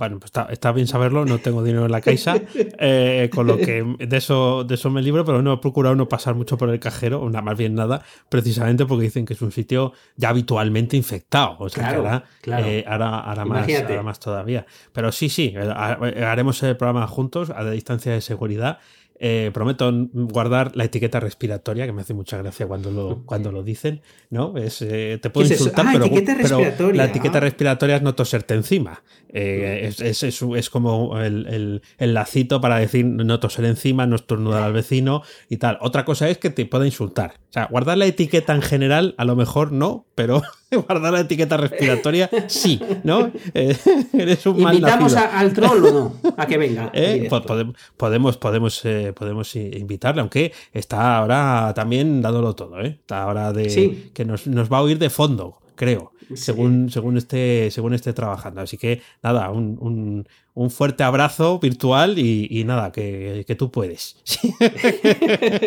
Bueno, 0.00 0.18
pues 0.18 0.30
está, 0.30 0.48
está 0.50 0.72
bien 0.72 0.88
saberlo, 0.88 1.24
no 1.26 1.38
tengo 1.38 1.62
dinero 1.62 1.84
en 1.84 1.92
la 1.92 2.00
caixa, 2.00 2.34
eh, 2.78 3.30
con 3.32 3.46
lo 3.46 3.58
que 3.58 3.84
de 3.98 4.16
eso, 4.16 4.64
de 4.64 4.74
eso 4.74 4.90
me 4.90 5.02
libro, 5.02 5.24
pero 5.24 5.42
no 5.42 5.52
he 5.52 5.58
procurado 5.58 5.94
no 5.94 6.08
pasar 6.08 6.34
mucho 6.34 6.56
por 6.58 6.70
el 6.70 6.80
cajero, 6.80 7.24
nada 7.30 7.42
más 7.42 7.56
bien 7.58 7.74
nada, 7.74 8.02
precisamente 8.30 8.86
porque 8.86 9.04
dicen 9.04 9.26
que 9.26 9.34
es 9.34 9.42
un 9.42 9.52
sitio 9.52 9.92
ya 10.16 10.30
habitualmente 10.30 10.96
infectado. 10.96 11.56
O 11.58 11.68
sea, 11.68 11.82
Claro, 11.84 12.02
que 12.02 12.08
ahora, 12.08 12.24
claro. 12.40 12.66
eh, 12.66 12.84
ahora, 12.88 13.18
ahora 13.20 13.44
más, 13.44 13.66
ahora 13.90 14.02
más 14.02 14.18
todavía. 14.20 14.66
Pero 14.92 15.12
sí, 15.12 15.28
sí, 15.28 15.52
eh, 15.54 15.70
ha- 15.70 15.98
haremos 16.32 16.62
el 16.62 16.76
programa 16.76 17.06
juntos, 17.06 17.50
a 17.50 17.62
distancia 17.70 18.12
de 18.12 18.22
seguridad. 18.22 18.78
Eh, 19.22 19.50
prometo 19.52 19.92
guardar 20.14 20.74
la 20.76 20.84
etiqueta 20.84 21.20
respiratoria, 21.20 21.84
que 21.84 21.92
me 21.92 22.00
hace 22.00 22.14
mucha 22.14 22.38
gracia 22.38 22.66
cuando 22.66 22.90
lo, 22.90 23.22
cuando 23.26 23.52
lo 23.52 23.62
dicen, 23.62 24.00
¿no? 24.30 24.56
Es, 24.56 24.80
eh, 24.80 25.18
te 25.20 25.28
puedo 25.28 25.46
insultar, 25.52 25.84
Ah, 25.86 25.90
pero, 25.92 26.06
pero 26.42 26.92
la 26.92 27.04
etiqueta 27.04 27.38
respiratoria 27.40 27.96
es 27.96 28.02
no 28.02 28.14
toserte 28.14 28.54
encima. 28.54 29.02
Eh, 29.28 29.82
es, 29.88 30.00
es, 30.00 30.22
es- 30.22 30.42
es 30.56 30.70
como 30.70 31.20
el, 31.20 31.46
el- 31.48 31.82
el 31.98 32.14
lacito 32.14 32.60
para 32.62 32.78
decir 32.78 33.04
no 33.04 33.38
toser 33.40 33.66
encima, 33.66 34.06
no 34.06 34.16
estornudar 34.16 34.62
al 34.62 34.72
vecino 34.72 35.22
y 35.50 35.58
tal. 35.58 35.76
Otra 35.82 36.04
cosa 36.06 36.28
es 36.30 36.38
que 36.38 36.48
te 36.50 36.64
pueda 36.64 36.86
insultar. 36.86 37.34
O 37.50 37.52
sea, 37.52 37.66
guardar 37.70 37.98
la 37.98 38.06
etiqueta 38.06 38.54
en 38.54 38.62
general, 38.62 39.14
a 39.18 39.24
lo 39.26 39.36
mejor 39.36 39.70
no, 39.70 40.06
pero 40.14 40.40
guardar 40.70 41.12
la 41.12 41.20
etiqueta 41.20 41.56
respiratoria 41.58 42.30
sí, 42.46 42.80
¿no? 43.04 43.30
Eh, 43.54 43.76
eres 44.14 44.46
un 44.46 44.62
mal 44.62 44.74
¿Invitamos 44.76 45.14
a- 45.14 45.38
al 45.38 45.52
troll 45.52 45.84
o 45.84 45.92
no? 45.92 46.32
A 46.36 46.46
que 46.46 46.56
venga. 46.58 46.90
Eh, 46.94 47.28
podem- 47.30 47.74
podemos, 47.96 48.36
podemos, 48.36 48.80
eh, 49.10 49.12
podemos 49.12 49.54
invitarle, 49.56 50.20
aunque 50.22 50.52
está 50.72 51.18
ahora 51.18 51.72
también 51.74 52.22
dándolo 52.22 52.54
todo, 52.54 52.80
¿eh? 52.80 52.98
Está 53.00 53.22
ahora 53.24 53.52
de 53.52 53.68
Sí. 53.70 54.10
que 54.14 54.24
nos, 54.24 54.46
nos 54.46 54.70
va 54.72 54.78
a 54.78 54.82
oír 54.82 54.98
de 54.98 55.10
fondo, 55.10 55.58
creo, 55.76 56.12
según, 56.34 56.90
según 56.90 57.16
esté, 57.16 57.70
según 57.70 57.92
esté 57.94 58.12
trabajando. 58.12 58.60
Así 58.60 58.76
que 58.78 59.00
nada, 59.22 59.50
un, 59.50 59.76
un- 59.80 60.26
un 60.54 60.70
fuerte 60.70 61.02
abrazo 61.02 61.58
virtual 61.58 62.18
y, 62.18 62.46
y 62.50 62.64
nada, 62.64 62.92
que, 62.92 63.44
que 63.46 63.54
tú 63.54 63.70
puedes. 63.70 64.16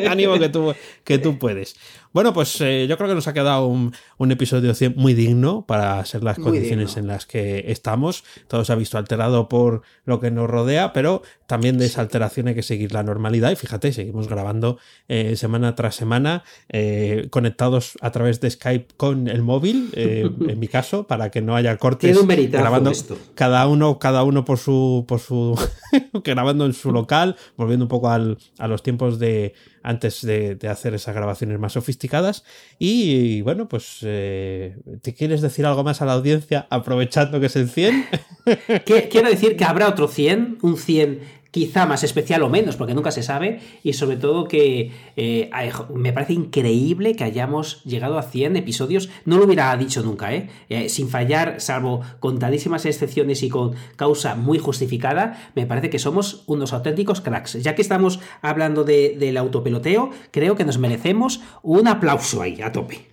Ánimo 0.09 0.37
que 0.39 0.49
tú, 0.49 0.73
que 1.03 1.17
tú 1.19 1.37
puedes. 1.39 1.75
Bueno, 2.13 2.31
pues 2.31 2.61
eh, 2.61 2.85
yo 2.87 2.95
creo 2.97 3.09
que 3.09 3.15
nos 3.15 3.27
ha 3.27 3.33
quedado 3.33 3.65
un, 3.65 3.91
un 4.17 4.31
episodio 4.31 4.75
100 4.75 4.93
muy 4.95 5.15
digno 5.15 5.65
para 5.65 6.03
ser 6.05 6.23
las 6.23 6.37
Muy 6.37 6.45
condiciones 6.45 6.89
digno. 6.89 7.01
en 7.01 7.07
las 7.07 7.25
que 7.25 7.65
estamos. 7.71 8.23
Todo 8.47 8.63
se 8.65 8.71
ha 8.71 8.75
visto 8.75 8.99
alterado 8.99 9.49
por 9.49 9.81
lo 10.05 10.19
que 10.19 10.29
nos 10.29 10.47
rodea, 10.47 10.93
pero 10.93 11.23
también 11.47 11.79
de 11.79 11.87
esa 11.87 12.01
alteración 12.01 12.47
hay 12.49 12.55
que 12.55 12.61
seguir 12.61 12.93
la 12.93 13.01
normalidad. 13.01 13.49
Y 13.51 13.55
fíjate, 13.55 13.91
seguimos 13.93 14.27
grabando 14.27 14.77
eh, 15.07 15.35
semana 15.37 15.73
tras 15.73 15.95
semana, 15.95 16.43
eh, 16.69 17.27
conectados 17.31 17.97
a 18.01 18.11
través 18.11 18.39
de 18.41 18.51
Skype 18.51 18.93
con 18.95 19.27
el 19.27 19.41
móvil, 19.41 19.89
en 19.95 20.59
mi 20.59 20.67
caso, 20.67 21.07
para 21.07 21.31
que 21.31 21.41
no 21.41 21.55
haya 21.55 21.77
cortes 21.77 22.09
Tiene 22.09 22.19
un 22.19 22.27
veritazo 22.27 22.61
grabando 22.61 22.91
esto. 22.91 23.17
cada 23.33 23.65
uno, 23.67 23.97
cada 23.97 24.23
uno 24.23 24.45
por 24.45 24.59
su, 24.59 24.73
por 25.07 25.19
su 25.19 25.59
grabando 26.23 26.65
en 26.65 26.73
su 26.73 26.91
local, 26.91 27.35
volviendo 27.57 27.85
un 27.85 27.89
poco 27.89 28.09
al- 28.09 28.37
a 28.59 28.67
los 28.67 28.83
tiempos 28.83 29.19
de 29.19 29.53
antes 29.83 30.21
de, 30.21 30.57
hacer 30.69 30.93
esas 30.93 31.13
grabaciones 31.15 31.59
más 31.59 31.73
sofisticadas. 31.73 32.43
Y, 32.79 33.41
bueno, 33.41 33.67
pues, 33.67 33.97
eh, 34.03 34.75
¿te 35.01 35.13
quieres 35.13 35.41
decir 35.41 35.65
algo 35.65 35.83
más 35.83 36.01
a 36.01 36.05
la 36.05 36.13
audiencia 36.13 36.67
aprovechando 36.69 37.39
que 37.39 37.47
es 37.47 37.55
el 37.55 37.69
100? 37.69 38.05
Que- 38.85 39.07
Quiero 39.09 39.29
decir 39.29 39.55
que 39.57 39.63
habrá 39.65 39.87
otro 39.89 40.07
100, 40.07 40.57
un 40.61 40.77
100 40.77 41.42
quizá 41.53 41.85
más 41.85 42.03
especial 42.03 42.41
o 42.41 42.49
menos, 42.49 42.77
porque 42.77 42.95
nunca 42.95 43.11
se 43.11 43.21
sabe, 43.21 43.59
y 43.83 43.93
sobre 43.93 44.17
todo 44.17 44.47
que 44.47 44.91
eh, 45.15 45.51
me 45.93 46.11
parece 46.11 46.33
increíble 46.33 47.15
que 47.15 47.23
hayamos 47.23 47.83
llegado 47.83 48.17
a 48.17 48.23
100 48.23 48.55
episodios, 48.57 49.09
no 49.25 49.37
lo 49.37 49.45
hubiera 49.45 49.77
dicho 49.77 50.01
nunca, 50.01 50.33
¿eh? 50.33 50.49
Eh, 50.69 50.89
sin 50.89 51.09
fallar, 51.09 51.61
salvo 51.61 52.01
contadísimas 52.19 52.87
excepciones 52.87 53.43
y 53.43 53.49
con 53.49 53.75
causa 53.97 54.33
muy 54.33 54.57
justificada, 54.57 55.51
me 55.53 55.67
parece 55.67 55.91
que 55.91 55.99
somos 55.99 56.43
unos 56.47 56.73
auténticos 56.73 57.21
cracks. 57.21 57.53
Ya 57.61 57.75
que 57.75 57.83
estamos 57.83 58.19
hablando 58.41 58.83
de- 58.83 59.15
del 59.19 59.37
autopeloteo, 59.37 60.09
creo 60.31 60.55
que 60.55 60.65
nos 60.65 60.79
merecemos 60.79 61.41
un 61.61 61.87
aplauso 61.87 62.41
ahí, 62.41 62.61
a 62.63 62.71
tope. 62.71 63.09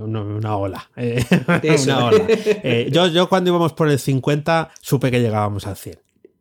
Una, 0.00 0.22
una 0.22 0.56
ola. 0.56 0.90
eh, 0.96 1.24
una 1.84 2.04
ola. 2.06 2.24
Eh, 2.28 2.88
yo, 2.90 3.06
yo 3.06 3.28
cuando 3.28 3.50
íbamos 3.50 3.74
por 3.74 3.88
el 3.88 3.98
50 4.00 4.70
supe 4.80 5.10
que 5.12 5.20
llegábamos 5.20 5.66
al 5.66 5.76
100. 5.76 5.98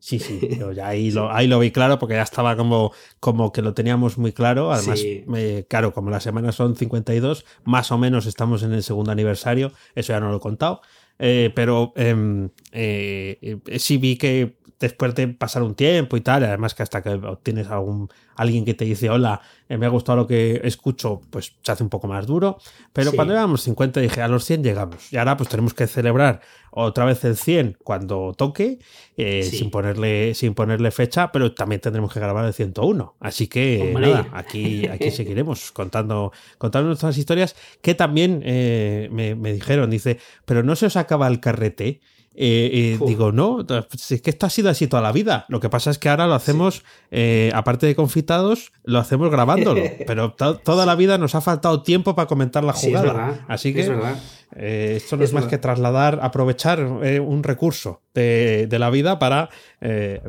Sí, 0.07 0.19
sí, 0.19 0.39
yo 0.57 0.71
ya 0.71 0.87
ahí 0.87 1.11
lo, 1.11 1.29
ahí 1.33 1.47
lo 1.47 1.59
vi 1.59 1.71
claro 1.71 1.99
porque 1.99 2.13
ya 2.15 2.21
estaba 2.21 2.55
como, 2.55 2.93
como 3.19 3.51
que 3.51 3.61
lo 3.61 3.73
teníamos 3.73 4.17
muy 4.17 4.31
claro. 4.31 4.71
Además, 4.71 4.99
Sí. 5.01 5.25
eh, 5.35 5.65
claro, 5.67 5.91
como 5.91 6.09
las 6.09 6.23
semanas 6.23 6.55
son 6.55 6.77
52, 6.77 7.43
más 7.65 7.91
o 7.91 7.97
menos 7.97 8.25
estamos 8.25 8.63
en 8.63 8.71
el 8.71 8.83
segundo 8.83 9.11
aniversario, 9.11 9.73
eso 9.95 10.13
ya 10.13 10.21
no 10.21 10.29
lo 10.31 10.37
he 10.37 10.39
contado. 10.39 10.79
Eh, 11.19 11.51
pero 11.53 11.91
em, 11.97 12.49
eh, 12.71 13.59
eh, 13.65 13.79
sí 13.79 13.97
vi 13.97 14.15
que 14.17 14.55
después 14.80 15.15
de 15.15 15.28
pasar 15.30 15.63
un 15.63 15.73
tiempo 15.75 16.17
y 16.17 16.21
tal, 16.21 16.43
además 16.43 16.75
que 16.75 16.84
hasta 16.84 17.01
que 17.01 17.09
obtienes 17.09 17.67
algún 17.67 18.09
alguien 18.36 18.63
que 18.65 18.75
te 18.75 18.86
dice 18.86 19.09
hola, 19.09 19.41
eh, 19.67 19.78
me 19.80 19.88
ha 19.88 19.89
gustado 19.89 20.15
lo 20.17 20.28
que 20.28 20.61
escucho, 20.63 21.21
pues 21.32 21.53
se 21.63 21.71
hace 21.71 21.82
un 21.82 21.89
poco 21.89 22.07
más 22.07 22.28
duro. 22.28 22.59
Pero 22.93 23.09
Sí. 23.09 23.15
cuando 23.15 23.34
éramos 23.34 23.61
50 23.63 23.99
dije, 23.99 24.21
a 24.21 24.28
los 24.28 24.45
100 24.45 24.63
llegamos. 24.63 25.11
Y 25.11 25.17
ahora 25.17 25.36
pues 25.36 25.49
tenemos 25.49 25.73
que 25.73 25.88
celebrar 25.88 26.41
otra 26.69 27.05
vez 27.05 27.25
el 27.25 27.36
100 27.36 27.75
cuando 27.84 28.34
toque, 28.38 28.78
eh, 29.17 29.41
Sí. 29.43 29.57
sin, 29.57 29.71
ponerle, 29.71 30.36
sin 30.36 30.53
ponerle 30.53 30.91
fecha, 30.91 31.32
pero 31.32 31.55
también 31.55 31.82
tendremos 31.82 32.13
que 32.13 32.19
grabar 32.19 32.45
el 32.45 32.53
101. 32.53 33.15
Así 33.19 33.47
que 33.47 33.82
Hombre. 33.88 34.11
nada, 34.11 34.28
aquí, 34.34 34.88
aquí 34.88 35.09
seguiremos 35.11 35.71
contando, 35.71 36.32
contando 36.59 36.89
nuestras 36.89 37.17
historias 37.17 37.55
que 37.82 37.95
también 37.95 38.43
eh, 38.45 39.09
me, 39.11 39.34
me 39.34 39.51
dijeron, 39.53 39.89
dice, 39.89 40.19
pero 40.45 40.61
no 40.61 40.75
se 40.75 40.86
os 40.86 40.95
acaba 40.95 41.28
el 41.28 41.39
carrete. 41.39 42.01
Eh, 42.39 42.97
eh, 42.99 42.99
digo, 43.07 43.31
no, 43.31 43.65
es 43.67 44.21
que 44.21 44.29
esto 44.29 44.45
ha 44.45 44.49
sido 44.51 44.69
así 44.69 44.85
toda 44.88 45.01
la 45.01 45.11
vida. 45.11 45.45
Lo 45.49 45.59
que 45.59 45.69
pasa 45.69 45.89
es 45.89 45.97
que 45.97 46.07
ahora 46.07 46.27
lo 46.27 46.35
hacemos, 46.35 46.83
eh, 47.09 47.49
aparte 47.55 47.88
de 47.88 47.95
confitados, 47.95 48.71
lo 48.83 48.99
hacemos 48.99 49.31
grabándolo. 49.31 49.81
Pero 50.05 50.33
to- 50.33 50.57
toda 50.59 50.85
la 50.85 50.93
vida 50.93 51.17
nos 51.17 51.33
ha 51.33 51.41
faltado 51.41 51.81
tiempo 51.81 52.13
para 52.13 52.27
comentar 52.27 52.63
la 52.63 52.73
Sí, 52.73 52.88
es 52.88 52.91
jugada. 52.99 53.13
verdad. 53.13 53.39
Así 53.47 53.73
que 53.73 53.81
Es 53.81 53.89
verdad. 53.89 54.19
eh, 54.55 54.93
esto 54.97 55.17
no 55.17 55.23
es, 55.23 55.29
Es 55.29 55.33
más 55.33 55.45
verdad. 55.45 55.49
que 55.49 55.61
trasladar, 55.61 56.19
aprovechar 56.21 56.83
un 56.83 57.41
recurso 57.41 58.03
de, 58.13 58.67
de 58.67 58.77
la 58.79 58.91
vida 58.91 59.17
para 59.17 59.49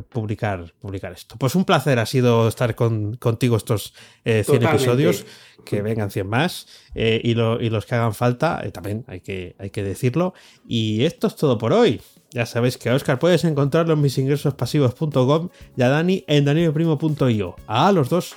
publicar, 0.09 0.73
publicar 0.79 1.11
esto. 1.13 1.35
Pues 1.37 1.55
un 1.55 1.65
placer 1.65 1.99
ha 1.99 2.05
sido 2.05 2.47
estar 2.47 2.73
con- 2.75 3.15
contigo 3.17 3.55
estos 3.57 3.93
eh, 4.25 4.43
100 4.43 4.59
Totalmente. 4.59 4.75
episodios. 4.83 5.25
Que 5.69 5.81
vengan 5.83 6.09
100 6.09 6.27
más 6.27 6.65
eh, 6.95 7.21
y, 7.23 7.35
lo- 7.35 7.61
y 7.61 7.69
los 7.69 7.85
que 7.85 7.93
hagan 7.95 8.13
falta, 8.15 8.59
eh, 8.63 8.71
también 8.71 9.05
hay 9.07 9.19
que, 9.21 9.55
decirlo. 9.83 10.33
Y 10.67 11.03
esto 11.05 11.27
es 11.27 11.35
todo 11.35 11.57
por 11.59 11.73
hoy. 11.73 12.01
Ya 12.31 12.45
sabéis 12.45 12.77
que 12.77 12.89
a 12.89 12.95
Oscar 12.95 13.19
puedes 13.19 13.43
encontrarlo 13.43 13.93
en 13.93 14.01
misingresospasivos.com 14.01 15.49
y 15.77 15.81
a 15.81 15.89
Dani 15.89 16.23
en 16.27 16.45
danielprimo.io. 16.45 17.55
A 17.67 17.91
los 17.91 18.09
dos 18.09 18.33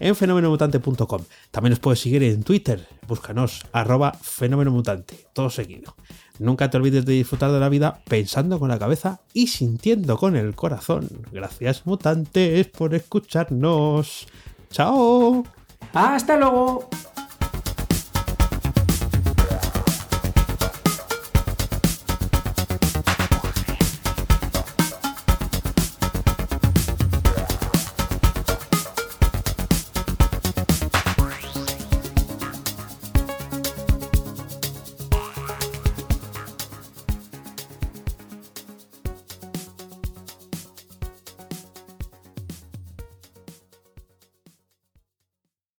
en 0.00 0.14
fenomenomutante.com. 0.16 1.22
También 1.50 1.72
os 1.72 1.78
puedes 1.78 2.00
seguir 2.00 2.22
en 2.22 2.42
Twitter. 2.42 2.86
Búscanos 3.06 3.62
arroba 3.72 4.12
fenomenomutante. 4.20 5.26
Todo 5.32 5.50
seguido. 5.50 5.94
Nunca 6.38 6.68
te 6.68 6.76
olvides 6.78 7.04
de 7.06 7.12
disfrutar 7.12 7.52
de 7.52 7.60
la 7.60 7.68
vida 7.68 8.02
pensando 8.08 8.58
con 8.58 8.68
la 8.68 8.78
cabeza 8.78 9.20
y 9.32 9.46
sintiendo 9.46 10.16
con 10.18 10.36
el 10.36 10.54
corazón. 10.54 11.08
Gracias 11.32 11.86
mutantes 11.86 12.66
por 12.68 12.94
escucharnos. 12.94 14.26
Chao. 14.70 15.44
Hasta 15.92 16.36
luego. 16.36 16.88